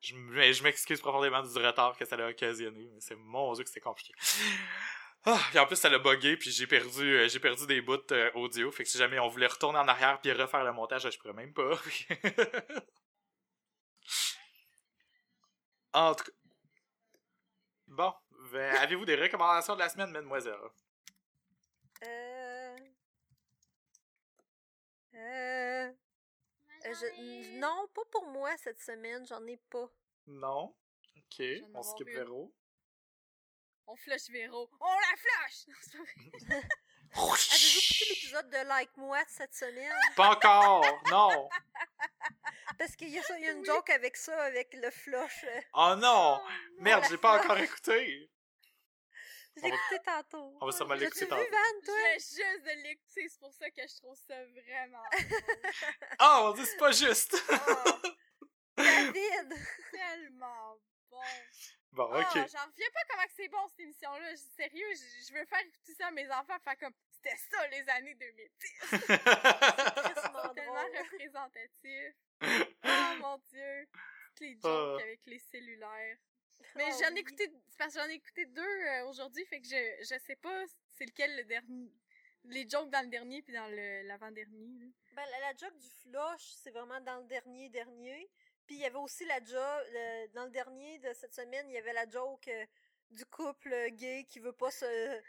[0.00, 2.88] je, je, m'excuse profondément du retard que ça a occasionné.
[2.94, 4.14] Mais c'est mon dieu que c'est compliqué.
[5.24, 7.98] Ah, et en plus, ça l'a bugué, puis j'ai perdu, euh, j'ai perdu des bouts
[8.12, 8.70] euh, audio.
[8.70, 11.34] Fait que si jamais on voulait retourner en arrière puis refaire le montage, je pourrais
[11.34, 11.72] même pas.
[15.92, 16.32] en tout cas.
[17.88, 18.14] Bon,
[18.52, 20.54] ben, avez-vous des recommandations de la semaine, mademoiselle?
[22.04, 22.76] Euh...
[25.18, 25.88] Euh...
[26.86, 29.90] euh, je- Non, pas pour moi cette semaine, j'en ai pas.
[30.26, 30.74] Non?
[31.16, 31.44] Ok,
[31.74, 32.06] on skip.
[32.06, 32.54] Véro.
[33.86, 34.70] On flush Véro.
[34.80, 35.66] On la flush!
[35.68, 36.62] Non, c'est pas vrai.
[37.14, 39.92] Avez-vous écouté l'épisode de Like Moi de cette semaine?
[40.14, 40.84] Pas encore!
[41.10, 41.48] Non!
[42.78, 43.64] Parce qu'il y a, y une Oui.
[43.64, 45.44] joke avec ça, avec le flush.
[45.44, 45.60] euh.
[45.72, 46.38] Oh non!
[46.42, 46.48] Oh,
[46.80, 48.30] Merde, j'ai pas encore écouté!
[49.58, 50.56] Je l'ai écouté tantôt.
[50.60, 51.56] On va sûrement l'écouter L'as-tu vu, tantôt.
[51.56, 51.94] Van, toi?
[52.18, 55.02] Je viens juste de l'écouter, c'est pour ça que je trouve ça vraiment.
[56.18, 57.36] Ah, on dit c'est pas juste!
[57.50, 58.08] Oh.
[58.76, 59.52] David!
[59.92, 60.78] tellement
[61.10, 61.20] bon.
[61.92, 62.32] Bon, Ah, ok.
[62.34, 64.30] J'en reviens pas comment que c'est bon cette émission-là.
[64.34, 67.66] Je- Sérieux, je, je veux faire écouter ça à mes enfants, faire comme c'était ça
[67.68, 68.90] les années 2010.
[68.90, 69.08] Tristement
[70.44, 72.14] C'est tellement représentatif.
[72.42, 73.88] Oh mon dieu.
[74.36, 75.02] Toutes les jokes Ah.
[75.02, 76.16] avec les cellulaires.
[76.76, 79.60] Mais Oh, j'en ai écouté, c'est parce que j'en ai écouté deux euh, aujourd'hui, fait
[79.60, 80.64] que je, je sais pas
[80.96, 81.92] c'est lequel le dernier.
[82.44, 84.92] Les jokes dans le dernier puis dans le l'avant-dernier.
[85.12, 88.30] Ben, la, la joke du flush, c'est vraiment dans le dernier dernier.
[88.66, 91.74] Puis il y avait aussi la joke, le- dans le dernier de cette semaine, il
[91.74, 92.64] y avait la joke euh,
[93.10, 95.20] du couple gay qui veut pas se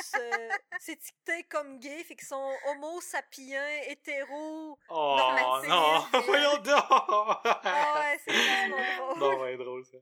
[0.00, 4.78] se- s'étiqueter comme gay, fait qu'ils sont homo sapiens, hétéro.
[4.88, 5.18] Oh
[5.66, 6.00] non!
[6.26, 6.84] Voyons donc!
[6.88, 8.76] Ah ouais, c'est tellement
[9.14, 9.18] drôle.
[9.18, 9.98] Non, ouais, drôle ça.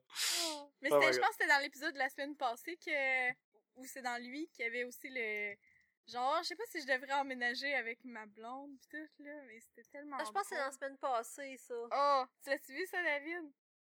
[0.80, 3.30] Mais Oh je pense que c'était dans l'épisode de la semaine passée que.
[3.76, 5.54] Ou c'est dans lui qu'il y avait aussi le.
[6.08, 9.60] Genre, je sais pas si je devrais emménager avec ma blonde pis tout, là, mais
[9.60, 10.16] c'était tellement.
[10.20, 11.74] Ah, je pense que c'est dans la semaine passée, ça.
[11.90, 13.50] Oh, tu l'as-tu vu ça, David?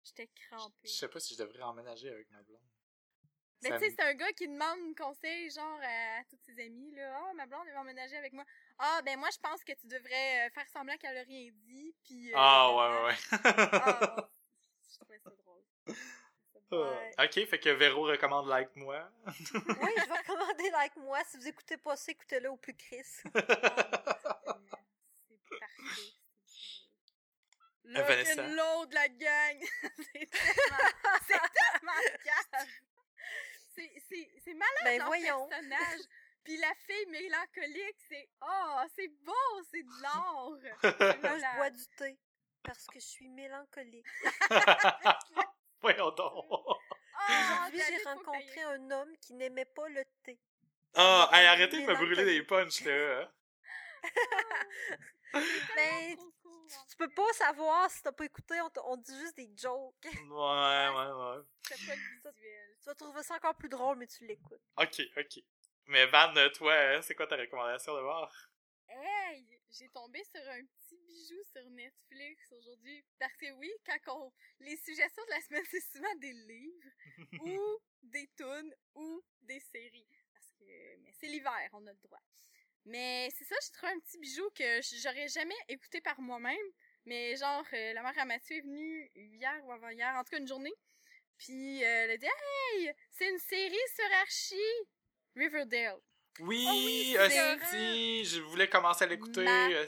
[0.05, 0.74] J'étais crampée.
[0.85, 2.61] Je sais pas si je devrais emménager avec ma blonde.
[3.65, 7.12] Mais tu sais, c'est un gars qui demande conseil, genre, à, tous ses amis, là.
[7.17, 8.45] Ah, ma blonde, elle va emménager avec moi.
[8.79, 11.95] Ah, ben moi, je pense que tu devrais euh, faire semblant qu'elle a rien dit,
[12.05, 12.31] puis...
[12.33, 13.05] euh, Ah, blablabla.
[13.05, 14.25] ouais, ouais, Ah, ouais.
[14.91, 15.62] je trouvais ça drôle.
[16.73, 17.12] Ouais.
[17.25, 19.01] Ok, fait que Véro recommande Like Moi.
[19.27, 21.19] Oui, je vais recommander Like Moi.
[21.29, 23.05] Si vous écoutez pas ça, écoutez-le au plus Chris.
[23.05, 23.33] C'est
[25.61, 26.05] parfait.
[27.87, 28.49] Euh.
[28.49, 29.61] Le l'autre de la gang.
[30.12, 30.89] c'est tellement,
[31.27, 32.67] c'est tellement.
[33.75, 35.49] C'est, c'est, c'est malade Ben leur voyons.
[35.49, 36.01] personnage.
[36.45, 40.51] Puis la fille mélancolique, c'est oh, c'est beau, c'est de l'or.
[41.22, 42.18] Moi, je bois du thé.
[42.62, 44.07] Parce que je suis mélancolique.
[45.81, 46.45] Voyons donc.
[46.51, 50.39] Aujourd'hui, David, j'ai rencontré un homme qui n'aimait pas le thé.
[50.95, 53.31] Ah, hey, arrêtez de me brûler des punchs, là.
[55.33, 56.16] Ben,
[56.89, 59.95] Tu peux pas savoir si t'as pas écouté, on, on dit juste des jokes.
[60.05, 61.43] Ouais, ouais, ouais.
[61.62, 62.77] C'est pas le visuel.
[62.81, 64.62] Tu vas trouver ça encore plus drôle, mais tu l'écoutes.
[64.77, 65.43] Ok, ok.
[65.87, 68.33] Mais Van, toi, hein, c'est quoi ta recommandation de voir?
[68.89, 73.05] Hey, j'ai tombé sur un petit bijou sur Netflix aujourd'hui.
[73.19, 74.33] Parce que oui, quand on...
[74.61, 76.91] Les suggestions de la semaine, c'est souvent des livres,
[77.41, 80.07] ou des tunes, ou des séries.
[80.33, 80.97] Parce que...
[81.03, 82.23] Mais c'est l'hiver, on a le droit.
[82.87, 86.57] Mais c'est ça, j'ai trouvé un petit bijou que j'aurais jamais écouté par moi-même.
[87.07, 90.39] Mais genre, euh, la mère à Mathieu est venue hier ou avant-hier, en tout cas
[90.39, 90.74] une journée.
[91.39, 92.26] Puis euh, elle a dit
[92.76, 94.89] «Hey, c'est une série sur Archie!
[95.37, 95.99] Riverdale.
[96.41, 97.16] Oui, Oh oui,
[97.70, 99.45] si, je voulais commencer à l'écouter.
[99.45, 99.87] Ma- euh,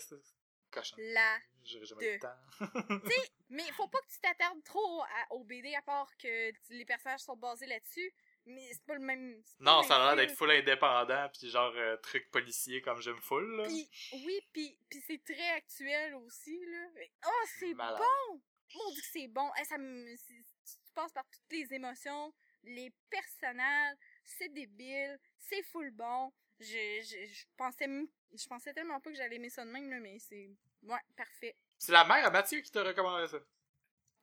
[0.71, 0.97] Cochon.
[0.99, 3.11] La J'aurais jamais eu le de- temps.
[3.49, 6.85] Mais faut pas que tu t'attardes trop à- au BD à part que tu- les
[6.85, 8.13] personnages sont basés là-dessus.
[8.47, 9.43] Mais c'est pas le même.
[9.43, 13.01] pas Non, le ça a l'air d'être full indépendant, puis genre euh, truc policier comme
[13.01, 13.65] j'aime full, là.
[13.65, 16.87] Puis, oui, puis, puis c'est très actuel aussi, là.
[17.27, 18.41] Oh, c'est bon!
[18.75, 19.51] Mon dieu c'est bon!
[19.61, 22.33] Eh, ça me, tu passes par toutes les émotions,
[22.63, 26.33] les personnages, c'est débile, c'est full bon.
[26.61, 29.99] Je, je, je pensais je pensais tellement pas que j'allais aimer ça de même, là,
[30.01, 30.51] mais c'est...
[30.83, 31.57] Ouais, parfait.
[31.79, 33.39] C'est la mère à Mathieu qui t'a recommandé ça.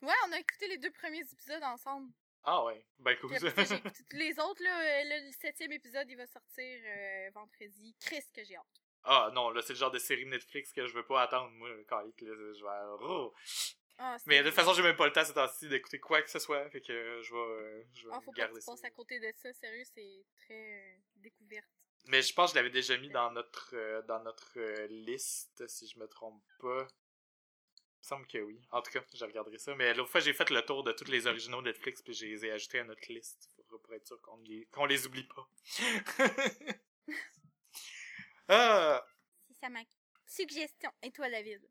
[0.01, 2.11] Ouais, on a écouté les deux premiers épisodes ensemble.
[2.43, 3.29] Ah ouais, ben cool.
[3.37, 4.79] Tous les autres, là.
[4.81, 7.95] euh, le septième épisode, il va sortir euh, vendredi.
[8.01, 8.81] Chris, que j'ai hâte.
[9.03, 11.69] ah non, là c'est le genre de série Netflix que je veux pas attendre, moi,
[11.87, 13.05] quand là, je vais...
[13.05, 13.33] oh.
[13.99, 16.29] Ah, Mais de toute façon, j'ai même pas le temps ces temps-ci d'écouter quoi que
[16.29, 18.55] ce soit, fait que euh, je vais, euh, je vais Ah, faut pas que garder
[18.59, 18.71] tu ça.
[18.71, 21.67] passes à côté de ça, sérieux, c'est très euh, découverte.
[22.05, 25.65] Mais je pense que je l'avais déjà mis dans notre euh, dans notre euh, liste,
[25.69, 26.87] si je me trompe pas.
[28.03, 28.59] Me semble que oui.
[28.71, 29.73] En tout cas, je regarderai ça.
[29.75, 32.45] Mais l'autre fois, j'ai fait le tour de tous les originaux Netflix, puis je les
[32.45, 35.47] ai ajoutés à notre liste pour, pour être sûr qu'on les, qu'on les oublie pas.
[38.49, 39.05] ah,
[39.47, 39.79] C'est ça ma
[40.27, 40.91] suggestion.
[41.01, 41.61] Et toi, David?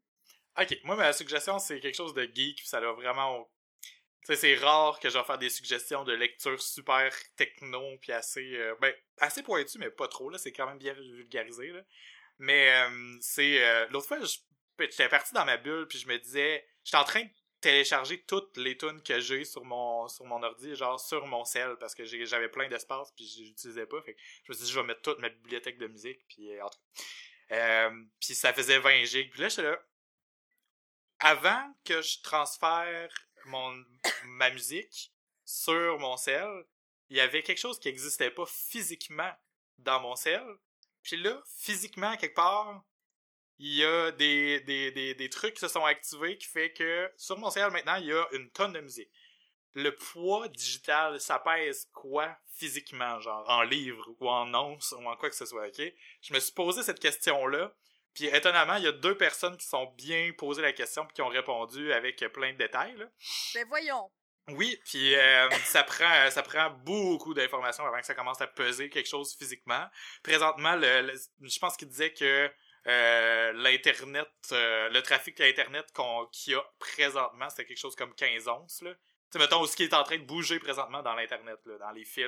[0.59, 3.51] ok, moi, ma suggestion, c'est quelque chose de geek, puis ça va vraiment...
[4.25, 8.13] Tu sais, c'est rare que je vais faire des suggestions de lecture super techno, puis
[8.13, 8.55] assez...
[8.57, 10.39] euh, ben, assez pointu, mais pas trop, là.
[10.39, 11.83] C'est quand même bien vulgarisé, là.
[12.39, 13.63] Mais euh, c'est...
[13.63, 14.39] euh, L'autre fois, je-
[14.79, 16.67] j'étais parti dans ma bulle, puis je me disais...
[16.85, 17.31] J'étais en train de
[17.63, 21.77] télécharger toutes les tunes que j'ai sur mon sur mon ordi, genre sur mon cell,
[21.79, 24.03] parce que j'avais plein d'espace, puis je pas.
[24.03, 26.53] Fait que je me suis dit, je vais mettre toute ma bibliothèque de musique, puis
[26.53, 26.79] euh, en tout.
[27.53, 29.31] Euh, puis ça faisait 20 gigs.
[29.31, 29.81] Puis là, j'étais là...
[31.21, 33.85] Avant que je transfère mon,
[34.25, 35.13] ma musique
[35.45, 36.65] sur mon cell,
[37.11, 39.33] il y avait quelque chose qui n'existait pas physiquement
[39.79, 40.45] dans mon cell.
[41.03, 42.85] Puis là, physiquement, quelque part,
[43.65, 47.09] il y a des, des, des, des trucs qui se sont activés qui fait que
[47.17, 49.09] sur mon cell maintenant, il y a une tonne de musique.
[49.75, 55.17] le poids digital, ça pèse quoi physiquement, genre en livres ou en onces ou en
[55.17, 55.83] quoi que ce soit, ok?
[56.23, 57.73] Je me suis posé cette question-là,
[58.15, 61.23] puis étonnamment, il y a deux personnes qui sont bien posé la question puis qui
[61.23, 62.97] ont répondu avec plein de détails.
[62.97, 63.07] Là.
[63.55, 64.11] Ben voyons.
[64.49, 68.91] Oui, puis euh, ça prend ça prend beaucoup d'informations avant que ça commence à peser
[68.91, 69.87] quelque chose physiquement.
[70.25, 72.51] Présentement, le, je pense qu'il disait que
[72.87, 78.15] euh, l'internet, euh, le trafic d'internet qu'on qu'il y a présentement, c'est quelque chose comme
[78.15, 78.93] 15 onces là.
[79.31, 82.05] Tu mettons ce qui est en train de bouger présentement dans l'internet là, dans les
[82.05, 82.27] fils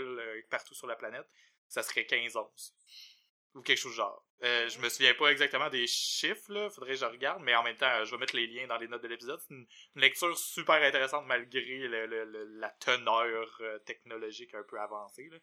[0.50, 1.26] partout sur la planète,
[1.68, 2.74] ça serait 15 onces
[3.54, 4.24] ou quelque chose genre.
[4.42, 6.68] Euh, je me souviens pas exactement des chiffres, là.
[6.68, 8.88] Faudrait que je regarde, mais en même temps, je vais mettre les liens dans les
[8.88, 9.40] notes de l'épisode.
[9.40, 15.38] C'est une, lecture super intéressante malgré la teneur euh, technologique un peu avancée, là.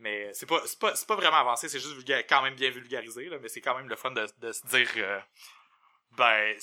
[0.00, 3.38] Mais c'est pas, c'est pas, pas vraiment avancé, c'est juste quand même bien vulgarisé, là.
[3.38, 5.20] Mais c'est quand même le fun de, de se dire, euh,
[6.12, 6.56] ben,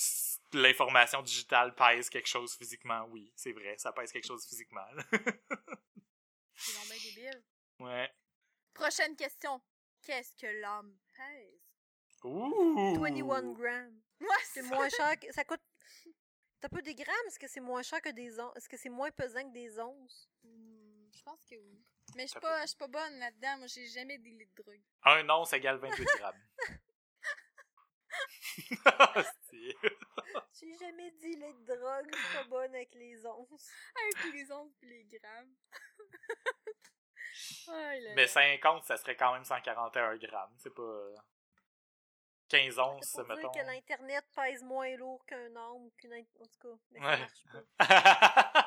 [0.54, 3.06] l'information digitale pèse quelque chose physiquement.
[3.12, 4.86] Oui, c'est vrai, ça pèse quelque chose physiquement,
[6.56, 7.44] C'est bien débile.
[7.80, 8.12] Ouais.
[8.74, 9.62] Prochaine question.
[10.02, 11.62] Qu'est-ce que l'homme pèse?
[12.24, 13.00] Ouh!
[13.00, 14.02] 21 grammes.
[14.20, 15.32] Ouais, C'est moins cher que...
[15.32, 15.62] Ça coûte...
[16.60, 17.28] T'as peu des grammes?
[17.28, 18.58] Est-ce que c'est moins cher que des onces?
[18.58, 20.28] Est-ce que c'est moins pesant que des onces?
[20.44, 21.86] Hmm, je pense que oui.
[22.18, 23.58] Mais je suis pas, je suis pas bonne là-dedans.
[23.60, 24.82] Moi, j'ai jamais litres de drogue.
[25.04, 26.42] Un once égale 28 grammes.
[30.60, 33.72] J'ai jamais dit les drogues, je suis pas bonne avec les onces.
[34.02, 35.54] Avec les onces et les grammes.
[38.16, 40.56] Mais 50, ça serait quand même 141 grammes.
[40.58, 41.10] C'est pas.
[42.50, 43.52] 15 onces, pour mettons.
[43.52, 46.14] dire que l'Internet pèse moins lourd qu'un homme, qu'une.
[46.14, 47.20] En tout cas, mais ça Ouais.
[47.20, 47.44] marche
[47.78, 48.64] pas.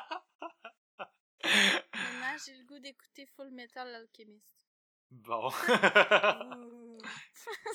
[2.45, 4.65] J'ai le goût d'écouter Full Metal Alchemist.
[5.11, 5.49] bon.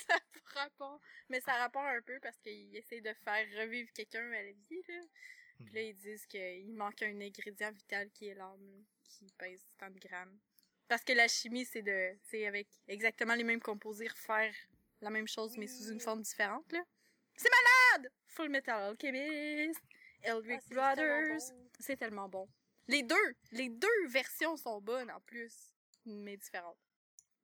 [0.07, 0.19] Ça
[0.55, 1.03] rapporte.
[1.29, 4.83] Mais ça rapporte un peu parce qu'ils essayent de faire revivre quelqu'un à la vie,
[4.89, 5.01] là.
[5.65, 9.91] Puis là, ils disent qu'il manque un ingrédient vital qui est l'âme, qui pèse tant
[9.91, 10.39] de grammes.
[10.89, 14.55] Parce que la chimie, c'est de, c'est avec exactement les mêmes composés refaire
[15.01, 16.83] la même chose, mais sous une forme différente, là.
[17.37, 18.13] C'est malade!
[18.29, 19.81] Full Metal Alchemist,
[20.23, 21.39] Eldritch Ah, tellement Brothers.
[21.51, 21.71] bon.
[21.81, 22.49] C'est tellement bon.
[22.89, 26.79] Les deux, les deux versions sont bonnes en plus, mais différentes.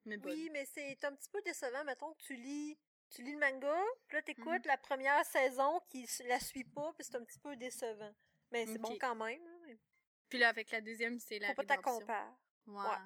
[0.05, 0.33] Mais bonnes.
[0.33, 1.85] Oui, mais c'est un petit peu décevant.
[1.85, 2.79] Mettons que tu lis,
[3.11, 3.77] tu lis le manga,
[4.09, 4.67] puis là, t'écoutes Mhm.
[4.67, 8.13] la première saison qui la suit pas, puis c'est un petit peu décevant.
[8.51, 9.43] Mais c'est bon quand même.
[9.67, 9.79] mais
[10.29, 12.07] Puis là, avec la deuxième, c'est la Faut pas rédemption.
[12.67, 12.75] Ouais.
[12.75, 12.97] Ouais.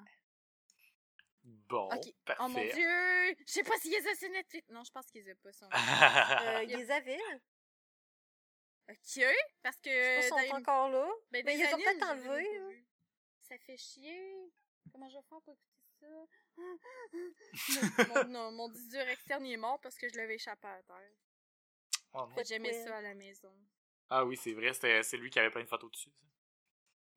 [1.43, 1.87] Bon,
[2.25, 2.43] parfait.
[2.43, 3.35] Oh mon dieu!
[3.45, 4.67] Je sais pas s'ils les ont sur Netflix.
[4.69, 5.67] Non, je pense qu'ils les ont pas sur
[6.59, 7.19] Euh, ils les avaient.
[8.89, 9.23] Ok,
[9.63, 9.89] parce que.
[9.89, 11.09] Je s'ils sont encore là.
[11.31, 12.85] ben, mais ils ont peut-être vus.
[13.41, 14.51] Ça fait chier.
[14.91, 16.07] Comment je vais faire pour écouter ça?
[18.13, 20.81] mon, non, mon disque dur externe il est mort parce que je l'avais échappé à
[20.83, 21.11] terre.
[22.13, 22.83] Oh que J'aimais Ouais.
[22.85, 23.51] ça à la maison.
[24.09, 26.09] ah oui, c'est vrai, c'était- c'est lui qui avait plein de photos dessus.
[26.11, 26.25] ça.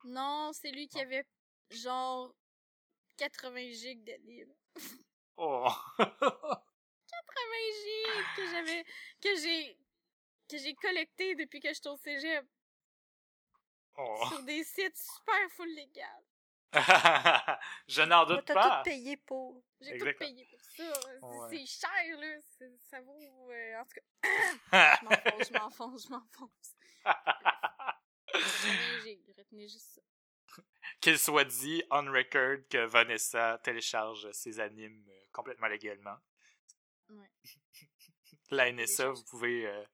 [0.04, 1.02] Non, c'est lui qui Non.
[1.04, 1.24] avait
[1.70, 2.34] genre
[3.16, 4.54] 80 gigs de livres.
[5.36, 5.68] Oh!
[5.98, 6.64] 80
[7.84, 8.84] gigs que j'avais.
[9.20, 9.78] que j'ai.
[10.50, 12.44] Que j'ai collecté depuis que je suis au cégep
[13.96, 14.24] oh.
[14.28, 16.24] sur des sites super full légal.
[17.88, 18.76] Je n'en doute T'as pas.
[18.78, 19.64] tout payé pour.
[19.80, 20.70] J'ai tout payé pour ça.
[20.76, 21.48] C'est- Ouais.
[21.50, 22.40] C'est cher, là.
[22.56, 23.50] C'est- Ça vaut.
[23.50, 26.74] euh, en tout cas, je m'enfonce, je m'enfonce, je m'enfonce.
[28.32, 30.00] 80 gigs, retenez juste ça.
[31.00, 36.16] Qu'il soit dit on record que Vanessa télécharge ses animes euh, complètement légalement.
[37.08, 37.30] Ouais.
[38.50, 39.84] La NSA, vous pouvez euh,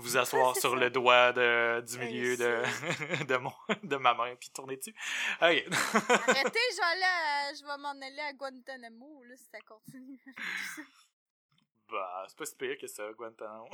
[0.00, 0.76] vous asseoir sur ça.
[0.76, 2.62] le doigt de, du milieu de,
[3.24, 3.52] de, mon,
[3.82, 4.94] de ma main puis tourner dessus.
[5.40, 5.40] Ok.
[5.42, 10.20] Arrêtez, je je vais m'en aller à Guantanamo, là, si ça continue.
[11.90, 13.68] bah, c'est pas si pire que ça, Guantanamo.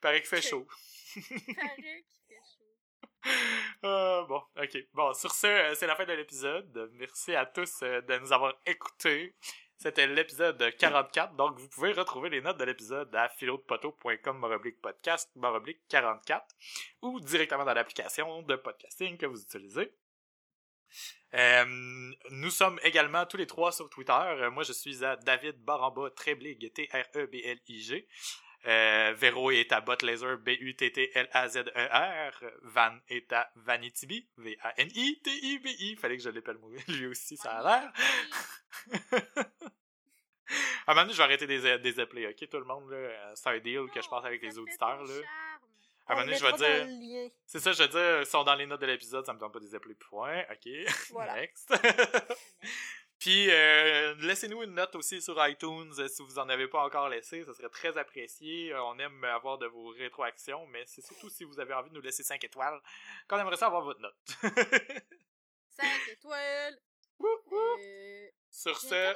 [0.00, 0.66] Paraît qu'il fait chaud.
[1.14, 2.64] Paraît qu'il fait chaud.
[3.84, 4.78] Euh, bon, ok.
[4.92, 6.90] Bon, sur ce, euh, c'est la fin de l'épisode.
[6.94, 9.34] Merci à tous euh, de nous avoir écoutés.
[9.76, 15.30] C'était l'épisode 44, donc vous pouvez retrouver les notes de l'épisode à philodepoto.com baroblique podcast
[15.36, 16.46] baroblique 44
[17.02, 19.92] ou directement dans l'application de podcasting que vous utilisez.
[21.34, 24.12] Euh, nous sommes également tous les trois sur Twitter.
[24.12, 28.06] Euh, moi, je suis à David Baramba Treblig, T-R-E-B-L-I-G.
[28.66, 32.32] Euh, Véro est à Botlaser, B-U-T-T-L-A-Z-E-R.
[32.62, 35.96] Van est à Vanitibi, V-A-N-I-T-I-B-I.
[35.96, 36.58] Fallait que je l'appelle
[36.88, 37.92] lui aussi, ça a l'air.
[40.86, 43.32] À un moment donné, je vais arrêter des, des appeler, ok, tout le monde, là.
[43.34, 45.14] C'est un deal que je passe avec les auditeurs, là.
[46.06, 47.30] À un moment donné, je vais dire.
[47.46, 49.54] C'est ça, je veux dire, ils sont dans les notes de l'épisode, ça me tente
[49.54, 50.70] pas de les appeler point, ok.
[51.10, 51.34] Voilà.
[51.40, 51.72] Next.
[53.24, 57.08] Puis euh, laissez-nous une note aussi sur iTunes euh, si vous en avez pas encore
[57.08, 58.70] laissé, ça serait très apprécié.
[58.74, 61.94] Euh, on aime avoir de vos rétroactions, mais c'est surtout si vous avez envie de
[61.94, 62.78] nous laisser 5 étoiles
[63.26, 64.14] qu'on aimerait ça avoir votre note.
[65.70, 66.78] 5 étoiles!
[67.18, 67.78] Wouh, wouh.
[67.78, 69.14] Euh, Sur ce.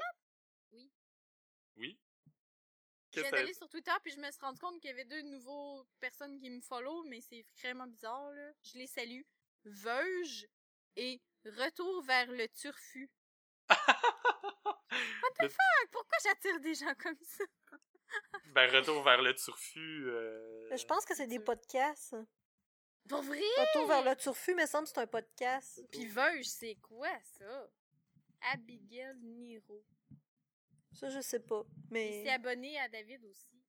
[0.73, 0.91] Oui.
[1.77, 1.99] Oui.
[3.15, 5.21] je que d'aller sur Twitter puis je me suis rendu compte qu'il y avait deux
[5.21, 8.53] nouveaux personnes qui me follow, mais c'est vraiment bizarre, là.
[8.63, 9.21] Je les salue.
[9.67, 10.47] Veuge
[10.97, 13.11] et Retour vers le turfu.
[15.41, 17.45] Le- Fuck, pourquoi j'attire des gens comme ça?
[18.55, 20.09] Ben, retour vers le turfu.
[20.09, 22.17] euh, Je pense que c'est des podcasts.
[23.07, 23.39] Pour vrai?
[23.59, 25.83] Retour vers le turfu, mais semble que c'est un podcast.
[25.93, 27.71] Puis Veuge, c'est quoi ça?
[28.53, 29.85] Abigail Niro.
[30.93, 31.63] Ça, je sais pas.
[31.67, 32.25] Il Mais.
[32.25, 33.63] s'est abonné à David aussi.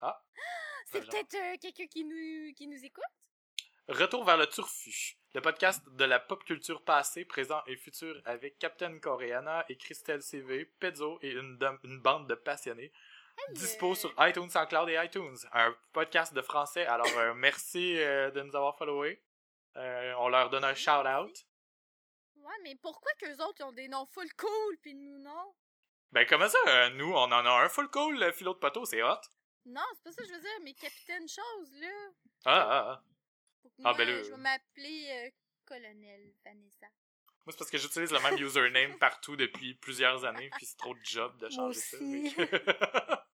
[0.00, 0.24] Ah.
[0.86, 3.02] C'est Ben, peut-être euh, quelqu'un qui nous, qui nous écoute?
[3.88, 8.58] Retour vers le turfu, le podcast de la pop culture passée, présent et futur avec
[8.58, 12.92] Captain Coreana et Christelle CV, Pezzo et une, une bande de passionnés.
[13.52, 15.36] Dispo euh, sur iTunes, SoundCloud et iTunes.
[15.52, 16.84] Un podcast de français.
[16.86, 19.22] Alors, euh, merci euh, de nous avoir followés.
[19.76, 21.46] Euh, on leur donne un shout-out.
[22.34, 25.54] Ouais, mais pourquoi qu'eux autres ils ont des noms full cool puis nous non?
[26.10, 29.04] Ben, comment ça, nous, on en a un full cool, le philo de poteau, c'est
[29.04, 29.20] hot.
[29.64, 32.10] Non, c'est pas ça que je veux dire, mais Capitaine Chose, là.
[32.46, 33.02] Ah, ah, ah.
[33.78, 35.30] Ah, moi, ben là, je vais euh, m'appeler euh,
[35.64, 36.86] Colonel Vanessa.
[37.44, 40.94] Moi, c'est parce que j'utilise le même username partout depuis plusieurs années, puis c'est trop
[40.94, 41.98] de job de changer ça.
[41.98, 43.16] que-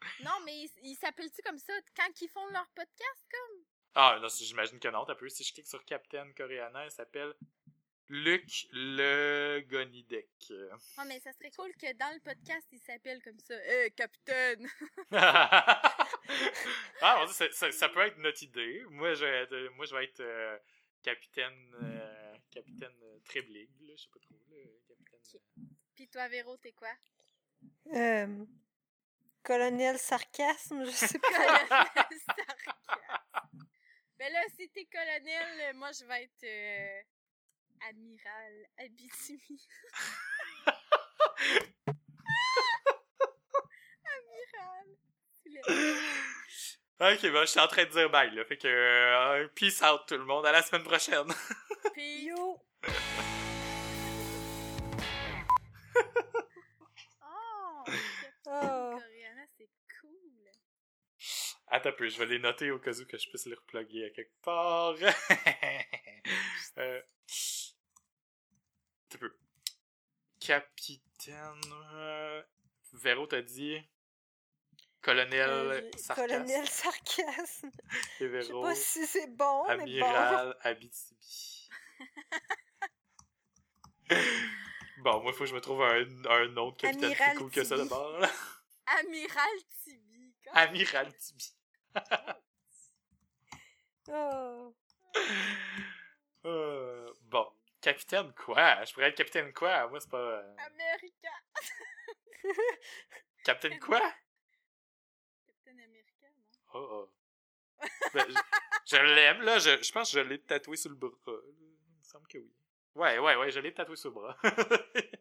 [0.24, 3.64] Non, mais ils s'appellent-tu comme ça quand ils font leur podcast, comme?
[3.94, 5.04] Ah, non, j'imagine que non.
[5.04, 5.28] T'as peu.
[5.28, 7.34] Si je clique sur Captain Coreana, il s'appelle
[8.08, 10.28] Luc Le Gonidec.
[10.96, 13.54] Ah, mais ça serait cool que dans le podcast, ils s'appellent comme ça.
[13.54, 14.68] Euh, Capitaine!
[17.02, 18.82] ah, mon Dieu, ça, ça- ça peut être notre idée.
[18.90, 20.58] Moi, je vais être, moi, je vais être euh,
[21.02, 24.34] capitaine, euh, capitaine euh, Treblig, là, je sais pas trop.
[24.50, 24.56] Là,
[24.88, 25.38] capitaine, euh,
[25.94, 26.92] Pis toi, Véro, t'es quoi?
[27.94, 28.44] Euh,
[29.42, 31.28] Colonel Sarcasme, je sais pas.
[31.28, 32.32] Colonel Sarcasme.
[34.18, 37.02] Ben là, si t'es colonel, moi, je vais être euh,
[37.88, 39.66] amiral Abitimi.
[44.04, 44.86] amiral.
[45.39, 45.39] Tu l'as-
[47.00, 48.44] Ok, ben, je suis en train de dire bye, là.
[48.44, 50.44] Fait que, euh, peace out tout le monde.
[50.44, 51.28] À la semaine prochaine.
[51.96, 52.62] Yo!
[57.22, 57.84] oh,
[58.46, 58.96] Ah.
[59.00, 60.50] Coriana, c'est cool.
[61.68, 64.04] Attends un peu, je vais les noter au cas où que je puisse les reploguer
[64.04, 64.94] à quelque part.
[66.78, 67.00] euh...
[69.14, 69.34] Un peu.
[70.38, 71.60] Capitaine...
[71.94, 72.42] Euh...
[72.92, 73.78] Véro t'a dit...
[75.02, 76.28] Colonel Euh, Sarcasme.
[76.28, 77.70] Colonel Sarcasme.
[78.20, 79.82] Je sais pas si c'est bon, mais bon.
[79.82, 81.68] Amiral Abitibi.
[84.98, 87.36] bon, moi, il faut que je me trouve un, un nom de capitaine plus Amiral
[87.38, 88.24] cool que ça d'abord.
[88.86, 90.34] Amiral Tibi.
[90.52, 91.54] Amiral Tibi.
[94.12, 94.74] Oh.
[96.46, 97.46] Euh, bon.
[97.80, 98.84] Capitaine quoi?
[98.84, 99.88] Je pourrais être capitaine quoi?
[99.88, 100.18] Moi, c'est pas...
[100.18, 101.38] euh, Américain.
[103.44, 104.02] Capitaine quoi?
[106.72, 107.10] Oh, oh.
[108.14, 108.34] Ben, je
[108.84, 109.58] je l'aime, là.
[109.58, 111.10] Je, je pense que je l'ai tatoué sur le bras.
[111.26, 112.52] Il me semble que oui.
[112.94, 114.36] Ouais, ouais, ouais, je l'ai tatoué sur le bras.
[114.42, 115.20] Capitaine.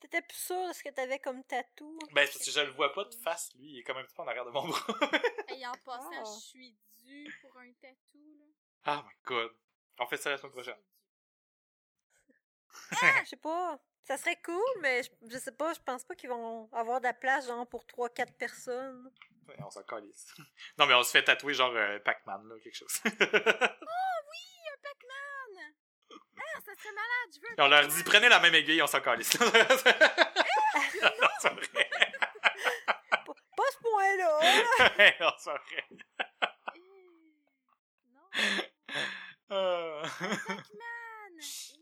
[0.00, 1.98] T'étais plus sûr de ce que t'avais comme tatou?
[2.12, 3.70] ben, parce que je le vois pas de face, lui.
[3.72, 4.86] Il est comme un petit peu en arrière de mon bras.
[5.48, 6.24] Et en passant, Ah.
[6.24, 8.44] je suis due pour un tatou, là.
[8.98, 9.52] oh my god.
[9.98, 10.80] On fait ça la semaine prochaine.
[12.92, 13.78] Je sais pas.
[14.04, 17.04] Ça serait cool, mais je, je sais pas, je pense pas qu'ils vont avoir de
[17.04, 19.10] la place, genre, pour 3-4 personnes.
[19.46, 20.34] Ouais, on s'en calisse.
[20.78, 23.00] Non, mais on se fait tatouer genre euh, Pac-Man, là, quelque chose.
[23.04, 23.10] Un
[24.82, 25.74] Pac-Man!
[26.36, 29.00] Ah, ça serait malade, je veux on leur dit, prenez la même aiguille, on s'en
[29.00, 29.38] calisse.
[29.40, 31.90] non, c'est vrai.
[33.56, 35.14] Pas, ce point-là!
[35.20, 35.86] non, c'est vrai.
[36.74, 36.80] Eh,
[38.14, 38.30] Non.
[39.50, 40.02] Euh.
[40.02, 41.34] Pac-Man!
[41.36, 41.79] Oui, Pac-Man.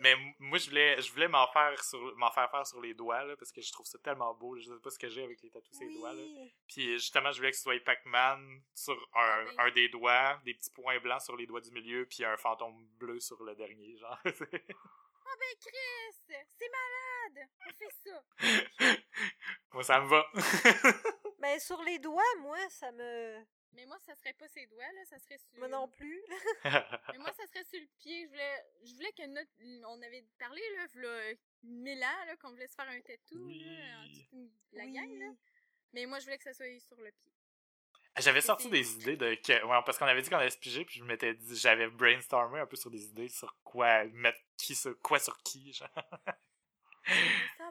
[0.00, 3.36] Mais moi, je voulais, je voulais m'en faire sur, faire faire sur les doigts, là,
[3.36, 4.56] parce que je trouve ça tellement beau.
[4.56, 6.22] Je sais pas ce que j'ai avec les tatous sur les doigts, là.
[6.66, 10.70] Puis justement, je voulais que ce soit Pac-Man sur un, un des doigts, des petits
[10.70, 14.18] points blancs sur les doigts du milieu, puis un fantôme bleu sur le dernier, genre.
[14.24, 14.30] Oh
[15.40, 16.36] ben Chris!
[16.58, 17.48] C'est malade!
[17.66, 18.96] On fait ça!
[19.72, 20.26] moi, ça me va.
[21.40, 23.42] Ben, sur les doigts, moi, ça me.
[23.72, 25.58] Mais moi, ça serait pas ses doigts, là, ça serait sur...
[25.58, 26.20] Moi non plus.
[26.64, 28.24] Mais moi, ça serait sur le pied.
[28.24, 29.50] Je voulais, je voulais que notre...
[29.88, 31.32] On avait parlé, là, v'là
[31.62, 33.60] mille ans, là, qu'on voulait se faire un tatou, Oui.
[33.64, 34.92] là, en toute la Oui.
[34.92, 35.32] gang, là.
[35.92, 37.32] Mais moi, je voulais que ça soit sur le pied.
[38.18, 40.58] J'avais C'est- sorti des idées de que, ouais, parce qu'on avait dit qu'on allait se
[40.58, 44.38] piger, puis je m'étais dit, j'avais brainstormé un peu sur des idées sur quoi mettre
[44.56, 45.88] qui sur quoi sur qui, genre.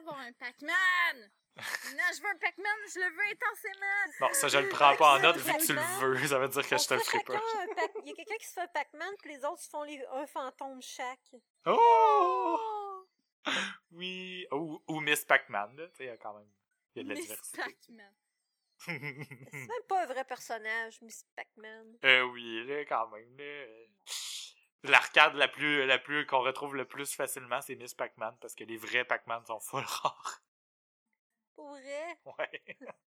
[0.00, 1.30] Avoir un Pac-Man!
[1.56, 4.16] Non, je veux un Pac-Man, je le veux intensément!
[4.20, 6.48] Non, ça je le prends pas en note vu que tu le veux, ça veut
[6.48, 7.34] dire que On je te le ferai pas.
[7.34, 9.82] Pac- Il y a quelqu'un qui se fait un Pac-Man, puis les autres se font
[9.82, 10.02] les...
[10.12, 11.18] un fantôme chaque.
[11.66, 12.58] Oh!
[13.46, 13.52] Oh!
[13.92, 16.48] Oui, ou, ou Miss Pac-Man, là, tu sais, il y a quand même,
[16.94, 17.58] il y a de la Miss diversité.
[17.62, 18.14] Pac-Man.
[18.86, 18.98] C'est
[19.52, 21.98] même pas un vrai personnage, Miss Pac-Man.
[22.04, 23.66] euh, oui, là, quand même, là.
[24.82, 28.64] L'arcade la plus, la plus, qu'on retrouve le plus facilement, c'est Miss Pac-Man, parce que
[28.64, 30.40] les vrais Pac-Man sont full rares.
[31.54, 32.18] Pour vrai?
[32.24, 32.64] Ouais.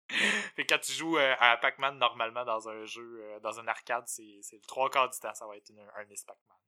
[0.56, 4.08] Fait quand tu joues euh, à Pac-Man normalement dans un jeu, euh, dans un arcade,
[4.08, 6.58] c'est c'est le trois quarts du temps, ça va être une- un Miss Pac-Man.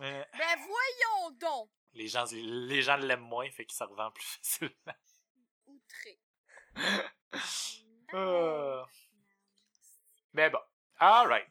[0.00, 1.70] Euh, Ben voyons donc!
[1.94, 4.94] les gens les gens l'aiment moins, fait qu'il se revend plus facilement.
[5.66, 6.20] Outré.
[8.14, 8.84] Euh.
[10.32, 10.60] Mais bon.
[11.00, 11.48] Alright.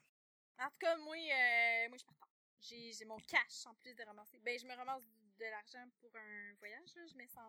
[0.65, 2.25] En tout cas, moi, euh, moi je suis partant.
[2.59, 4.39] J'ai j'ai mon cash en plus de ramasser.
[4.39, 5.03] Ben, je me ramasse
[5.37, 6.95] de l'argent pour un voyage.
[6.95, 7.05] Là.
[7.05, 7.39] Je mets 100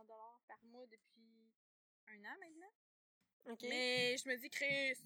[0.47, 1.51] par mois depuis
[2.09, 3.56] un an maintenant.
[3.62, 4.98] Mais je me dis, Chris,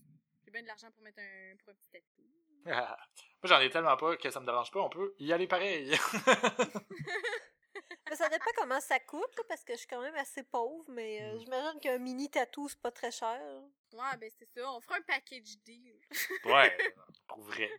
[0.44, 2.22] j'ai bien de l'argent pour mettre un, pour un petit tatou.
[2.64, 2.98] Moi
[3.44, 5.90] j'en ai tellement pas que ça me dérange pas, on peut y aller pareil.
[8.08, 10.84] Mais ça dépend comment ça coûte, là, parce que je suis quand même assez pauvre,
[10.88, 11.38] mais euh, Mm.
[11.40, 13.40] j'imagine qu'un mini tatou, c'est pas très cher.
[13.92, 14.72] Ouais, ben c'est ça.
[14.72, 15.96] On fera un package deal.
[16.44, 16.76] ouais,
[17.28, 17.70] pour vrai.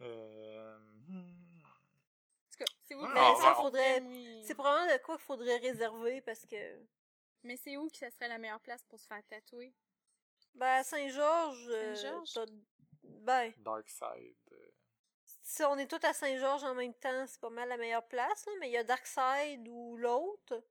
[0.00, 0.78] Euh...
[1.08, 4.00] En tout cas, c'est où Ah, on faudrait...
[4.00, 4.42] Oui.
[4.44, 6.78] C'est probablement de quoi qu'il faudrait réserver, parce que...
[7.44, 9.72] Mais c'est où que ça serait la meilleure place pour se faire tatouer?
[10.54, 11.68] Ben, à Saint-Georges...
[11.68, 12.50] euh, Saint-Georges?
[13.02, 14.36] Ben, Dark Side.
[15.54, 18.46] Si on est tous à Saint-Georges en même temps, c'est pas mal la meilleure place,
[18.46, 20.64] là, mais il y a Darkside ou l'autre.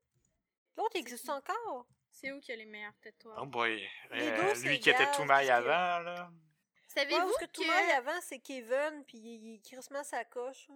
[0.76, 1.86] L'autre existe encore.
[2.10, 3.38] C'est où qu'il y a les meilleurs tatouages?
[3.42, 3.88] Oh boy.
[4.12, 6.30] Les Euh, deux, lui qui était tout maille avant, là.
[6.32, 6.38] Ouais,
[6.88, 7.68] Savez-vous parce que tout que...
[7.68, 10.68] mal avant, c'est Kevin, puis il, il crissement sa coche.
[10.70, 10.76] là.